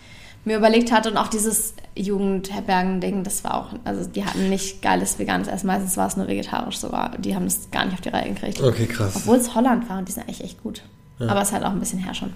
mir 0.45 0.57
überlegt 0.57 0.91
hatte 0.91 1.11
und 1.11 1.17
auch 1.17 1.27
dieses 1.27 1.73
Jugendherbergen-Ding, 1.97 3.23
das 3.23 3.43
war 3.43 3.55
auch, 3.55 3.67
also 3.83 4.09
die 4.09 4.23
hatten 4.23 4.49
nicht 4.49 4.81
geiles 4.81 5.19
veganes 5.19 5.49
Essen, 5.49 5.67
meistens 5.67 5.97
war 5.97 6.07
es 6.07 6.15
nur 6.15 6.27
vegetarisch 6.27 6.77
sogar. 6.77 7.17
Die 7.17 7.35
haben 7.35 7.45
das 7.45 7.69
gar 7.71 7.85
nicht 7.85 7.93
auf 7.93 8.01
die 8.01 8.09
Reihe 8.09 8.29
gekriegt. 8.33 8.61
Okay, 8.61 8.85
krass. 8.85 9.17
Obwohl 9.17 9.37
es 9.37 9.53
Holland 9.53 9.89
war 9.89 9.99
und 9.99 10.07
die 10.07 10.13
sind 10.13 10.23
eigentlich 10.23 10.43
echt 10.43 10.63
gut. 10.63 10.81
Ja. 11.19 11.27
Aber 11.27 11.41
es 11.41 11.49
ist 11.49 11.53
halt 11.53 11.63
auch 11.65 11.71
ein 11.71 11.79
bisschen 11.79 11.99
her 11.99 12.13
schon. 12.13 12.31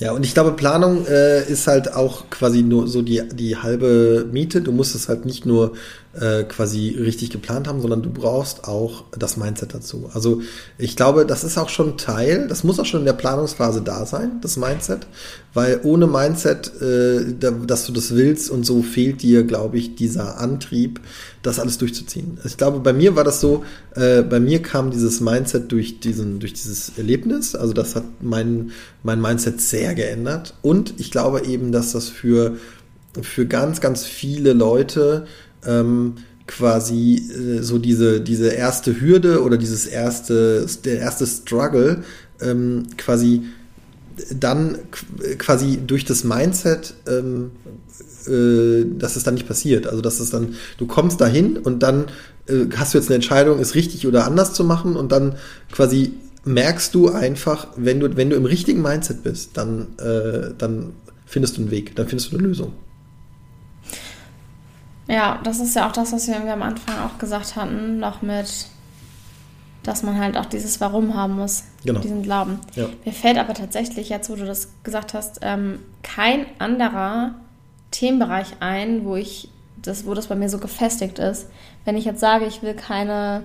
Ja, 0.00 0.12
und 0.12 0.24
ich 0.24 0.32
glaube, 0.32 0.52
Planung 0.52 1.06
äh, 1.06 1.46
ist 1.46 1.66
halt 1.66 1.92
auch 1.92 2.30
quasi 2.30 2.62
nur 2.62 2.88
so 2.88 3.02
die, 3.02 3.22
die 3.34 3.58
halbe 3.58 4.26
Miete. 4.32 4.62
Du 4.62 4.72
musst 4.72 4.94
es 4.94 5.10
halt 5.10 5.26
nicht 5.26 5.44
nur 5.44 5.74
äh, 6.18 6.44
quasi 6.44 6.96
richtig 6.98 7.28
geplant 7.28 7.68
haben, 7.68 7.82
sondern 7.82 8.02
du 8.02 8.08
brauchst 8.08 8.64
auch 8.64 9.04
das 9.16 9.36
Mindset 9.36 9.74
dazu. 9.74 10.08
Also 10.14 10.40
ich 10.78 10.96
glaube, 10.96 11.26
das 11.26 11.44
ist 11.44 11.58
auch 11.58 11.68
schon 11.68 11.98
Teil, 11.98 12.48
das 12.48 12.64
muss 12.64 12.80
auch 12.80 12.86
schon 12.86 13.00
in 13.00 13.06
der 13.06 13.12
Planungsphase 13.12 13.82
da 13.82 14.06
sein, 14.06 14.40
das 14.40 14.56
Mindset, 14.56 15.06
weil 15.52 15.80
ohne 15.82 16.06
Mindset, 16.06 16.72
äh, 16.80 17.34
da, 17.38 17.50
dass 17.50 17.84
du 17.84 17.92
das 17.92 18.14
willst 18.14 18.50
und 18.50 18.64
so 18.64 18.82
fehlt 18.82 19.20
dir, 19.20 19.44
glaube 19.44 19.76
ich, 19.76 19.96
dieser 19.96 20.38
Antrieb, 20.38 21.00
das 21.42 21.58
alles 21.58 21.78
durchzuziehen. 21.78 22.38
Ich 22.44 22.56
glaube, 22.56 22.80
bei 22.80 22.92
mir 22.92 23.16
war 23.16 23.24
das 23.24 23.40
so, 23.40 23.64
äh, 23.94 24.22
bei 24.22 24.40
mir 24.40 24.60
kam 24.60 24.90
dieses 24.90 25.20
Mindset 25.20 25.72
durch, 25.72 26.00
diesen, 26.00 26.38
durch 26.38 26.52
dieses 26.52 26.92
Erlebnis, 26.98 27.54
also 27.54 27.72
das 27.72 27.96
hat 27.96 28.04
mein, 28.20 28.72
mein 29.02 29.20
Mindset 29.20 29.60
sehr 29.60 29.94
geändert 29.94 30.54
und 30.62 30.94
ich 30.98 31.10
glaube 31.10 31.46
eben, 31.46 31.72
dass 31.72 31.92
das 31.92 32.08
für, 32.08 32.56
für 33.22 33.46
ganz, 33.46 33.80
ganz 33.80 34.04
viele 34.04 34.52
Leute 34.52 35.26
ähm, 35.64 36.16
quasi 36.46 37.16
äh, 37.16 37.62
so 37.62 37.78
diese, 37.78 38.20
diese 38.20 38.48
erste 38.48 39.00
Hürde 39.00 39.42
oder 39.42 39.56
dieses 39.56 39.86
erste, 39.86 40.66
der 40.84 40.98
erste 40.98 41.26
Struggle 41.26 42.04
ähm, 42.40 42.86
quasi 42.98 43.44
dann 44.38 44.78
quasi 45.38 45.78
durch 45.86 46.04
das 46.04 46.24
Mindset 46.24 46.94
ähm, 47.08 47.52
äh, 48.28 48.84
dass 48.98 49.16
es 49.16 49.24
dann 49.24 49.34
nicht 49.34 49.48
passiert. 49.48 49.86
Also 49.86 50.02
dass 50.02 50.20
es 50.20 50.30
dann, 50.30 50.54
du 50.78 50.86
kommst 50.86 51.20
dahin 51.20 51.56
und 51.56 51.82
dann 51.82 52.06
äh, 52.46 52.66
hast 52.76 52.94
du 52.94 52.98
jetzt 52.98 53.08
eine 53.08 53.16
Entscheidung, 53.16 53.58
es 53.58 53.74
richtig 53.74 54.06
oder 54.06 54.26
anders 54.26 54.54
zu 54.54 54.64
machen 54.64 54.96
und 54.96 55.12
dann 55.12 55.36
quasi 55.72 56.14
merkst 56.44 56.94
du 56.94 57.10
einfach, 57.10 57.68
wenn 57.76 58.00
du, 58.00 58.16
wenn 58.16 58.30
du 58.30 58.36
im 58.36 58.46
richtigen 58.46 58.82
Mindset 58.82 59.22
bist, 59.22 59.56
dann, 59.56 59.88
äh, 59.98 60.54
dann 60.56 60.92
findest 61.26 61.56
du 61.56 61.62
einen 61.62 61.70
Weg, 61.70 61.94
dann 61.96 62.08
findest 62.08 62.32
du 62.32 62.36
eine 62.36 62.46
Lösung. 62.46 62.72
Ja, 65.06 65.40
das 65.42 65.58
ist 65.58 65.74
ja 65.74 65.88
auch 65.88 65.92
das, 65.92 66.12
was 66.12 66.28
wir 66.28 66.36
am 66.36 66.62
Anfang 66.62 66.96
auch 67.04 67.18
gesagt 67.18 67.56
hatten, 67.56 67.98
noch 67.98 68.22
mit, 68.22 68.66
dass 69.82 70.02
man 70.02 70.18
halt 70.18 70.36
auch 70.36 70.46
dieses 70.46 70.80
Warum 70.80 71.14
haben 71.14 71.34
muss, 71.34 71.64
genau. 71.84 72.00
diesen 72.00 72.22
Glauben. 72.22 72.60
Ja. 72.74 72.86
Mir 73.04 73.12
fällt 73.12 73.36
aber 73.36 73.54
tatsächlich, 73.54 74.08
jetzt 74.08 74.30
wo 74.30 74.36
du 74.36 74.46
das 74.46 74.68
gesagt 74.84 75.12
hast, 75.12 75.40
ähm, 75.42 75.80
kein 76.02 76.46
anderer 76.58 77.34
Themenbereich 77.90 78.54
ein, 78.60 79.04
wo 79.04 79.16
ich 79.16 79.48
das, 79.76 80.06
wo 80.06 80.14
das 80.14 80.26
bei 80.26 80.36
mir 80.36 80.48
so 80.48 80.58
gefestigt 80.58 81.18
ist. 81.18 81.48
Wenn 81.84 81.96
ich 81.96 82.04
jetzt 82.04 82.20
sage, 82.20 82.44
ich 82.44 82.62
will 82.62 82.74
keine 82.74 83.44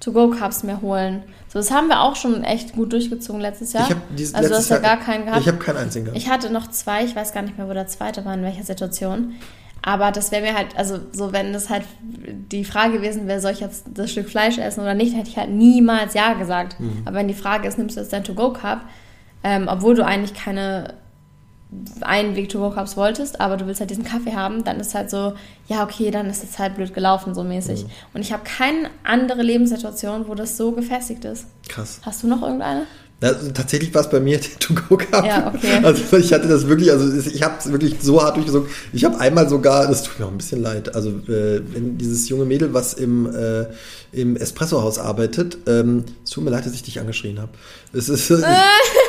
To-Go-Cups 0.00 0.62
mehr 0.62 0.80
holen. 0.82 1.22
So, 1.48 1.58
das 1.58 1.70
haben 1.70 1.88
wir 1.88 2.00
auch 2.00 2.16
schon 2.16 2.44
echt 2.44 2.74
gut 2.74 2.92
durchgezogen 2.92 3.40
letztes 3.40 3.72
Jahr. 3.72 3.88
Ich 3.88 3.96
dieses 4.16 4.34
also 4.34 4.50
du 4.50 4.56
hast 4.56 4.68
ja 4.68 4.78
gar 4.78 4.98
keinen 4.98 5.24
gehabt. 5.24 5.40
Ich 5.40 5.48
habe 5.48 5.58
keinen 5.58 5.78
einzigen 5.78 6.06
gehabt. 6.06 6.20
Ich 6.20 6.28
hatte 6.28 6.50
noch 6.50 6.68
zwei, 6.70 7.04
ich 7.04 7.16
weiß 7.16 7.32
gar 7.32 7.42
nicht 7.42 7.56
mehr, 7.56 7.68
wo 7.68 7.72
der 7.72 7.86
zweite 7.86 8.24
war, 8.24 8.34
in 8.34 8.42
welcher 8.42 8.64
Situation. 8.64 9.34
Aber 9.82 10.10
das 10.12 10.32
wäre 10.32 10.42
mir 10.42 10.54
halt, 10.54 10.76
also 10.76 10.98
so 11.12 11.32
wenn 11.32 11.52
das 11.52 11.68
halt 11.68 11.84
die 12.50 12.64
Frage 12.64 12.94
gewesen 12.94 13.28
wäre, 13.28 13.40
soll 13.40 13.52
ich 13.52 13.60
jetzt 13.60 13.84
das 13.92 14.10
Stück 14.10 14.30
Fleisch 14.30 14.56
essen 14.56 14.80
oder 14.80 14.94
nicht, 14.94 15.14
hätte 15.14 15.28
ich 15.28 15.36
halt 15.36 15.50
niemals 15.50 16.14
Ja 16.14 16.32
gesagt. 16.34 16.80
Mhm. 16.80 17.02
Aber 17.04 17.16
wenn 17.16 17.28
die 17.28 17.34
Frage 17.34 17.68
ist, 17.68 17.76
nimmst 17.76 17.96
du 17.96 18.00
jetzt 18.00 18.12
dein 18.12 18.24
To-Go-Cup, 18.24 18.80
ähm, 19.42 19.68
obwohl 19.68 19.94
du 19.94 20.04
eigentlich 20.04 20.32
keine 20.32 20.94
einen 22.00 22.36
Weg 22.36 22.48
to 22.48 22.58
go 22.58 22.70
cups 22.70 22.96
wolltest, 22.96 23.40
aber 23.40 23.56
du 23.56 23.66
willst 23.66 23.80
halt 23.80 23.90
diesen 23.90 24.04
Kaffee 24.04 24.34
haben, 24.34 24.64
dann 24.64 24.80
ist 24.80 24.94
halt 24.94 25.10
so, 25.10 25.34
ja, 25.68 25.82
okay, 25.82 26.10
dann 26.10 26.28
ist 26.28 26.44
es 26.44 26.58
halt 26.58 26.76
blöd 26.76 26.94
gelaufen, 26.94 27.34
so 27.34 27.44
mäßig. 27.44 27.84
Mhm. 27.84 27.90
Und 28.14 28.20
ich 28.20 28.32
habe 28.32 28.42
keine 28.44 28.90
andere 29.02 29.42
Lebenssituation, 29.42 30.28
wo 30.28 30.34
das 30.34 30.56
so 30.56 30.72
gefestigt 30.72 31.24
ist. 31.24 31.46
Krass. 31.68 32.00
Hast 32.02 32.22
du 32.22 32.26
noch 32.26 32.42
irgendeine? 32.42 32.86
Also, 33.20 33.50
tatsächlich 33.52 33.94
war 33.94 34.02
es 34.02 34.10
bei 34.10 34.20
mir 34.20 34.38
der 34.40 34.58
To-Go-Cup. 34.58 35.24
Ja, 35.24 35.52
okay. 35.54 35.80
Also 35.82 36.16
ich 36.16 36.32
hatte 36.32 36.48
das 36.48 36.66
wirklich, 36.66 36.90
also 36.90 37.12
ich 37.16 37.42
habe 37.42 37.54
es 37.58 37.70
wirklich 37.70 37.96
so 38.00 38.22
hart 38.22 38.36
durchgesogen. 38.36 38.68
Ich 38.92 39.04
habe 39.04 39.18
einmal 39.18 39.48
sogar, 39.48 39.86
das 39.86 40.02
tut 40.02 40.18
mir 40.18 40.26
auch 40.26 40.30
ein 40.30 40.36
bisschen 40.36 40.62
leid, 40.62 40.94
also 40.94 41.10
äh, 41.10 41.62
wenn 41.72 41.96
dieses 41.96 42.28
junge 42.28 42.44
Mädel, 42.44 42.74
was 42.74 42.94
im, 42.94 43.26
äh, 43.34 43.66
im 44.12 44.36
Espresso-Haus 44.36 44.98
arbeitet, 44.98 45.58
ähm, 45.66 46.04
es 46.22 46.30
tut 46.30 46.44
mir 46.44 46.50
leid, 46.50 46.66
dass 46.66 46.74
ich 46.74 46.82
dich 46.82 47.00
angeschrien 47.00 47.40
habe. 47.40 47.52
Es 47.92 48.08
ist... 48.08 48.30
Äh, 48.30 48.42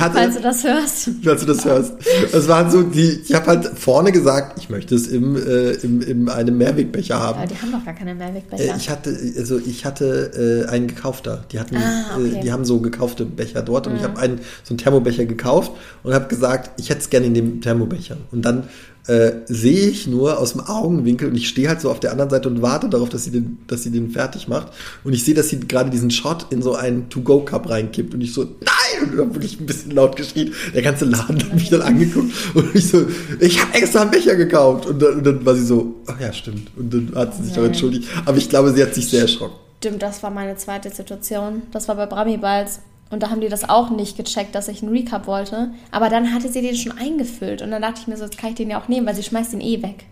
hatte, 0.00 0.14
falls 0.14 0.34
du 0.36 0.40
das 0.40 0.64
hörst. 0.64 1.10
Falls 1.22 1.40
du 1.40 1.46
das 1.46 1.64
hörst. 1.64 1.94
Es 2.32 2.48
waren 2.48 2.70
so, 2.70 2.82
die, 2.82 3.20
ich 3.24 3.34
habe 3.34 3.46
halt 3.46 3.66
vorne 3.66 4.12
gesagt, 4.12 4.58
ich 4.58 4.68
möchte 4.68 4.94
es 4.94 5.06
im, 5.08 5.36
äh, 5.36 5.72
im, 5.72 6.00
im 6.00 6.28
einem 6.28 6.58
Mehrwegbecher 6.58 7.18
haben. 7.18 7.40
Ja, 7.40 7.46
die 7.46 7.56
haben 7.56 7.72
doch 7.72 7.84
gar 7.84 7.94
keine 7.94 8.14
Mehrwegbecher. 8.14 8.74
Äh, 8.74 8.76
ich 8.76 8.90
hatte, 8.90 9.16
also 9.36 9.58
ich 9.58 9.84
hatte 9.84 10.66
äh, 10.68 10.70
einen 10.70 10.88
gekaufter. 10.88 11.44
Die 11.52 11.58
hatten, 11.58 11.76
ah, 11.76 12.16
okay. 12.16 12.38
äh, 12.38 12.40
die 12.40 12.52
haben 12.52 12.64
so 12.64 12.80
gekaufte 12.80 13.24
Becher 13.24 13.62
dort 13.62 13.86
und 13.86 13.94
mhm. 13.94 13.98
ich 13.98 14.04
habe 14.04 14.18
einen 14.20 14.40
so 14.62 14.70
einen 14.70 14.78
Thermobecher 14.78 15.26
gekauft 15.26 15.72
und 16.02 16.14
habe 16.14 16.28
gesagt, 16.28 16.80
ich 16.80 16.90
hätte 16.90 17.00
es 17.00 17.10
gerne 17.10 17.26
in 17.26 17.34
dem 17.34 17.60
Thermobecher. 17.60 18.16
Und 18.30 18.44
dann 18.44 18.68
äh, 19.08 19.32
sehe 19.46 19.88
ich 19.88 20.06
nur 20.06 20.38
aus 20.38 20.52
dem 20.52 20.60
Augenwinkel 20.60 21.28
und 21.28 21.34
ich 21.34 21.48
stehe 21.48 21.68
halt 21.68 21.80
so 21.80 21.90
auf 21.90 21.98
der 21.98 22.12
anderen 22.12 22.30
Seite 22.30 22.48
und 22.48 22.62
warte 22.62 22.88
darauf, 22.88 23.08
dass 23.08 23.24
sie 23.24 23.30
den, 23.30 23.58
dass 23.66 23.82
sie 23.82 23.90
den 23.90 24.10
fertig 24.10 24.48
macht. 24.48 24.68
Und 25.02 25.14
ich 25.14 25.24
sehe, 25.24 25.34
dass 25.34 25.48
sie 25.48 25.60
gerade 25.60 25.88
diesen 25.90 26.10
Shot 26.10 26.46
in 26.50 26.60
so 26.62 26.74
einen 26.74 27.08
To-Go-Cup 27.08 27.70
reinkippt 27.70 28.14
und 28.14 28.20
ich 28.20 28.32
so, 28.34 28.42
nein! 28.42 29.10
Und 29.10 29.18
habe 29.18 29.34
wirklich 29.34 29.58
ein 29.60 29.66
bisschen 29.66 29.92
laut 29.92 30.16
geschrien. 30.16 30.52
Der 30.74 30.82
ganze 30.82 31.06
Laden 31.06 31.42
hat 31.42 31.54
mich 31.54 31.70
dann 31.70 31.82
angeguckt 31.82 32.32
und 32.54 32.74
ich 32.74 32.88
so, 32.88 33.06
ich 33.40 33.60
habe 33.60 33.74
extra 33.74 34.02
einen 34.02 34.10
Becher 34.10 34.36
gekauft. 34.36 34.86
Und 34.86 35.00
dann, 35.00 35.18
und 35.18 35.24
dann 35.24 35.46
war 35.46 35.54
sie 35.54 35.64
so, 35.64 35.96
ach 36.06 36.20
ja, 36.20 36.32
stimmt. 36.32 36.70
Und 36.76 36.92
dann 36.92 37.12
hat 37.14 37.34
sie 37.34 37.44
sich 37.44 37.58
auch 37.58 37.64
entschuldigt. 37.64 38.08
Aber 38.26 38.36
ich 38.36 38.48
glaube, 38.48 38.72
sie 38.72 38.82
hat 38.82 38.94
sich 38.94 39.08
sehr 39.08 39.22
erschrocken. 39.22 39.56
Stimmt, 39.78 40.02
das 40.02 40.22
war 40.22 40.30
meine 40.30 40.56
zweite 40.56 40.90
Situation. 40.90 41.62
Das 41.72 41.88
war 41.88 41.94
bei 41.94 42.06
Brami 42.06 42.36
Balz. 42.36 42.80
Und 43.10 43.22
da 43.22 43.30
haben 43.30 43.40
die 43.40 43.48
das 43.48 43.68
auch 43.68 43.90
nicht 43.90 44.16
gecheckt, 44.16 44.54
dass 44.54 44.68
ich 44.68 44.82
einen 44.82 44.92
Recap 44.92 45.26
wollte. 45.26 45.70
Aber 45.90 46.10
dann 46.10 46.34
hatte 46.34 46.48
sie 46.48 46.60
den 46.60 46.76
schon 46.76 46.92
eingefüllt. 46.98 47.62
Und 47.62 47.70
dann 47.70 47.80
dachte 47.80 48.00
ich 48.02 48.06
mir 48.06 48.16
so, 48.16 48.24
jetzt 48.24 48.36
kann 48.36 48.50
ich 48.50 48.56
den 48.56 48.70
ja 48.70 48.80
auch 48.80 48.88
nehmen, 48.88 49.06
weil 49.06 49.14
sie 49.14 49.22
schmeißt 49.22 49.52
den 49.52 49.60
eh 49.60 49.82
weg. 49.82 50.04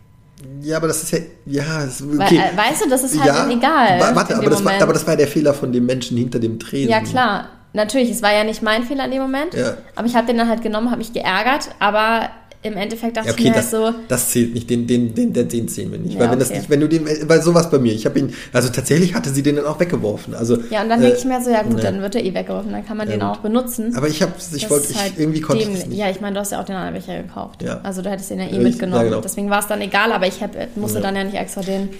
Ja, 0.62 0.76
aber 0.76 0.88
das 0.88 1.02
ist 1.02 1.12
ja, 1.12 1.18
ja, 1.46 1.62
okay. 1.62 2.18
Weil, 2.18 2.34
äh, 2.34 2.56
weißt 2.56 2.84
du, 2.84 2.90
das 2.90 3.04
ist 3.04 3.18
halt 3.18 3.26
ja, 3.26 3.48
egal. 3.48 4.14
Warte, 4.14 4.36
aber 4.36 4.50
das, 4.50 4.64
war, 4.64 4.72
aber 4.80 4.92
das 4.92 5.06
war 5.06 5.16
der 5.16 5.28
Fehler 5.28 5.54
von 5.54 5.72
dem 5.72 5.86
Menschen 5.86 6.16
hinter 6.16 6.38
dem 6.38 6.58
Tresen. 6.58 6.90
Ja, 6.90 7.00
klar. 7.00 7.48
Natürlich, 7.72 8.10
es 8.10 8.22
war 8.22 8.32
ja 8.32 8.44
nicht 8.44 8.62
mein 8.62 8.84
Fehler 8.84 9.04
in 9.04 9.10
dem 9.10 9.22
Moment. 9.22 9.54
Ja. 9.54 9.76
Aber 9.94 10.06
ich 10.06 10.14
habe 10.14 10.26
den 10.26 10.38
dann 10.38 10.48
halt 10.48 10.62
genommen, 10.62 10.90
habe 10.90 10.98
mich 10.98 11.12
geärgert. 11.12 11.70
Aber 11.78 12.30
im 12.66 12.76
Endeffekt 12.76 13.16
dachte 13.16 13.30
okay, 13.30 13.42
ich 13.42 13.48
mir 13.48 13.54
das, 13.54 13.72
halt 13.72 13.94
so. 13.94 14.00
Das 14.08 14.28
zählt 14.30 14.54
nicht, 14.54 14.68
den, 14.68 14.86
den, 14.86 15.14
den, 15.14 15.32
den, 15.32 15.68
zählen 15.68 15.90
wir 15.90 15.98
nicht. 15.98 16.14
Ja, 16.14 16.20
weil 16.20 16.30
wenn 16.30 16.40
okay. 16.40 16.48
das 16.48 16.50
nicht, 16.50 16.70
wenn 16.70 16.80
du 16.80 16.88
den, 16.88 17.06
weil 17.28 17.42
sowas 17.42 17.70
bei 17.70 17.78
mir, 17.78 17.92
ich 17.92 18.04
habe 18.06 18.18
ihn, 18.18 18.34
also 18.52 18.68
tatsächlich 18.68 19.14
hatte 19.14 19.30
sie 19.30 19.42
den 19.42 19.56
dann 19.56 19.66
auch 19.66 19.80
weggeworfen. 19.80 20.34
Also, 20.34 20.58
ja, 20.70 20.82
und 20.82 20.88
dann 20.88 21.00
äh, 21.00 21.06
denke 21.06 21.18
ich 21.18 21.24
mir 21.24 21.42
so, 21.42 21.50
ja 21.50 21.62
gut, 21.62 21.76
ne. 21.76 21.82
dann 21.82 22.02
wird 22.02 22.14
er 22.14 22.24
eh 22.24 22.34
weggeworfen, 22.34 22.72
dann 22.72 22.86
kann 22.86 22.96
man 22.96 23.08
ja, 23.08 23.14
den 23.14 23.22
auch 23.22 23.38
benutzen. 23.38 23.96
Aber 23.96 24.08
ich 24.08 24.22
habe, 24.22 24.32
ich 24.54 24.70
wollte, 24.70 24.94
halt 24.94 25.14
irgendwie 25.16 25.40
konnte 25.40 25.64
dem, 25.64 25.74
ich 25.74 25.86
nicht. 25.86 25.98
Ja, 25.98 26.10
ich 26.10 26.20
meine, 26.20 26.34
du 26.34 26.40
hast 26.40 26.52
ja 26.52 26.60
auch 26.60 26.64
den 26.64 26.76
anderen 26.76 26.94
Becher 26.94 27.22
gekauft. 27.22 27.62
Ja. 27.62 27.80
Also 27.82 28.02
du 28.02 28.10
hättest 28.10 28.30
den 28.30 28.40
ja 28.40 28.48
eh 28.48 28.58
mitgenommen. 28.58 29.02
Ja, 29.02 29.08
genau. 29.10 29.20
Deswegen 29.20 29.50
war 29.50 29.60
es 29.60 29.66
dann 29.66 29.80
egal, 29.80 30.12
aber 30.12 30.26
ich 30.26 30.42
hab, 30.42 30.50
musste 30.76 31.00
dann 31.00 31.16
ja 31.16 31.24
nicht 31.24 31.36
extra 31.36 31.62
den 31.62 31.90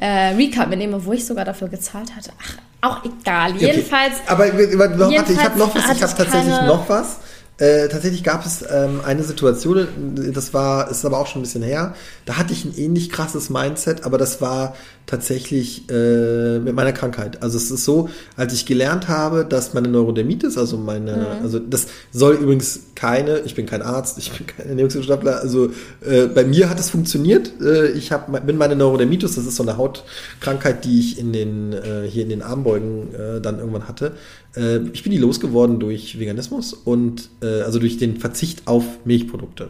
äh, 0.00 0.34
Recap 0.34 0.68
mitnehmen, 0.68 1.00
wo 1.04 1.12
ich 1.12 1.24
sogar 1.24 1.44
dafür 1.44 1.68
gezahlt 1.68 2.14
hatte. 2.16 2.30
Ach, 2.40 2.56
auch 2.82 3.04
egal. 3.04 3.56
Jedenfalls. 3.56 4.14
Okay. 4.26 4.52
Aber, 4.52 4.98
warte, 4.98 5.32
ich 5.32 5.44
habe 5.44 5.58
noch 5.58 5.74
was, 5.74 5.96
ich 5.96 6.02
habe 6.02 6.14
tatsächlich 6.14 6.60
noch 6.66 6.88
was. 6.88 7.18
Äh, 7.58 7.88
tatsächlich 7.88 8.22
gab 8.22 8.44
es 8.44 8.62
ähm, 8.70 9.00
eine 9.02 9.22
Situation, 9.22 9.88
das 10.32 10.52
war, 10.52 10.90
ist 10.90 11.06
aber 11.06 11.18
auch 11.18 11.26
schon 11.26 11.40
ein 11.40 11.44
bisschen 11.44 11.62
her, 11.62 11.94
da 12.26 12.36
hatte 12.36 12.52
ich 12.52 12.66
ein 12.66 12.76
ähnlich 12.76 13.08
krasses 13.08 13.48
Mindset, 13.48 14.04
aber 14.04 14.18
das 14.18 14.42
war 14.42 14.74
tatsächlich 15.06 15.88
äh, 15.88 16.58
mit 16.58 16.74
meiner 16.74 16.92
Krankheit. 16.92 17.42
Also 17.42 17.56
es 17.56 17.70
ist 17.70 17.84
so, 17.84 18.10
als 18.36 18.52
ich 18.52 18.66
gelernt 18.66 19.06
habe, 19.06 19.44
dass 19.44 19.72
meine 19.72 19.88
Neurodermitis, 19.88 20.58
also 20.58 20.76
meine, 20.76 21.12
mhm. 21.12 21.44
also 21.44 21.60
das 21.60 21.86
soll 22.10 22.34
übrigens 22.34 22.80
keine, 22.96 23.38
ich 23.40 23.54
bin 23.54 23.66
kein 23.66 23.82
Arzt, 23.82 24.18
ich 24.18 24.32
bin 24.32 24.46
kein 24.46 24.68
Ernährungswissenschaftler, 24.68 25.40
also 25.40 25.70
äh, 26.04 26.26
bei 26.26 26.44
mir 26.44 26.68
hat 26.68 26.80
es 26.80 26.90
funktioniert. 26.90 27.52
Äh, 27.60 27.92
ich 27.92 28.10
hab, 28.10 28.46
bin 28.46 28.56
meine 28.58 28.74
Neurodermitis, 28.74 29.36
das 29.36 29.46
ist 29.46 29.56
so 29.56 29.62
eine 29.62 29.76
Hautkrankheit, 29.76 30.84
die 30.84 30.98
ich 30.98 31.18
in 31.20 31.32
den, 31.32 31.72
äh, 31.72 32.08
hier 32.08 32.24
in 32.24 32.28
den 32.28 32.42
Armbeugen 32.42 33.14
äh, 33.14 33.40
dann 33.40 33.60
irgendwann 33.60 33.86
hatte. 33.86 34.12
Äh, 34.56 34.78
ich 34.92 35.04
bin 35.04 35.12
die 35.12 35.18
losgeworden 35.18 35.78
durch 35.78 36.18
Veganismus 36.18 36.72
und 36.72 37.30
äh, 37.42 37.62
also 37.62 37.78
durch 37.78 37.96
den 37.96 38.16
Verzicht 38.16 38.66
auf 38.66 38.84
Milchprodukte. 39.04 39.68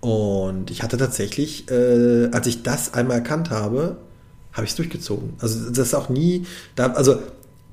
Und 0.00 0.70
ich 0.70 0.82
hatte 0.82 0.98
tatsächlich, 0.98 1.70
äh, 1.70 2.28
als 2.32 2.46
ich 2.48 2.62
das 2.62 2.92
einmal 2.92 3.18
erkannt 3.18 3.50
habe, 3.50 3.96
habe 4.54 4.64
ich 4.64 4.70
es 4.70 4.76
durchgezogen. 4.76 5.34
Also 5.40 5.70
das 5.70 5.88
ist 5.88 5.94
auch 5.94 6.08
nie, 6.08 6.46
da, 6.76 6.92
also 6.92 7.18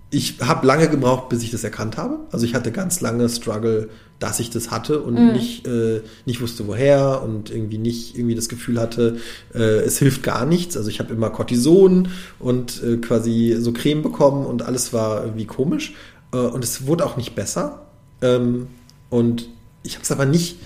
ich 0.10 0.42
habe 0.42 0.68
lange 0.68 0.90
gebraucht, 0.90 1.30
bis 1.30 1.42
ich 1.42 1.52
das 1.52 1.64
erkannt 1.64 1.96
habe. 1.96 2.20
Also 2.32 2.46
ich 2.46 2.54
hatte 2.54 2.74
ganz 2.74 3.00
lange 3.00 3.30
Struggle, 3.30 3.90
dass 4.20 4.40
ich 4.42 4.50
das 4.50 4.70
hatte 4.70 5.00
und 5.00 5.14
mm. 5.14 5.32
nicht, 5.32 5.66
äh, 5.66 6.02
nicht 6.26 6.42
wusste, 6.42 6.68
woher 6.68 7.24
und 7.24 7.50
irgendwie 7.50 7.78
nicht 7.78 8.18
irgendwie 8.18 8.36
das 8.36 8.50
Gefühl 8.50 8.80
hatte, 8.80 9.18
äh, 9.56 9.60
es 9.60 10.00
hilft 10.00 10.22
gar 10.22 10.46
nichts. 10.46 10.76
Also 10.76 10.90
ich 10.90 11.00
habe 11.00 11.14
immer 11.14 11.30
Cortison 11.30 12.10
und 12.40 12.84
äh, 12.84 12.98
quasi 12.98 13.56
so 13.58 13.72
Creme 13.72 14.02
bekommen 14.02 14.46
und 14.46 14.64
alles 14.64 14.92
war 14.92 15.24
irgendwie 15.24 15.46
komisch. 15.46 15.94
Äh, 16.34 16.38
und 16.38 16.64
es 16.64 16.86
wurde 16.88 17.06
auch 17.06 17.16
nicht 17.16 17.34
besser. 17.34 17.82
Ähm, 18.22 18.68
und 19.10 19.48
ich 19.84 19.96
habe 19.96 20.04
es 20.04 20.12
aber 20.12 20.26
nicht 20.26 20.58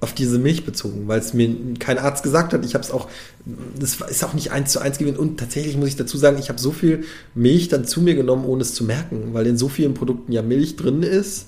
auf 0.00 0.14
diese 0.14 0.38
Milch 0.38 0.64
bezogen, 0.64 1.08
weil 1.08 1.20
es 1.20 1.34
mir 1.34 1.54
kein 1.78 1.98
Arzt 1.98 2.22
gesagt 2.22 2.52
hat. 2.52 2.64
Ich 2.64 2.74
habe 2.74 2.82
es 2.82 2.90
auch, 2.90 3.08
das 3.78 3.96
ist 4.00 4.24
auch 4.24 4.32
nicht 4.32 4.50
eins 4.50 4.72
zu 4.72 4.80
eins 4.80 4.98
gewesen. 4.98 5.18
Und 5.18 5.38
tatsächlich 5.38 5.76
muss 5.76 5.88
ich 5.88 5.96
dazu 5.96 6.16
sagen, 6.16 6.38
ich 6.38 6.48
habe 6.48 6.58
so 6.58 6.72
viel 6.72 7.04
Milch 7.34 7.68
dann 7.68 7.84
zu 7.84 8.00
mir 8.00 8.14
genommen, 8.14 8.46
ohne 8.46 8.62
es 8.62 8.74
zu 8.74 8.84
merken, 8.84 9.34
weil 9.34 9.46
in 9.46 9.58
so 9.58 9.68
vielen 9.68 9.94
Produkten 9.94 10.32
ja 10.32 10.42
Milch 10.42 10.76
drin 10.76 11.02
ist. 11.02 11.46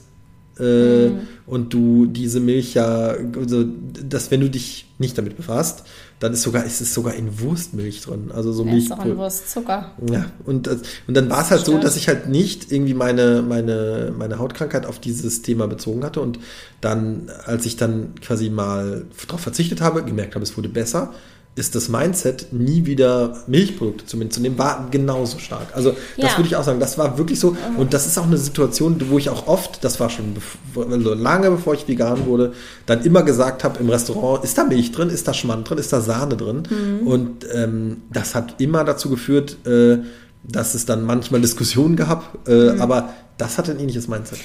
Äh, 0.58 1.08
mhm. 1.08 1.20
Und 1.46 1.72
du 1.72 2.06
diese 2.06 2.40
Milch 2.40 2.74
ja, 2.74 3.14
also, 3.36 3.64
dass 4.08 4.30
wenn 4.30 4.40
du 4.40 4.50
dich 4.50 4.86
nicht 4.98 5.16
damit 5.18 5.36
befasst, 5.36 5.84
dann 6.20 6.34
ist 6.34 6.42
sogar, 6.42 6.64
ist 6.64 6.80
es 6.80 6.94
sogar 6.94 7.14
in 7.14 7.40
Wurstmilch 7.40 8.02
drin. 8.02 8.30
Also 8.32 8.52
so 8.52 8.64
ja, 8.64 8.72
Milch. 8.72 8.84
Ist 8.84 8.92
auch 8.92 9.04
in 9.04 9.16
Wurstzucker. 9.16 9.92
Ja, 10.10 10.26
und, 10.44 10.68
und 10.68 11.14
dann 11.14 11.28
war 11.28 11.42
es 11.42 11.50
halt 11.50 11.64
so, 11.64 11.78
dass 11.78 11.96
ich 11.96 12.08
halt 12.08 12.28
nicht 12.28 12.70
irgendwie 12.70 12.94
meine, 12.94 13.42
meine, 13.42 14.14
meine 14.16 14.38
Hautkrankheit 14.38 14.86
auf 14.86 15.00
dieses 15.00 15.42
Thema 15.42 15.66
bezogen 15.66 16.04
hatte. 16.04 16.20
Und 16.20 16.38
dann, 16.80 17.30
als 17.44 17.66
ich 17.66 17.76
dann 17.76 18.14
quasi 18.20 18.50
mal 18.50 19.06
darauf 19.26 19.40
verzichtet 19.40 19.80
habe, 19.80 20.04
gemerkt 20.04 20.36
habe, 20.36 20.44
es 20.44 20.56
wurde 20.56 20.68
besser, 20.68 21.12
ist 21.54 21.74
das 21.74 21.90
Mindset, 21.90 22.52
nie 22.52 22.86
wieder 22.86 23.36
Milchprodukte 23.46 24.06
zumindest 24.06 24.36
zu 24.36 24.40
nehmen, 24.40 24.56
war 24.56 24.88
genauso 24.90 25.38
stark. 25.38 25.66
Also 25.74 25.90
das 26.16 26.32
ja. 26.32 26.38
würde 26.38 26.46
ich 26.46 26.56
auch 26.56 26.64
sagen, 26.64 26.80
das 26.80 26.96
war 26.96 27.18
wirklich 27.18 27.38
so. 27.38 27.54
Und 27.76 27.92
das 27.92 28.06
ist 28.06 28.18
auch 28.18 28.26
eine 28.26 28.38
Situation, 28.38 28.98
wo 29.10 29.18
ich 29.18 29.28
auch 29.28 29.46
oft, 29.48 29.84
das 29.84 30.00
war 30.00 30.08
schon 30.08 30.34
bevor, 30.34 30.90
also 30.90 31.12
lange 31.12 31.50
bevor 31.50 31.74
ich 31.74 31.86
vegan 31.86 32.24
wurde, 32.24 32.54
dann 32.86 33.04
immer 33.04 33.22
gesagt 33.22 33.64
habe 33.64 33.78
im 33.80 33.90
Restaurant, 33.90 34.42
ist 34.44 34.56
da 34.56 34.64
Milch 34.64 34.92
drin, 34.92 35.10
ist 35.10 35.28
da 35.28 35.34
Schmand 35.34 35.68
drin, 35.68 35.76
ist 35.76 35.92
da 35.92 36.00
Sahne 36.00 36.38
drin? 36.38 36.62
Mhm. 36.70 37.06
Und 37.06 37.46
ähm, 37.52 38.02
das 38.10 38.34
hat 38.34 38.58
immer 38.58 38.84
dazu 38.84 39.10
geführt, 39.10 39.58
äh, 39.66 39.98
dass 40.44 40.74
es 40.74 40.86
dann 40.86 41.04
manchmal 41.04 41.42
Diskussionen 41.42 41.96
gab, 41.96 42.48
äh, 42.48 42.72
mhm. 42.72 42.80
aber 42.80 43.10
das 43.36 43.58
hatte 43.58 43.72
ein 43.72 43.78
ähnliches 43.78 44.08
Mindset. 44.08 44.38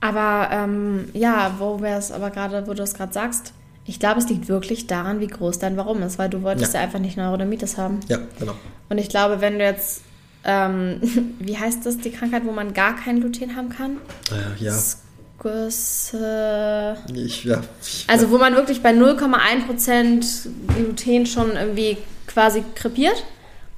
Aber 0.00 0.48
ähm, 0.52 1.06
ja, 1.14 1.54
wo 1.58 1.80
wäre 1.80 1.98
es 1.98 2.12
aber 2.12 2.30
gerade, 2.30 2.66
wo 2.66 2.74
du 2.74 2.82
es 2.82 2.92
gerade 2.92 3.12
sagst, 3.12 3.54
ich 3.84 3.98
glaube, 3.98 4.20
es 4.20 4.28
liegt 4.28 4.48
wirklich 4.48 4.86
daran, 4.86 5.20
wie 5.20 5.26
groß 5.26 5.58
dein 5.58 5.76
Warum 5.76 6.02
ist, 6.02 6.18
weil 6.18 6.28
du 6.28 6.42
wolltest 6.42 6.74
ja, 6.74 6.80
ja 6.80 6.86
einfach 6.86 7.00
nicht 7.00 7.16
Neurodermitis 7.16 7.78
haben. 7.78 8.00
Ja, 8.08 8.18
genau. 8.38 8.54
Und 8.88 8.98
ich 8.98 9.08
glaube, 9.08 9.40
wenn 9.40 9.58
du 9.58 9.64
jetzt, 9.64 10.02
ähm, 10.44 11.00
wie 11.38 11.58
heißt 11.58 11.84
das, 11.84 11.98
die 11.98 12.10
Krankheit, 12.10 12.44
wo 12.44 12.52
man 12.52 12.74
gar 12.74 12.96
kein 12.96 13.20
Gluten 13.20 13.56
haben 13.56 13.70
kann? 13.70 13.96
Äh, 14.30 14.62
ja. 14.62 14.72
Skus, 14.72 16.14
äh, 16.14 16.92
ich, 17.12 17.44
ja. 17.44 17.60
Also 18.06 18.30
wo 18.30 18.38
man 18.38 18.54
wirklich 18.54 18.82
bei 18.82 18.92
0,1% 18.92 20.46
Gluten 20.76 21.26
schon 21.26 21.56
irgendwie 21.56 21.98
quasi 22.28 22.64
krepiert. 22.74 23.24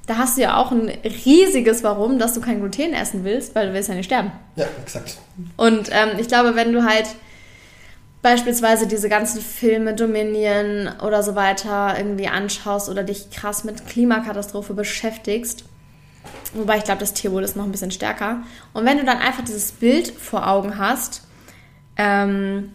Da 0.05 0.17
hast 0.17 0.37
du 0.37 0.43
ja 0.43 0.57
auch 0.57 0.71
ein 0.71 0.91
riesiges 1.25 1.83
Warum, 1.83 2.19
dass 2.19 2.35
du 2.35 2.41
kein 2.41 2.59
Gluten 2.59 2.93
essen 2.93 3.23
willst, 3.23 3.55
weil 3.55 3.69
du 3.69 3.73
willst 3.73 3.89
ja 3.89 3.95
nicht 3.95 4.05
sterben. 4.05 4.31
Ja, 4.55 4.67
exakt. 4.83 5.17
Und 5.57 5.89
ähm, 5.91 6.19
ich 6.19 6.27
glaube, 6.27 6.55
wenn 6.55 6.71
du 6.71 6.83
halt 6.83 7.07
beispielsweise 8.25 8.87
diese 8.87 9.07
ganzen 9.07 9.39
Filme, 9.39 9.93
Dominion 9.93 10.89
oder 11.05 11.21
so 11.21 11.35
weiter 11.35 11.93
irgendwie 11.95 12.27
anschaust 12.27 12.89
oder 12.89 13.03
dich 13.03 13.29
krass 13.29 13.63
mit 13.63 13.85
Klimakatastrophe 13.85 14.73
beschäftigst. 14.73 15.63
Wobei 16.55 16.77
ich 16.77 16.85
glaube, 16.85 17.01
das 17.01 17.13
Tierwohl 17.13 17.43
ist 17.43 17.55
noch 17.55 17.65
ein 17.65 17.71
bisschen 17.71 17.91
stärker. 17.91 18.41
Und 18.73 18.83
wenn 18.83 18.97
du 18.97 19.05
dann 19.05 19.19
einfach 19.19 19.43
dieses 19.43 19.73
Bild 19.73 20.09
vor 20.09 20.47
Augen 20.47 20.79
hast 20.79 21.21
ähm, 21.97 22.71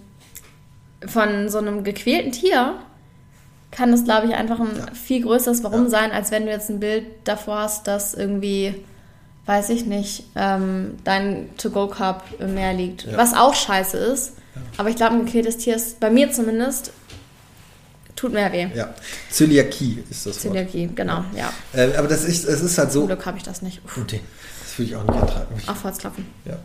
von 1.04 1.48
so 1.48 1.58
einem 1.58 1.82
gequälten 1.82 2.30
Tier, 2.30 2.76
kann 3.72 3.90
das, 3.90 4.04
glaube 4.04 4.28
ich, 4.28 4.34
einfach 4.34 4.60
ein 4.60 4.76
ja. 4.76 4.94
viel 4.94 5.22
größeres 5.22 5.64
Warum 5.64 5.84
ja. 5.84 5.90
sein, 5.90 6.12
als 6.12 6.30
wenn 6.30 6.44
du 6.44 6.52
jetzt 6.52 6.70
ein 6.70 6.78
Bild 6.78 7.06
davor 7.24 7.58
hast, 7.58 7.88
dass 7.88 8.14
irgendwie, 8.14 8.84
weiß 9.46 9.70
ich 9.70 9.84
nicht, 9.84 10.26
ähm, 10.36 10.96
dein 11.02 11.48
To-Go-Cup 11.56 12.22
im 12.38 12.54
Meer 12.54 12.72
liegt. 12.72 13.06
Ja. 13.06 13.16
Was 13.16 13.34
auch 13.34 13.56
scheiße 13.56 13.98
ist. 13.98 14.34
Aber 14.76 14.88
ich 14.88 14.96
glaube, 14.96 15.16
ein 15.16 15.24
gequältes 15.24 15.58
Tier 15.58 15.76
ist, 15.76 16.00
bei 16.00 16.10
mir 16.10 16.30
zumindest, 16.32 16.92
tut 18.16 18.32
mehr 18.32 18.52
weh. 18.52 18.68
Ja. 18.74 18.94
Zöliakie 19.30 20.04
ist 20.10 20.26
das 20.26 20.40
Zöliakie, 20.40 20.88
Wort. 20.88 20.96
genau, 20.96 21.24
ja. 21.36 21.52
Äh, 21.72 21.94
aber 21.96 22.08
das 22.08 22.24
ist, 22.24 22.44
es 22.44 22.60
ist 22.60 22.76
halt 22.78 22.92
so. 22.92 23.00
Zum 23.00 23.08
Glück 23.08 23.24
habe 23.26 23.38
ich 23.38 23.42
das 23.42 23.62
nicht. 23.62 23.80
Okay. 24.00 24.20
Das 24.62 24.78
würde 24.78 24.90
ich 24.90 24.96
auch 24.96 25.04
nicht 25.04 25.20
ertragen. 25.20 25.54
Auf 25.66 25.84
Holzklopfen. 25.84 26.26
Ja. 26.44 26.58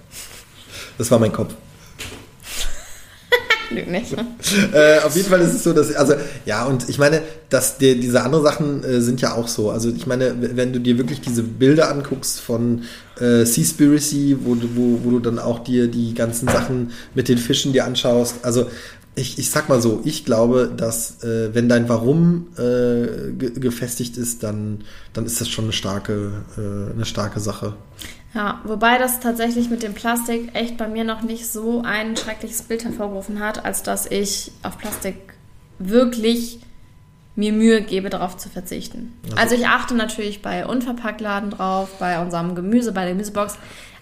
Das 0.97 1.09
war 1.11 1.19
mein 1.19 1.31
Kopf. 1.31 1.53
Lüg 3.71 3.89
nicht. 3.89 4.13
äh, 4.73 4.99
auf 4.99 5.15
jeden 5.15 5.29
Fall 5.29 5.41
ist 5.41 5.53
es 5.53 5.63
so, 5.63 5.73
dass, 5.73 5.93
also, 5.95 6.13
ja, 6.45 6.65
und 6.65 6.89
ich 6.89 6.97
meine, 6.97 7.21
dass 7.49 7.77
die, 7.77 7.99
diese 7.99 8.21
anderen 8.21 8.43
Sachen 8.43 8.83
äh, 8.83 9.01
sind 9.01 9.21
ja 9.21 9.33
auch 9.33 9.47
so. 9.47 9.71
Also, 9.71 9.89
ich 9.89 10.07
meine, 10.07 10.35
wenn 10.55 10.73
du 10.73 10.79
dir 10.79 10.97
wirklich 10.97 11.21
diese 11.21 11.43
Bilder 11.43 11.89
anguckst 11.89 12.39
von 12.39 12.83
äh, 13.19 13.45
Seaspiracy, 13.45 14.37
wo 14.43 14.55
du, 14.55 14.69
wo, 14.75 14.99
wo 15.03 15.11
du 15.11 15.19
dann 15.19 15.39
auch 15.39 15.59
dir 15.59 15.87
die 15.87 16.13
ganzen 16.13 16.47
Sachen 16.47 16.91
mit 17.13 17.27
den 17.27 17.37
Fischen 17.37 17.73
dir 17.73 17.85
anschaust, 17.85 18.37
also, 18.43 18.67
ich, 19.15 19.39
ich 19.39 19.49
sag 19.49 19.69
mal 19.69 19.81
so, 19.81 20.01
ich 20.03 20.25
glaube, 20.25 20.71
dass 20.75 21.23
äh, 21.23 21.53
wenn 21.53 21.69
dein 21.69 21.87
Warum 21.87 22.47
äh, 22.57 23.31
ge 23.31 23.51
gefestigt 23.55 24.17
ist, 24.17 24.43
dann, 24.43 24.79
dann 25.13 25.25
ist 25.25 25.39
das 25.39 25.49
schon 25.49 25.65
eine 25.65 25.73
starke, 25.73 26.43
äh, 26.57 26.93
eine 26.93 27.05
starke 27.05 27.39
Sache. 27.39 27.75
Ja, 28.35 28.59
wobei 28.65 28.97
das 28.97 29.21
tatsächlich 29.21 29.69
mit 29.69 29.81
dem 29.81 29.93
Plastik 29.93 30.53
echt 30.53 30.75
bei 30.75 30.89
mir 30.89 31.05
noch 31.05 31.21
nicht 31.21 31.47
so 31.47 31.81
ein 31.83 32.17
schreckliches 32.17 32.63
Bild 32.63 32.83
hervorgerufen 32.83 33.39
hat, 33.39 33.63
als 33.63 33.81
dass 33.81 34.05
ich 34.05 34.51
auf 34.61 34.77
Plastik 34.77 35.15
wirklich 35.79 36.59
mir 37.37 37.53
Mühe 37.53 37.81
gebe, 37.81 38.09
darauf 38.09 38.35
zu 38.35 38.49
verzichten. 38.49 39.13
Also, 39.23 39.37
also 39.37 39.55
ich 39.55 39.67
achte 39.67 39.95
natürlich 39.95 40.41
bei 40.41 40.65
Unverpacktladen 40.65 41.49
drauf, 41.49 41.89
bei 41.97 42.21
unserem 42.21 42.55
Gemüse, 42.55 42.91
bei 42.91 43.01
der 43.01 43.11
Gemüsebox. 43.11 43.57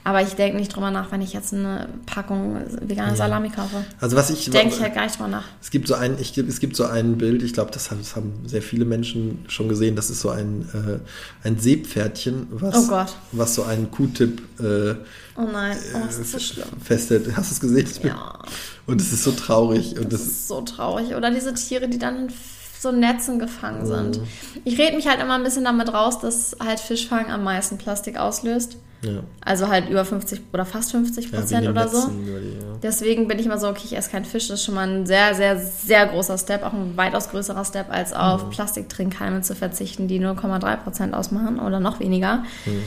Aber 0.06 0.22
ich 0.22 0.34
denke 0.34 0.58
nicht 0.58 0.76
drüber 0.76 0.92
nach, 0.92 1.12
wenn 1.12 1.22
ich 1.22 1.32
jetzt 1.32 1.54
eine 1.54 1.88
Packung 2.06 2.62
vegane 2.82 3.12
ja. 3.12 3.16
Salami 3.16 3.50
kaufe. 3.50 3.86
Also 4.02 4.18
was 4.18 4.30
ich 4.30 4.50
denke 4.50 4.76
ich 4.76 4.82
halt 4.82 4.94
gar 4.94 5.04
nicht 5.04 5.18
drüber 5.18 5.30
nach. 5.30 5.46
Es 5.62 5.72
gibt 5.72 5.88
so 5.88 5.96
ein, 5.96 6.18
ich, 6.20 6.38
es 6.38 6.60
gibt 6.60 6.76
so 6.76 6.86
ein 6.86 7.18
Bild, 7.18 7.42
ich 7.42 7.54
glaube, 7.54 7.72
das, 7.72 7.90
das, 7.90 8.16
haben 8.16 8.34
sehr 8.46 8.62
viele 8.62 8.84
Menschen 8.84 9.46
schon 9.48 9.70
gesehen. 9.70 9.96
Das 9.96 10.10
ist 10.10 10.20
so 10.20 10.30
ein, 10.30 10.68
äh, 10.74 11.48
ein 11.48 11.58
Seepferdchen, 11.58 12.48
was, 12.52 12.90
oh 12.90 13.06
was 13.32 13.56
so 13.56 13.64
einen 13.64 13.92
Q-Tip 13.92 14.42
äh, 14.60 14.96
Oh 15.36 15.48
nein, 15.52 15.78
oh, 15.96 16.08
ist 16.08 16.32
so 16.32 16.40
schlimm. 16.40 16.68
Festhält. 16.84 17.36
Hast 17.36 17.50
du 17.50 17.54
es 17.56 17.60
gesehen? 17.60 17.88
Ja. 18.04 18.38
Und 18.86 19.02
es 19.02 19.12
ist 19.12 19.24
so 19.24 19.32
traurig. 19.32 19.98
Und 19.98 20.14
das, 20.14 20.22
das 20.22 20.28
ist 20.28 20.48
so 20.48 20.62
traurig. 20.62 21.16
Oder 21.16 21.32
diese 21.32 21.54
Tiere, 21.54 21.88
die 21.88 21.98
dann 21.98 22.28
in 22.28 22.34
so 22.80 22.92
Netzen 22.92 23.40
gefangen 23.40 23.88
sind. 23.88 24.20
Mhm. 24.20 24.28
Ich 24.66 24.78
rede 24.78 24.96
mich 24.96 25.08
halt 25.08 25.22
immer 25.22 25.36
ein 25.36 25.44
bisschen 25.44 25.64
damit 25.64 25.92
raus, 25.92 26.20
dass 26.20 26.56
halt 26.60 26.80
Fischfang 26.80 27.32
am 27.32 27.44
meisten 27.44 27.78
Plastik 27.78 28.18
auslöst. 28.18 28.78
Ja. 29.04 29.24
Also 29.42 29.68
halt 29.68 29.90
über 29.90 30.06
50 30.06 30.42
oder 30.54 30.66
fast 30.66 30.92
50 30.92 31.32
Prozent 31.32 31.66
ja, 31.66 31.72
oder 31.72 31.88
so. 31.88 32.08
Die. 32.08 32.58
Deswegen 32.82 33.28
bin 33.28 33.38
ich 33.38 33.46
immer 33.46 33.58
so, 33.58 33.68
okay, 33.68 33.84
ich 33.86 33.98
esse 33.98 34.10
keinen 34.10 34.26
Fisch. 34.26 34.48
Das 34.48 34.60
ist 34.60 34.66
schon 34.66 34.76
mal 34.76 34.88
ein 34.88 35.06
sehr, 35.06 35.36
sehr, 35.36 35.60
sehr 35.60 36.08
großer 36.08 36.38
Step, 36.38 36.64
auch 36.64 36.74
ein 36.74 36.96
weitaus 36.96 37.30
größerer 37.30 37.66
Step, 37.66 37.92
als 37.92 38.14
auf 38.14 38.46
mhm. 38.46 38.50
Plastiktrinkhalme 38.52 39.42
zu 39.42 39.56
verzichten, 39.56 40.08
die 40.08 40.20
0,3 40.20 40.78
Prozent 40.78 41.14
ausmachen 41.14 41.60
oder 41.60 41.80
noch 41.80 42.00
weniger. 42.00 42.44
Mhm. 42.66 42.84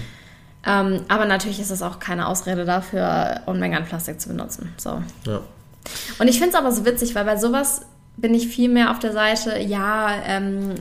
Ähm, 0.67 1.01
aber 1.09 1.27
natürlich 1.27 1.61
ist 1.61 1.71
es 1.71 1.83
auch 1.83 2.01
keine 2.01 2.27
Ausrede 2.27 2.65
dafür, 2.65 3.43
Unmengen 3.47 3.79
an 3.79 3.85
Plastik 3.85 4.21
zu 4.21 4.29
benutzen. 4.29 4.73
So. 4.79 5.03
Ja. 5.25 5.41
Und 6.19 6.29
ich 6.29 6.39
finde 6.39 6.51
es 6.51 6.55
aber 6.57 6.73
so 6.73 6.85
witzig, 6.85 7.15
weil 7.15 7.25
bei 7.25 7.37
sowas 7.37 7.83
bin 8.17 8.35
ich 8.35 8.49
viel 8.49 8.69
mehr 8.69 8.91
auf 8.91 8.99
der 8.99 9.13
Seite, 9.13 9.59
ja, 9.59 10.11
ähm, 10.27 10.75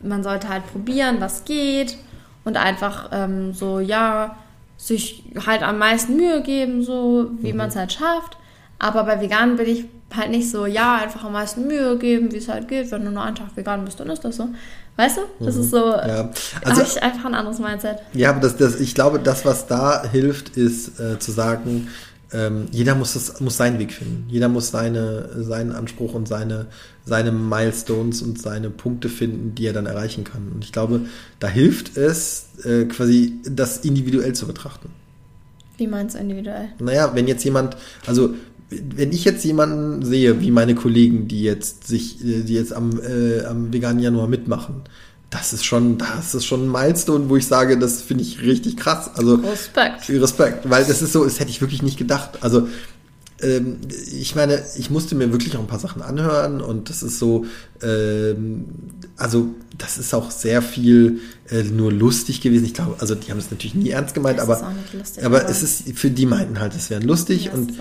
man 0.00 0.22
sollte 0.22 0.48
halt 0.48 0.66
probieren, 0.70 1.16
was 1.20 1.44
geht 1.44 1.98
und 2.44 2.56
einfach 2.56 3.10
ähm, 3.12 3.52
so, 3.52 3.80
ja, 3.80 4.36
sich 4.76 5.24
halt 5.46 5.62
am 5.62 5.78
meisten 5.78 6.16
Mühe 6.16 6.42
geben, 6.42 6.82
so 6.82 7.30
wie 7.40 7.52
mhm. 7.52 7.58
man 7.58 7.68
es 7.68 7.76
halt 7.76 7.92
schafft. 7.92 8.36
Aber 8.78 9.04
bei 9.04 9.20
Veganen 9.20 9.56
bin 9.56 9.68
ich 9.68 9.84
halt 10.14 10.30
nicht 10.30 10.50
so, 10.50 10.66
ja, 10.66 10.96
einfach 10.96 11.24
am 11.24 11.32
meisten 11.32 11.66
Mühe 11.66 11.96
geben, 11.98 12.32
wie 12.32 12.36
es 12.36 12.48
halt 12.48 12.68
geht. 12.68 12.90
Wenn 12.90 13.04
du 13.04 13.10
nur 13.10 13.22
einen 13.22 13.36
Tag 13.36 13.56
vegan 13.56 13.84
bist, 13.84 13.98
dann 13.98 14.10
ist 14.10 14.24
das 14.24 14.36
so. 14.36 14.48
Weißt 14.96 15.18
du? 15.18 15.44
Das 15.44 15.56
mhm. 15.56 15.60
ist 15.60 15.70
so, 15.70 15.90
ja. 15.90 16.30
also, 16.64 16.80
habe 16.80 16.82
ich 16.82 17.02
einfach 17.02 17.24
ein 17.26 17.34
anderes 17.34 17.58
Mindset. 17.58 17.98
Ja, 18.14 18.30
aber 18.30 18.40
das, 18.40 18.56
das, 18.56 18.80
ich 18.80 18.94
glaube, 18.94 19.18
das, 19.18 19.44
was 19.44 19.66
da 19.66 20.04
hilft, 20.04 20.56
ist 20.56 20.98
äh, 21.00 21.18
zu 21.18 21.32
sagen, 21.32 21.88
ähm, 22.32 22.66
jeder 22.72 22.94
muss, 22.94 23.14
das, 23.14 23.40
muss 23.40 23.56
seinen 23.56 23.78
Weg 23.78 23.92
finden. 23.92 24.24
Jeder 24.28 24.48
muss 24.48 24.70
seine, 24.70 25.44
seinen 25.44 25.72
Anspruch 25.72 26.14
und 26.14 26.26
seine, 26.26 26.66
seine 27.04 27.30
Milestones 27.30 28.22
und 28.22 28.40
seine 28.40 28.70
Punkte 28.70 29.08
finden, 29.08 29.54
die 29.54 29.66
er 29.66 29.72
dann 29.72 29.86
erreichen 29.86 30.24
kann. 30.24 30.48
Und 30.52 30.64
ich 30.64 30.72
glaube, 30.72 31.02
da 31.38 31.48
hilft 31.48 31.96
es, 31.96 32.46
äh, 32.64 32.84
quasi 32.86 33.34
das 33.44 33.78
individuell 33.78 34.32
zu 34.32 34.46
betrachten. 34.46 34.90
Wie 35.76 35.86
meinst 35.86 36.16
du 36.16 36.20
individuell? 36.20 36.68
Naja, 36.80 37.14
wenn 37.14 37.28
jetzt 37.28 37.44
jemand, 37.44 37.76
also 38.06 38.34
wenn 38.70 39.12
ich 39.12 39.24
jetzt 39.24 39.44
jemanden 39.44 40.04
sehe, 40.04 40.40
wie 40.40 40.50
meine 40.50 40.74
Kollegen, 40.74 41.28
die 41.28 41.42
jetzt 41.42 41.86
sich, 41.86 42.24
äh, 42.24 42.42
die 42.42 42.54
jetzt 42.54 42.72
am, 42.72 43.00
äh, 43.00 43.44
am 43.44 43.72
veganen 43.72 44.02
Januar 44.02 44.26
mitmachen, 44.26 44.82
das 45.30 45.52
ist 45.52 45.64
schon, 45.64 45.98
das 45.98 46.34
ist 46.34 46.44
schon 46.44 46.66
ein 46.66 46.72
Milestone, 46.72 47.28
wo 47.28 47.36
ich 47.36 47.46
sage, 47.46 47.78
das 47.78 48.02
finde 48.02 48.22
ich 48.22 48.42
richtig 48.42 48.76
krass. 48.76 49.10
Also 49.14 49.36
Respekt. 49.36 50.08
Respekt, 50.08 50.70
weil 50.70 50.84
das 50.84 51.02
ist 51.02 51.12
so, 51.12 51.24
das 51.24 51.40
hätte 51.40 51.50
ich 51.50 51.60
wirklich 51.60 51.82
nicht 51.82 51.98
gedacht. 51.98 52.38
Also 52.42 52.68
ähm, 53.42 53.78
ich 54.12 54.34
meine, 54.34 54.62
ich 54.76 54.90
musste 54.90 55.14
mir 55.14 55.30
wirklich 55.32 55.56
auch 55.56 55.60
ein 55.60 55.66
paar 55.66 55.78
Sachen 55.78 56.00
anhören 56.00 56.60
und 56.60 56.88
das 56.88 57.02
ist 57.02 57.18
so, 57.18 57.44
ähm, 57.82 58.66
also 59.16 59.48
das 59.76 59.98
ist 59.98 60.14
auch 60.14 60.30
sehr 60.30 60.62
viel 60.62 61.20
äh, 61.50 61.62
nur 61.64 61.92
lustig 61.92 62.40
gewesen. 62.40 62.64
Ich 62.64 62.74
glaube, 62.74 62.96
also 62.98 63.14
die 63.14 63.30
haben 63.30 63.38
es 63.38 63.50
natürlich 63.50 63.74
nie 63.74 63.90
ernst 63.90 64.14
gemeint, 64.14 64.38
das 64.38 64.48
aber, 64.48 64.74
lustig, 64.92 65.24
aber, 65.24 65.40
aber, 65.40 65.50
es 65.50 65.62
ist 65.62 65.98
für 65.98 66.10
die 66.10 66.26
meinten 66.26 66.60
halt, 66.60 66.74
es 66.74 66.88
wäre 66.88 67.02
lustig 67.02 67.46
ja, 67.46 67.52
und 67.52 67.74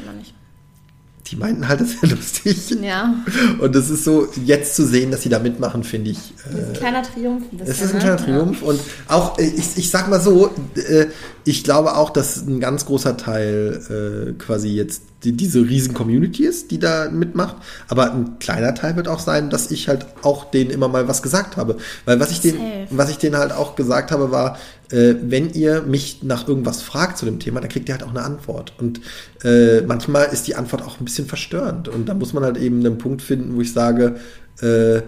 die 1.28 1.36
meinten 1.38 1.68
halt, 1.68 1.82
das 1.82 2.02
wäre 2.02 2.16
lustig. 2.16 2.78
Ja. 2.82 3.16
Und 3.60 3.76
es 3.76 3.90
ist 3.90 4.04
so, 4.04 4.28
jetzt 4.44 4.76
zu 4.76 4.86
sehen, 4.86 5.12
dass 5.12 5.24
sie 5.24 5.30
da 5.30 5.40
mitmachen, 5.40 5.84
finde 5.84 6.12
ich. 6.12 6.34
Äh, 6.52 6.68
ein 6.68 6.74
kleiner 6.74 7.04
Triumph. 7.04 7.44
Es 7.66 7.82
ist 7.82 7.94
ein 7.94 8.00
kleiner 8.00 8.20
ne? 8.20 8.26
Triumph. 8.26 8.62
Und 8.62 8.80
auch, 9.08 9.40
äh, 9.40 9.46
ich, 9.46 9.78
ich 9.78 9.90
sag 9.90 10.10
mal 10.10 10.22
so, 10.22 10.52
äh, 10.76 11.08
ich 11.44 11.64
glaube 11.64 11.96
auch, 11.96 12.10
dass 12.12 12.46
ein 12.46 12.60
ganz 12.60 12.86
großer 12.86 13.18
Teil 13.18 13.82
äh, 13.90 14.44
quasi 14.44 14.70
jetzt 14.70 15.02
die, 15.24 15.32
diese 15.32 15.62
riesen 15.62 15.94
Community 15.94 16.46
ist, 16.46 16.72
die 16.72 16.80
da 16.80 17.10
mitmacht. 17.10 17.56
Aber 17.88 18.12
ein 18.12 18.38
kleiner 18.40 18.76
Teil 18.76 18.96
wird 18.96 19.08
auch 19.08 19.20
sein, 19.20 19.50
dass 19.50 19.72
ich 19.72 19.88
halt 19.88 20.06
auch 20.22 20.46
denen 20.52 20.70
immer 20.70 20.88
mal 20.88 21.08
was 21.08 21.24
gesagt 21.24 21.58
habe. 21.58 21.78
Weil 22.06 22.20
was 22.20 22.32
ich 22.32 22.42
denen, 22.42 22.88
was 22.92 23.10
ich 23.10 23.18
denen 23.18 23.38
halt 23.38 23.52
auch 23.52 23.76
gesagt 23.76 24.12
habe, 24.12 24.32
war, 24.32 24.58
äh, 24.92 25.16
wenn 25.22 25.52
ihr 25.52 25.82
mich 25.82 26.24
nach 26.24 26.48
irgendwas 26.48 26.82
fragt 26.82 27.18
zu 27.18 27.26
dem 27.26 27.40
Thema, 27.40 27.60
dann 27.60 27.70
kriegt 27.70 27.90
ihr 27.90 27.96
halt 27.96 28.04
auch 28.04 28.12
eine 28.12 28.24
Antwort. 28.24 28.74
Und 28.78 29.02
äh, 29.44 29.82
manchmal 29.82 30.26
ist 30.32 30.48
die 30.48 30.56
Antwort 30.56 30.84
auch 30.84 31.00
ein 31.00 31.06
bisschen 31.06 31.28
verstörend. 31.28 31.88
Und 31.88 32.08
da 32.08 32.14
muss 32.14 32.34
man 32.34 32.44
halt 32.44 32.58
eben 32.58 32.80
einen 32.80 32.98
Punkt 32.98 33.22
finden, 33.22 33.56
wo 33.56 33.62
ich 33.62 33.74
sage, 33.74 34.16
äh, 34.62 35.02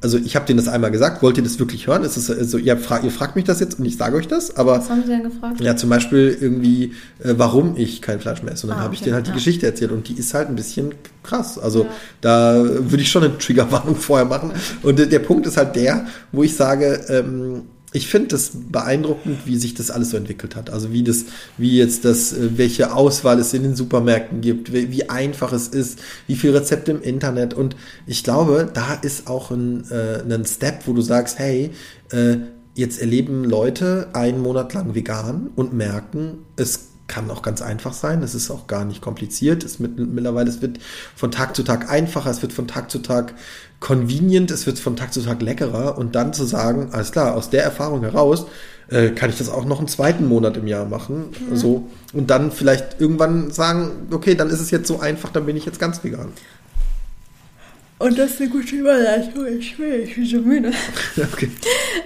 also 0.00 0.18
ich 0.18 0.36
habe 0.36 0.46
denen 0.46 0.58
das 0.58 0.68
einmal 0.68 0.90
gesagt, 0.90 1.22
wollt 1.22 1.36
ihr 1.36 1.42
das 1.42 1.58
wirklich 1.58 1.86
hören? 1.86 2.02
Ist 2.02 2.16
es 2.16 2.30
also, 2.30 2.58
ihr, 2.58 2.76
fragt, 2.76 3.04
ihr 3.04 3.10
fragt 3.10 3.36
mich 3.36 3.44
das 3.44 3.60
jetzt 3.60 3.78
und 3.78 3.84
ich 3.84 3.96
sage 3.96 4.16
euch 4.16 4.28
das, 4.28 4.56
aber. 4.56 4.78
Was 4.78 4.90
haben 4.90 5.02
sie 5.02 5.08
denn 5.08 5.22
gefragt? 5.22 5.60
Ja, 5.60 5.76
zum 5.76 5.90
Beispiel 5.90 6.36
irgendwie, 6.40 6.94
äh, 7.22 7.34
warum 7.36 7.76
ich 7.76 8.00
kein 8.00 8.20
Fleisch 8.20 8.42
mehr 8.42 8.54
esse. 8.54 8.66
Und 8.66 8.70
dann 8.70 8.80
ah, 8.80 8.84
habe 8.84 8.94
ich 8.94 9.02
denen 9.02 9.14
halt 9.14 9.26
ja. 9.26 9.32
die 9.32 9.38
Geschichte 9.38 9.66
erzählt 9.66 9.92
und 9.92 10.08
die 10.08 10.14
ist 10.14 10.34
halt 10.34 10.48
ein 10.48 10.56
bisschen 10.56 10.94
krass. 11.22 11.58
Also 11.58 11.84
ja. 11.84 11.90
da 12.20 12.64
würde 12.64 13.02
ich 13.02 13.10
schon 13.10 13.24
eine 13.24 13.36
Triggerwarnung 13.36 13.96
vorher 13.96 14.26
machen. 14.26 14.52
Und 14.82 14.98
der 14.98 15.18
Punkt 15.18 15.46
ist 15.46 15.56
halt 15.56 15.76
der, 15.76 16.06
wo 16.32 16.42
ich 16.42 16.56
sage, 16.56 17.00
ähm, 17.08 17.62
ich 17.92 18.06
finde 18.06 18.28
das 18.28 18.52
beeindruckend, 18.54 19.46
wie 19.46 19.56
sich 19.56 19.74
das 19.74 19.90
alles 19.90 20.10
so 20.10 20.16
entwickelt 20.16 20.54
hat. 20.54 20.70
Also 20.70 20.92
wie 20.92 21.02
das, 21.02 21.24
wie 21.58 21.76
jetzt 21.76 22.04
das, 22.04 22.32
äh, 22.32 22.56
welche 22.56 22.92
Auswahl 22.94 23.38
es 23.38 23.52
in 23.52 23.64
den 23.64 23.74
Supermärkten 23.74 24.40
gibt, 24.40 24.72
wie, 24.72 24.92
wie 24.92 25.08
einfach 25.08 25.52
es 25.52 25.68
ist, 25.68 25.98
wie 26.26 26.36
viel 26.36 26.56
Rezepte 26.56 26.92
im 26.92 27.02
Internet. 27.02 27.54
Und 27.54 27.74
ich 28.06 28.22
glaube, 28.22 28.70
da 28.72 28.94
ist 28.94 29.26
auch 29.26 29.50
ein, 29.50 29.90
äh, 29.90 30.22
ein 30.22 30.44
Step, 30.44 30.86
wo 30.86 30.92
du 30.92 31.02
sagst, 31.02 31.38
hey, 31.38 31.70
äh, 32.12 32.36
jetzt 32.74 33.00
erleben 33.00 33.44
Leute 33.44 34.08
einen 34.12 34.40
Monat 34.40 34.72
lang 34.72 34.94
vegan 34.94 35.50
und 35.56 35.72
merken, 35.72 36.38
es 36.56 36.89
kann 37.10 37.30
auch 37.30 37.42
ganz 37.42 37.60
einfach 37.60 37.92
sein. 37.92 38.22
Es 38.22 38.34
ist 38.34 38.50
auch 38.50 38.68
gar 38.68 38.84
nicht 38.84 39.02
kompliziert. 39.02 39.64
Es 39.64 39.80
mit, 39.80 39.98
mittlerweile 39.98 40.48
es 40.48 40.62
wird 40.62 40.78
von 41.16 41.30
Tag 41.30 41.56
zu 41.56 41.64
Tag 41.64 41.90
einfacher. 41.90 42.30
Es 42.30 42.40
wird 42.40 42.52
von 42.52 42.68
Tag 42.68 42.90
zu 42.90 43.00
Tag 43.00 43.34
convenient, 43.80 44.50
es 44.50 44.66
wird 44.66 44.78
von 44.78 44.94
Tag 44.94 45.12
zu 45.12 45.22
Tag 45.22 45.42
leckerer 45.42 45.98
und 45.98 46.14
dann 46.14 46.32
zu 46.32 46.44
sagen, 46.44 46.90
alles 46.92 47.12
klar, 47.12 47.34
aus 47.34 47.50
der 47.50 47.64
Erfahrung 47.64 48.02
heraus 48.02 48.46
äh, 48.88 49.10
kann 49.10 49.30
ich 49.30 49.38
das 49.38 49.48
auch 49.48 49.64
noch 49.64 49.78
einen 49.78 49.88
zweiten 49.88 50.28
Monat 50.28 50.56
im 50.56 50.66
Jahr 50.66 50.84
machen. 50.84 51.30
Mhm. 51.48 51.56
So, 51.56 51.88
und 52.12 52.30
dann 52.30 52.52
vielleicht 52.52 53.00
irgendwann 53.00 53.50
sagen, 53.50 54.08
okay, 54.10 54.34
dann 54.34 54.50
ist 54.50 54.60
es 54.60 54.70
jetzt 54.70 54.86
so 54.86 55.00
einfach, 55.00 55.30
dann 55.30 55.46
bin 55.46 55.56
ich 55.56 55.64
jetzt 55.64 55.80
ganz 55.80 56.04
vegan. 56.04 56.28
Und 58.00 58.18
das 58.18 58.30
ist 58.30 58.40
eine 58.40 58.48
gute 58.48 58.76
Überleitung. 58.76 59.46
Ich 59.58 59.78
will, 59.78 60.00
ich 60.00 60.14
bin 60.14 60.24
so 60.24 60.38
müde. 60.38 60.72
okay. 61.32 61.50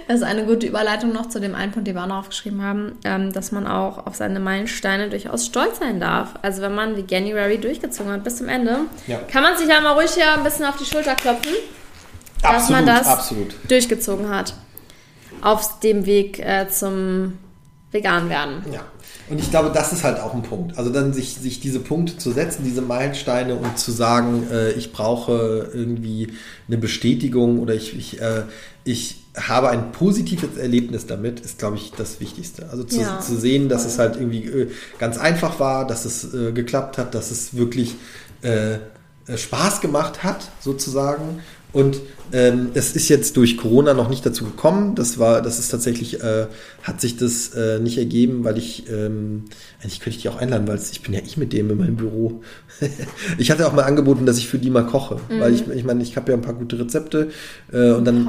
Das 0.09 0.17
ist 0.17 0.23
eine 0.23 0.43
gute 0.43 0.67
Überleitung 0.67 1.13
noch 1.13 1.29
zu 1.29 1.39
dem 1.39 1.55
einen 1.55 1.71
Punkt, 1.71 1.87
den 1.87 1.95
wir 1.95 2.03
auch 2.03 2.07
noch 2.07 2.17
aufgeschrieben 2.17 2.61
haben, 2.61 2.97
ähm, 3.05 3.31
dass 3.31 3.53
man 3.53 3.65
auch 3.65 4.05
auf 4.05 4.13
seine 4.13 4.41
Meilensteine 4.41 5.09
durchaus 5.09 5.45
stolz 5.45 5.79
sein 5.79 6.01
darf. 6.01 6.33
Also 6.41 6.61
wenn 6.61 6.75
man 6.75 6.97
wie 6.97 7.05
January 7.07 7.59
durchgezogen 7.59 8.11
hat 8.11 8.25
bis 8.25 8.35
zum 8.35 8.49
Ende, 8.49 8.79
ja. 9.07 9.19
kann 9.19 9.41
man 9.41 9.57
sich 9.57 9.69
ja 9.69 9.79
mal 9.79 9.93
ruhig 9.93 10.11
hier 10.11 10.33
ein 10.33 10.43
bisschen 10.43 10.65
auf 10.65 10.75
die 10.75 10.83
Schulter 10.83 11.15
klopfen, 11.15 11.53
absolut, 12.41 12.61
dass 12.61 12.69
man 12.69 12.85
das 12.85 13.07
absolut. 13.07 13.55
durchgezogen 13.69 14.27
hat. 14.27 14.53
Auf 15.41 15.79
dem 15.79 16.05
Weg 16.05 16.39
äh, 16.39 16.67
zum 16.67 17.37
vegan 17.91 18.29
werden. 18.29 18.63
Ja. 18.71 18.81
Und 19.29 19.39
ich 19.39 19.49
glaube, 19.49 19.71
das 19.73 19.93
ist 19.93 20.03
halt 20.03 20.19
auch 20.19 20.33
ein 20.33 20.43
Punkt. 20.43 20.77
Also 20.77 20.91
dann 20.91 21.13
sich, 21.13 21.35
sich 21.35 21.59
diese 21.59 21.79
Punkte 21.79 22.17
zu 22.17 22.31
setzen, 22.31 22.63
diese 22.63 22.81
Meilensteine 22.81 23.55
und 23.55 23.79
zu 23.79 23.91
sagen, 23.91 24.47
äh, 24.51 24.71
ich 24.71 24.91
brauche 24.91 25.69
irgendwie 25.73 26.33
eine 26.67 26.77
Bestätigung 26.77 27.59
oder 27.59 27.73
ich, 27.73 27.97
ich, 27.97 28.21
äh, 28.21 28.43
ich 28.83 29.23
habe 29.35 29.69
ein 29.69 29.91
positives 29.91 30.57
Erlebnis 30.57 31.07
damit, 31.07 31.39
ist, 31.39 31.57
glaube 31.59 31.77
ich, 31.77 31.91
das 31.91 32.19
Wichtigste. 32.19 32.69
Also 32.69 32.83
zu, 32.83 33.01
ja. 33.01 33.19
zu 33.19 33.35
sehen, 33.35 33.69
dass 33.69 33.85
es 33.85 33.97
halt 33.97 34.15
irgendwie 34.15 34.45
äh, 34.45 34.71
ganz 34.99 35.17
einfach 35.17 35.59
war, 35.59 35.87
dass 35.87 36.05
es 36.05 36.33
äh, 36.33 36.51
geklappt 36.51 36.97
hat, 36.97 37.15
dass 37.15 37.31
es 37.31 37.55
wirklich 37.55 37.95
äh, 38.41 38.77
Spaß 39.35 39.81
gemacht 39.81 40.23
hat, 40.23 40.49
sozusagen. 40.59 41.41
Und 41.75 41.99
ähm, 42.31 42.69
es 42.73 42.95
ist 42.95 43.09
jetzt 43.09 43.35
durch 43.35 43.57
Corona 43.57 43.93
noch 43.93 44.07
nicht 44.07 44.25
dazu 44.25 44.45
gekommen. 44.45 44.95
Das 44.95 45.19
war, 45.19 45.41
das 45.41 45.59
ist 45.59 45.67
tatsächlich, 45.67 46.23
äh, 46.23 46.47
hat 46.83 47.01
sich 47.01 47.17
das 47.17 47.49
äh, 47.49 47.79
nicht 47.79 47.97
ergeben, 47.97 48.45
weil 48.45 48.57
ich, 48.57 48.89
ähm, 48.89 49.43
eigentlich 49.83 49.99
könnte 49.99 50.15
ich 50.15 50.21
die 50.21 50.29
auch 50.29 50.37
einladen, 50.37 50.69
weil 50.69 50.79
ich 50.79 51.01
bin 51.01 51.13
ja 51.13 51.19
ich 51.25 51.35
mit 51.35 51.51
dem 51.51 51.69
in 51.69 51.77
meinem 51.77 51.97
Büro. 51.97 52.41
ich 53.37 53.51
hatte 53.51 53.67
auch 53.67 53.73
mal 53.73 53.83
angeboten, 53.83 54.25
dass 54.25 54.37
ich 54.37 54.47
für 54.47 54.57
die 54.57 54.69
mal 54.69 54.85
koche, 54.85 55.15
mhm. 55.27 55.41
weil 55.41 55.53
ich, 55.53 55.67
ich 55.67 55.83
meine, 55.83 56.01
ich 56.01 56.15
habe 56.15 56.31
ja 56.31 56.37
ein 56.37 56.41
paar 56.41 56.53
gute 56.53 56.79
Rezepte 56.79 57.29
äh, 57.73 57.91
und 57.91 58.05
dann 58.05 58.25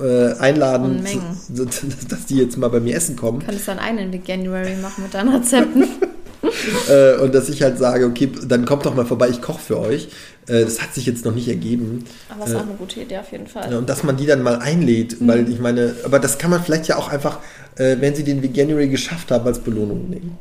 äh, 0.00 0.32
einladen, 0.38 1.04
dass 2.08 2.24
die 2.24 2.36
jetzt 2.36 2.56
mal 2.56 2.68
bei 2.68 2.80
mir 2.80 2.96
essen 2.96 3.16
kommen. 3.16 3.40
Könntest 3.40 3.68
dann 3.68 3.78
einen 3.78 4.10
in 4.14 4.24
January 4.24 4.76
machen 4.76 5.02
mit 5.02 5.12
deinen 5.12 5.28
Rezepten. 5.28 5.84
äh, 6.88 7.16
und 7.16 7.34
dass 7.34 7.48
ich 7.48 7.62
halt 7.62 7.78
sage, 7.78 8.06
okay, 8.06 8.30
dann 8.46 8.64
kommt 8.64 8.86
doch 8.86 8.94
mal 8.94 9.06
vorbei, 9.06 9.28
ich 9.28 9.40
koche 9.40 9.60
für 9.60 9.78
euch. 9.78 10.08
Äh, 10.46 10.64
das 10.64 10.80
hat 10.80 10.94
sich 10.94 11.06
jetzt 11.06 11.24
noch 11.24 11.34
nicht 11.34 11.48
ergeben. 11.48 12.04
Aber 12.28 12.40
das 12.40 12.50
ist 12.50 12.56
auch 12.56 12.62
eine 12.62 12.74
gute 12.74 13.00
Idee 13.00 13.18
auf 13.18 13.32
jeden 13.32 13.46
Fall. 13.46 13.74
und 13.74 13.88
dass 13.88 14.02
man 14.02 14.16
die 14.16 14.26
dann 14.26 14.42
mal 14.42 14.56
einlädt, 14.56 15.20
mhm. 15.20 15.28
weil 15.28 15.48
ich 15.48 15.58
meine, 15.58 15.94
aber 16.04 16.18
das 16.18 16.38
kann 16.38 16.50
man 16.50 16.62
vielleicht 16.62 16.88
ja 16.88 16.96
auch 16.96 17.08
einfach, 17.08 17.40
äh, 17.76 17.96
wenn 18.00 18.14
sie 18.14 18.24
den 18.24 18.42
Veganuary 18.42 18.88
geschafft 18.88 19.30
haben, 19.30 19.46
als 19.46 19.58
Belohnung 19.58 20.08
nehmen. 20.08 20.38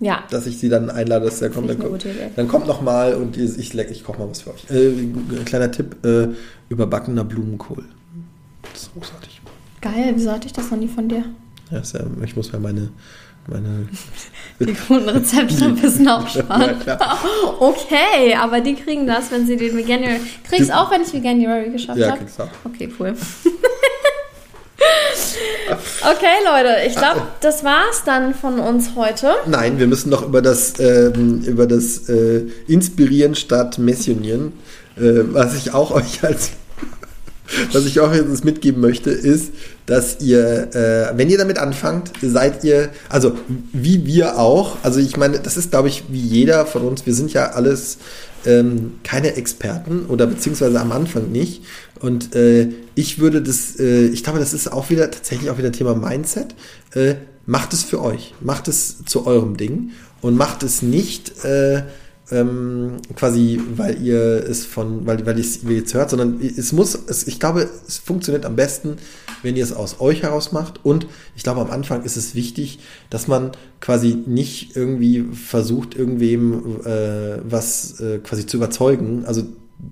Ja. 0.00 0.24
Dass 0.30 0.46
ich 0.46 0.58
sie 0.58 0.70
dann 0.70 0.88
einlade, 0.88 1.26
dass 1.26 1.40
der 1.40 1.50
kommt. 1.50 1.68
Dann, 1.68 1.78
kommt 1.78 2.06
dann 2.36 2.48
kommt 2.48 2.66
noch 2.66 2.80
mal 2.80 3.14
und 3.14 3.36
ich, 3.36 3.58
ich, 3.58 3.74
ich 3.74 4.04
koche 4.04 4.18
mal 4.18 4.30
was 4.30 4.40
für 4.40 4.54
euch. 4.54 4.70
Äh, 4.70 4.92
kleiner 5.44 5.70
Tipp, 5.70 6.04
äh, 6.04 6.28
überbackener 6.70 7.24
Blumenkohl. 7.24 7.84
Das 8.72 8.82
ist 8.82 8.94
großartig. 8.94 9.42
Geil, 9.82 10.12
wieso 10.14 10.30
hatte 10.32 10.46
ich 10.46 10.52
das 10.52 10.70
noch 10.70 10.78
nie 10.78 10.88
von 10.88 11.08
dir? 11.08 11.24
Ja, 11.70 11.80
ja 11.80 12.00
ich 12.24 12.36
muss 12.36 12.50
ja 12.52 12.58
meine 12.58 12.90
meine. 13.50 13.88
Die 14.60 14.76
guten 14.86 15.08
Rezepte 15.08 15.64
ein 15.64 15.76
bisschen 15.76 16.06
aufsparen. 16.06 16.76
Ja, 16.86 17.18
okay, 17.60 18.34
aber 18.38 18.60
die 18.60 18.74
kriegen 18.74 19.06
das, 19.06 19.30
wenn 19.30 19.46
sie 19.46 19.56
den 19.56 19.74
Veganuary. 19.74 20.20
Kriegst 20.46 20.68
du 20.68 20.76
auch, 20.76 20.90
wenn 20.90 21.00
ich 21.00 21.14
Veganuary 21.14 21.70
geschafft 21.70 21.98
habe? 21.98 22.00
Ja, 22.00 22.16
kriegst 22.16 22.38
du 22.38 22.42
auch. 22.42 22.48
Okay, 22.64 22.92
cool. 22.98 23.14
okay, 26.02 26.26
Leute, 26.44 26.76
ich 26.86 26.94
glaube, 26.94 27.22
das 27.40 27.64
war's 27.64 28.04
dann 28.04 28.34
von 28.34 28.60
uns 28.60 28.90
heute. 28.96 29.32
Nein, 29.46 29.78
wir 29.78 29.86
müssen 29.86 30.10
noch 30.10 30.22
über 30.22 30.42
das, 30.42 30.78
ähm, 30.78 31.40
über 31.46 31.66
das 31.66 32.10
äh, 32.10 32.46
Inspirieren 32.66 33.34
statt 33.34 33.78
Missionieren, 33.78 34.52
äh, 34.98 35.22
was 35.32 35.54
ich 35.56 35.72
auch 35.72 35.90
euch 35.90 36.22
als 36.22 36.50
was 37.72 37.86
ich 37.86 38.00
auch 38.00 38.12
jetzt 38.12 38.44
mitgeben 38.44 38.80
möchte, 38.80 39.10
ist, 39.10 39.52
dass 39.90 40.20
ihr, 40.20 40.72
äh, 40.72 41.18
wenn 41.18 41.28
ihr 41.30 41.36
damit 41.36 41.58
anfangt, 41.58 42.12
seid 42.22 42.62
ihr, 42.62 42.90
also 43.08 43.36
wie 43.72 44.06
wir 44.06 44.38
auch, 44.38 44.76
also 44.84 45.00
ich 45.00 45.16
meine, 45.16 45.40
das 45.40 45.56
ist, 45.56 45.72
glaube 45.72 45.88
ich, 45.88 46.04
wie 46.10 46.20
jeder 46.20 46.64
von 46.64 46.82
uns, 46.82 47.06
wir 47.06 47.14
sind 47.14 47.32
ja 47.32 47.50
alles 47.50 47.98
ähm, 48.46 49.00
keine 49.02 49.34
Experten 49.34 50.06
oder 50.06 50.28
beziehungsweise 50.28 50.80
am 50.80 50.92
Anfang 50.92 51.32
nicht. 51.32 51.64
Und 51.98 52.36
äh, 52.36 52.68
ich 52.94 53.18
würde 53.18 53.42
das, 53.42 53.80
äh, 53.80 54.06
ich 54.06 54.22
glaube, 54.22 54.38
das 54.38 54.52
ist 54.52 54.70
auch 54.70 54.90
wieder 54.90 55.10
tatsächlich 55.10 55.50
auch 55.50 55.58
wieder 55.58 55.72
Thema 55.72 55.96
Mindset. 55.96 56.54
Äh, 56.94 57.16
macht 57.44 57.72
es 57.72 57.82
für 57.82 58.00
euch, 58.00 58.32
macht 58.40 58.68
es 58.68 59.04
zu 59.06 59.26
eurem 59.26 59.56
Ding 59.56 59.90
und 60.20 60.36
macht 60.36 60.62
es 60.62 60.82
nicht 60.82 61.44
äh, 61.44 61.82
ähm, 62.30 62.98
quasi, 63.16 63.60
weil 63.76 64.00
ihr 64.02 64.44
es 64.48 64.64
von, 64.64 65.06
weil, 65.06 65.24
weil 65.26 65.36
ihr 65.36 65.44
es 65.44 65.60
jetzt 65.68 65.94
hört, 65.94 66.10
sondern 66.10 66.40
es 66.40 66.72
muss, 66.72 66.94
es, 66.94 67.26
ich 67.26 67.40
glaube, 67.40 67.68
es 67.86 67.98
funktioniert 67.98 68.46
am 68.46 68.56
besten, 68.56 68.96
wenn 69.42 69.56
ihr 69.56 69.64
es 69.64 69.72
aus 69.72 70.00
euch 70.00 70.22
heraus 70.22 70.52
macht. 70.52 70.84
Und 70.84 71.06
ich 71.36 71.42
glaube, 71.42 71.60
am 71.60 71.70
Anfang 71.70 72.04
ist 72.04 72.16
es 72.16 72.34
wichtig, 72.34 72.78
dass 73.08 73.26
man 73.26 73.52
quasi 73.80 74.16
nicht 74.26 74.76
irgendwie 74.76 75.24
versucht, 75.32 75.94
irgendwem 75.96 76.80
äh, 76.84 77.38
was 77.44 78.00
äh, 78.00 78.18
quasi 78.18 78.46
zu 78.46 78.58
überzeugen. 78.58 79.24
Also 79.26 79.44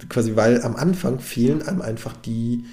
quasi, 0.08 0.36
weil 0.36 0.62
am 0.62 0.76
Anfang 0.76 1.20
fehlen 1.20 1.62
einem 1.62 1.82
einfach 1.82 2.14
die, 2.16 2.64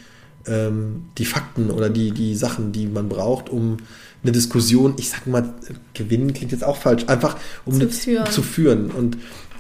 ähm, 0.48 1.06
die 1.18 1.26
Fakten 1.26 1.72
oder 1.72 1.90
die, 1.90 2.12
die 2.12 2.36
Sachen, 2.36 2.72
die 2.72 2.88
man 2.88 3.10
braucht, 3.10 3.50
um 3.50 3.78
eine 4.22 4.32
Diskussion, 4.32 4.96
ich 4.98 5.10
sag 5.10 5.28
mal, 5.28 5.54
gewinnen 5.94 6.34
klingt 6.34 6.52
jetzt 6.52 6.64
auch 6.64 6.78
falsch, 6.78 7.06
einfach 7.08 7.38
um 7.64 7.80
zu, 7.80 7.90
führen. 7.90 8.26
zu 8.32 8.42
führen. 8.42 8.92
Und 8.92 9.18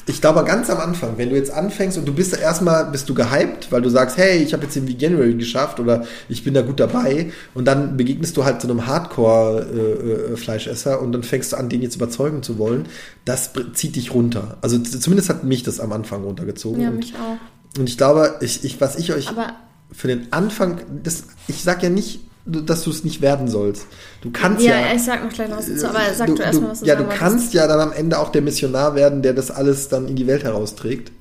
ich 0.07 0.21
glaube, 0.21 0.43
ganz 0.43 0.69
am 0.69 0.79
Anfang, 0.79 1.17
wenn 1.17 1.29
du 1.29 1.35
jetzt 1.35 1.51
anfängst 1.51 1.97
und 1.97 2.05
du 2.05 2.13
bist 2.13 2.37
erstmal, 2.37 2.85
bist 2.85 3.09
du 3.09 3.15
gehypt, 3.15 3.71
weil 3.71 3.81
du 3.81 3.89
sagst, 3.89 4.17
hey, 4.17 4.37
ich 4.37 4.53
habe 4.53 4.63
jetzt 4.63 4.75
den 4.75 4.87
Veganuary 4.87 5.33
geschafft 5.33 5.79
oder 5.79 6.05
ich 6.29 6.43
bin 6.43 6.53
da 6.53 6.61
gut 6.61 6.79
dabei 6.79 7.31
und 7.55 7.65
dann 7.65 7.97
begegnest 7.97 8.37
du 8.37 8.45
halt 8.45 8.61
zu 8.61 8.69
einem 8.69 8.85
Hardcore-Fleischesser 8.85 10.91
äh, 10.91 10.95
äh, 10.95 10.99
und 10.99 11.11
dann 11.11 11.23
fängst 11.23 11.53
du 11.53 11.57
an, 11.57 11.69
den 11.69 11.81
jetzt 11.81 11.95
überzeugen 11.95 12.43
zu 12.43 12.59
wollen, 12.59 12.87
das 13.25 13.51
zieht 13.73 13.95
dich 13.95 14.13
runter. 14.13 14.57
Also 14.61 14.77
zumindest 14.77 15.29
hat 15.29 15.43
mich 15.43 15.63
das 15.63 15.79
am 15.79 15.91
Anfang 15.91 16.23
runtergezogen. 16.23 16.81
Ja, 16.81 16.91
mich 16.91 17.15
auch. 17.15 17.79
Und 17.79 17.89
ich 17.89 17.97
glaube, 17.97 18.35
ich, 18.41 18.63
ich, 18.63 18.79
was 18.79 18.97
ich 18.97 19.11
euch 19.11 19.29
Aber 19.29 19.53
für 19.91 20.07
den 20.07 20.31
Anfang, 20.31 20.81
das, 21.03 21.23
ich 21.47 21.63
sag 21.63 21.81
ja 21.81 21.89
nicht, 21.89 22.19
dass 22.45 22.83
du 22.83 22.91
es 22.91 23.03
nicht 23.03 23.21
werden 23.21 23.47
sollst. 23.47 23.87
Du 24.21 24.31
kannst 24.31 24.63
ja. 24.63 24.79
Ja, 24.79 24.95
ich 24.95 25.03
sag 25.03 25.23
noch 25.23 25.33
gleich 25.33 25.49
noch 25.49 25.57
was 25.57 25.67
dazu, 25.67 25.87
aber 25.87 25.99
sag 26.13 26.27
du, 26.27 26.35
du 26.35 26.43
erstmal, 26.43 26.71
was 26.71 26.81
du 26.81 26.85
Ja, 26.85 26.95
du 26.95 27.05
kannst 27.05 27.53
ja 27.53 27.67
dann 27.67 27.79
am 27.79 27.91
Ende 27.91 28.19
auch 28.19 28.31
der 28.31 28.41
Missionar 28.41 28.95
werden, 28.95 29.21
der 29.21 29.33
das 29.33 29.51
alles 29.51 29.89
dann 29.89 30.07
in 30.07 30.15
die 30.15 30.27
Welt 30.27 30.43
herausträgt. 30.43 31.11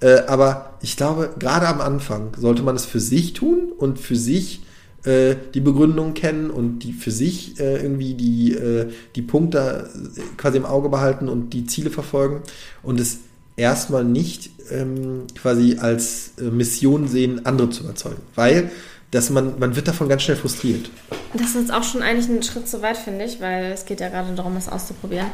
Äh, 0.00 0.20
aber 0.26 0.74
ich 0.82 0.96
glaube, 0.96 1.30
gerade 1.38 1.66
am 1.66 1.80
Anfang 1.80 2.32
sollte 2.36 2.62
man 2.62 2.76
es 2.76 2.84
für 2.84 3.00
sich 3.00 3.32
tun 3.32 3.72
und 3.76 3.98
für 3.98 4.16
sich 4.16 4.62
äh, 5.04 5.36
die 5.54 5.60
Begründung 5.60 6.14
kennen 6.14 6.50
und 6.50 6.80
die 6.80 6.92
für 6.92 7.10
sich 7.10 7.58
äh, 7.58 7.82
irgendwie 7.82 8.14
die, 8.14 8.52
äh, 8.52 8.90
die 9.16 9.22
Punkte 9.22 9.88
quasi 10.36 10.58
im 10.58 10.66
Auge 10.66 10.88
behalten 10.88 11.28
und 11.28 11.50
die 11.50 11.66
Ziele 11.66 11.90
verfolgen 11.90 12.42
und 12.82 13.00
es 13.00 13.18
erstmal 13.56 14.04
nicht 14.04 14.50
ähm, 14.70 15.24
quasi 15.34 15.78
als 15.80 16.32
äh, 16.38 16.44
Mission 16.44 17.08
sehen, 17.08 17.46
andere 17.46 17.70
zu 17.70 17.84
überzeugen. 17.84 18.22
Weil 18.34 18.70
dass 19.10 19.30
man, 19.30 19.58
man 19.58 19.74
wird 19.74 19.88
davon 19.88 20.08
ganz 20.08 20.22
schnell 20.22 20.36
frustriert. 20.36 20.90
Das 21.32 21.48
ist 21.48 21.54
jetzt 21.54 21.72
auch 21.72 21.82
schon 21.82 22.02
eigentlich 22.02 22.28
ein 22.28 22.42
Schritt 22.42 22.68
zu 22.68 22.82
weit, 22.82 22.96
finde 22.96 23.24
ich, 23.24 23.40
weil 23.40 23.72
es 23.72 23.86
geht 23.86 24.00
ja 24.00 24.08
gerade 24.08 24.34
darum, 24.34 24.56
es 24.56 24.68
auszuprobieren. 24.68 25.28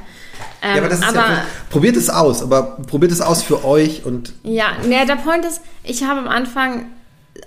Ähm, 0.63 0.77
ja, 0.77 0.79
aber 0.79 0.89
das 0.89 1.01
ist 1.01 1.09
aber, 1.09 1.19
ja, 1.19 1.47
probiert 1.71 1.97
es 1.97 2.11
aus, 2.11 2.43
aber 2.43 2.79
probiert 2.87 3.11
es 3.11 3.21
aus 3.21 3.43
für 3.43 3.65
euch 3.65 4.05
und. 4.05 4.33
Ja, 4.45 4.79
ne, 4.87 5.07
der 5.07 5.17
Point 5.17 5.45
ist, 5.45 5.61
ich 5.83 6.05
habe 6.05 6.21
am 6.21 6.29
Anfang 6.29 6.87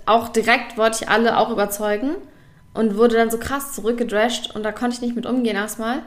auch 0.04 0.28
direkt, 0.28 0.76
wollte 0.76 0.98
ich 1.02 1.08
alle 1.08 1.38
auch 1.38 1.50
überzeugen 1.50 2.16
und 2.74 2.96
wurde 2.96 3.16
dann 3.16 3.30
so 3.30 3.38
krass 3.38 3.72
zurückgedrasht 3.72 4.54
und 4.54 4.62
da 4.62 4.72
konnte 4.72 4.96
ich 4.96 5.00
nicht 5.00 5.16
mit 5.16 5.24
umgehen 5.24 5.56
erstmal. 5.56 6.02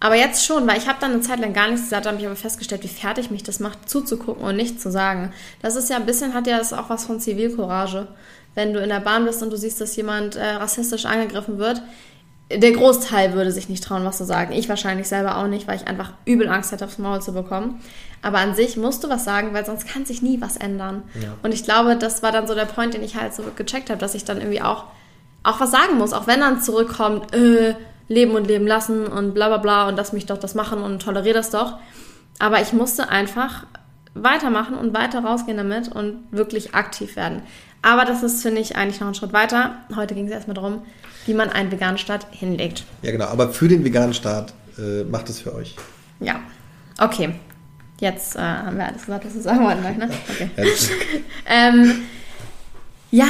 Aber 0.00 0.16
jetzt 0.16 0.44
schon, 0.44 0.66
weil 0.66 0.78
ich 0.78 0.88
habe 0.88 0.98
dann 1.00 1.12
eine 1.12 1.20
Zeit 1.20 1.38
lang 1.38 1.52
gar 1.52 1.68
nichts 1.68 1.84
gesagt, 1.84 2.06
habe 2.06 2.18
ich 2.18 2.26
aber 2.26 2.34
festgestellt, 2.34 2.82
wie 2.82 2.88
fertig 2.88 3.30
mich 3.30 3.44
das 3.44 3.60
macht, 3.60 3.88
zuzugucken 3.88 4.42
und 4.42 4.56
nichts 4.56 4.82
zu 4.82 4.90
sagen. 4.90 5.32
Das 5.62 5.76
ist 5.76 5.88
ja 5.88 5.96
ein 5.96 6.06
bisschen, 6.06 6.34
hat 6.34 6.48
ja 6.48 6.58
das 6.58 6.72
auch 6.72 6.90
was 6.90 7.04
von 7.04 7.20
Zivilcourage 7.20 8.08
wenn 8.54 8.72
du 8.72 8.80
in 8.80 8.88
der 8.88 9.00
Bahn 9.00 9.24
bist 9.24 9.42
und 9.42 9.50
du 9.50 9.56
siehst, 9.56 9.80
dass 9.80 9.96
jemand 9.96 10.36
äh, 10.36 10.44
rassistisch 10.44 11.04
angegriffen 11.04 11.58
wird, 11.58 11.82
der 12.50 12.72
Großteil 12.72 13.32
würde 13.32 13.50
sich 13.50 13.68
nicht 13.68 13.84
trauen, 13.84 14.04
was 14.04 14.18
zu 14.18 14.24
sagen. 14.24 14.52
Ich 14.52 14.68
wahrscheinlich 14.68 15.08
selber 15.08 15.38
auch 15.38 15.46
nicht, 15.46 15.66
weil 15.66 15.76
ich 15.76 15.88
einfach 15.88 16.12
übel 16.24 16.48
Angst 16.48 16.72
hätte, 16.72 16.84
aufs 16.84 16.98
Maul 16.98 17.22
zu 17.22 17.32
bekommen. 17.32 17.80
Aber 18.20 18.38
an 18.38 18.54
sich 18.54 18.76
musst 18.76 19.02
du 19.04 19.08
was 19.08 19.24
sagen, 19.24 19.54
weil 19.54 19.64
sonst 19.64 19.88
kann 19.88 20.04
sich 20.04 20.22
nie 20.22 20.40
was 20.40 20.56
ändern. 20.56 21.02
Ja. 21.20 21.34
Und 21.42 21.54
ich 21.54 21.64
glaube, 21.64 21.96
das 21.96 22.22
war 22.22 22.30
dann 22.30 22.46
so 22.46 22.54
der 22.54 22.66
Point, 22.66 22.94
den 22.94 23.02
ich 23.02 23.16
halt 23.16 23.34
so 23.34 23.42
gecheckt 23.56 23.90
habe, 23.90 23.98
dass 23.98 24.14
ich 24.14 24.24
dann 24.24 24.38
irgendwie 24.38 24.62
auch, 24.62 24.84
auch 25.42 25.60
was 25.60 25.70
sagen 25.70 25.98
muss. 25.98 26.12
Auch 26.12 26.26
wenn 26.26 26.40
dann 26.40 26.60
zurückkommt, 26.60 27.34
äh, 27.34 27.74
leben 28.08 28.32
und 28.32 28.46
leben 28.46 28.66
lassen 28.66 29.06
und 29.06 29.34
bla 29.34 29.48
bla 29.48 29.58
bla 29.58 29.88
und 29.88 29.96
lass 29.96 30.12
mich 30.12 30.26
doch 30.26 30.38
das 30.38 30.54
machen 30.54 30.82
und 30.82 31.00
toleriere 31.00 31.34
das 31.34 31.50
doch. 31.50 31.78
Aber 32.38 32.60
ich 32.60 32.72
musste 32.72 33.08
einfach 33.08 33.66
weitermachen 34.14 34.76
und 34.76 34.94
weiter 34.94 35.24
rausgehen 35.24 35.56
damit 35.56 35.88
und 35.88 36.24
wirklich 36.30 36.74
aktiv 36.74 37.16
werden. 37.16 37.42
Aber 37.82 38.04
das 38.04 38.22
ist, 38.22 38.42
finde 38.42 38.60
ich, 38.60 38.76
eigentlich 38.76 39.00
noch 39.00 39.08
ein 39.08 39.14
Schritt 39.14 39.32
weiter. 39.32 39.76
Heute 39.94 40.14
ging 40.14 40.26
es 40.26 40.32
erstmal 40.32 40.54
darum, 40.54 40.82
wie 41.26 41.34
man 41.34 41.50
einen 41.50 41.70
veganen 41.72 41.98
Start 41.98 42.26
hinlegt. 42.30 42.84
Ja, 43.02 43.10
genau. 43.10 43.26
Aber 43.26 43.48
für 43.50 43.68
den 43.68 43.84
veganen 43.84 44.14
Start 44.14 44.54
äh, 44.78 45.02
macht 45.04 45.28
es 45.28 45.40
für 45.40 45.54
euch. 45.54 45.74
Ja. 46.20 46.40
Okay. 46.98 47.34
Jetzt 48.00 48.36
äh, 48.36 48.40
haben 48.40 48.76
wir 48.76 48.86
alles 48.86 49.04
gesagt, 49.04 49.26
was 49.26 49.34
wir 49.34 49.42
sagen 49.42 49.64
wollten. 49.64 49.82
Ne? 49.82 50.08
Okay. 50.30 50.50
ähm, 51.46 52.02
ja, 53.10 53.28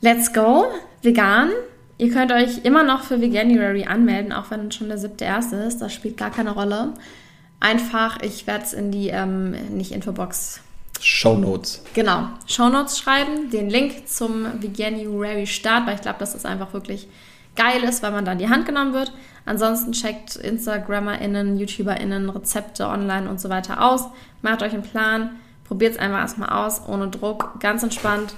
let's 0.00 0.32
go. 0.32 0.66
Vegan. 1.02 1.50
Ihr 1.98 2.12
könnt 2.12 2.30
euch 2.30 2.64
immer 2.64 2.82
noch 2.82 3.04
für 3.04 3.20
Veganuary 3.20 3.84
anmelden, 3.84 4.32
auch 4.32 4.50
wenn 4.50 4.70
schon 4.70 4.88
der 4.88 4.98
siebte 4.98 5.24
erste 5.24 5.56
ist. 5.56 5.78
Das 5.78 5.92
spielt 5.92 6.16
gar 6.16 6.30
keine 6.30 6.50
Rolle. 6.50 6.94
Einfach, 7.58 8.20
ich 8.22 8.46
werde 8.46 8.64
es 8.64 8.72
in 8.74 8.90
die, 8.90 9.08
ähm, 9.08 9.52
nicht 9.70 9.92
Infobox 10.96 11.04
Show 11.04 11.36
Notes. 11.36 11.82
Genau, 11.94 12.28
Show 12.46 12.68
Notes 12.68 12.98
schreiben, 12.98 13.50
den 13.50 13.70
Link 13.70 14.08
zum 14.08 14.62
Veganuary 14.62 15.46
Start, 15.46 15.86
weil 15.86 15.96
ich 15.96 16.02
glaube, 16.02 16.18
das 16.18 16.34
ist 16.34 16.46
einfach 16.46 16.72
wirklich 16.72 17.08
geil 17.54 17.82
ist, 17.84 18.02
weil 18.02 18.12
man 18.12 18.24
da 18.24 18.32
in 18.32 18.38
die 18.38 18.48
Hand 18.48 18.66
genommen 18.66 18.92
wird. 18.92 19.12
Ansonsten 19.44 19.92
checkt 19.92 20.36
InstagrammerInnen, 20.36 21.56
YouTuberInnen, 21.56 22.28
Rezepte 22.30 22.86
online 22.86 23.28
und 23.28 23.40
so 23.40 23.48
weiter 23.48 23.82
aus. 23.82 24.06
Macht 24.42 24.62
euch 24.62 24.72
einen 24.72 24.82
Plan, 24.82 25.30
probiert 25.64 25.92
es 25.92 25.98
einfach 25.98 26.18
erstmal 26.18 26.50
aus, 26.50 26.82
ohne 26.86 27.08
Druck, 27.08 27.60
ganz 27.60 27.82
entspannt 27.82 28.34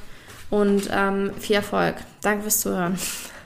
und 0.50 0.88
ähm, 0.92 1.32
viel 1.38 1.56
Erfolg. 1.56 1.96
Danke 2.22 2.42
fürs 2.42 2.60
Zuhören. 2.60 2.98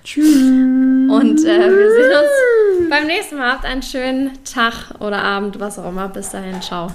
Tschüss. 0.05 0.27
Und 0.27 1.45
äh, 1.45 1.71
wir 1.71 1.91
sehen 1.93 2.11
uns 2.11 2.91
beim 2.91 3.07
nächsten 3.07 3.39
Mal. 3.39 3.53
Habt 3.53 3.65
einen 3.65 3.83
schönen 3.83 4.33
Tag 4.45 4.95
oder 4.99 5.23
Abend, 5.23 5.61
was 5.61 5.79
auch 5.79 5.89
immer. 5.89 6.09
Bis 6.09 6.31
dahin, 6.31 6.61
ciao. 6.61 6.91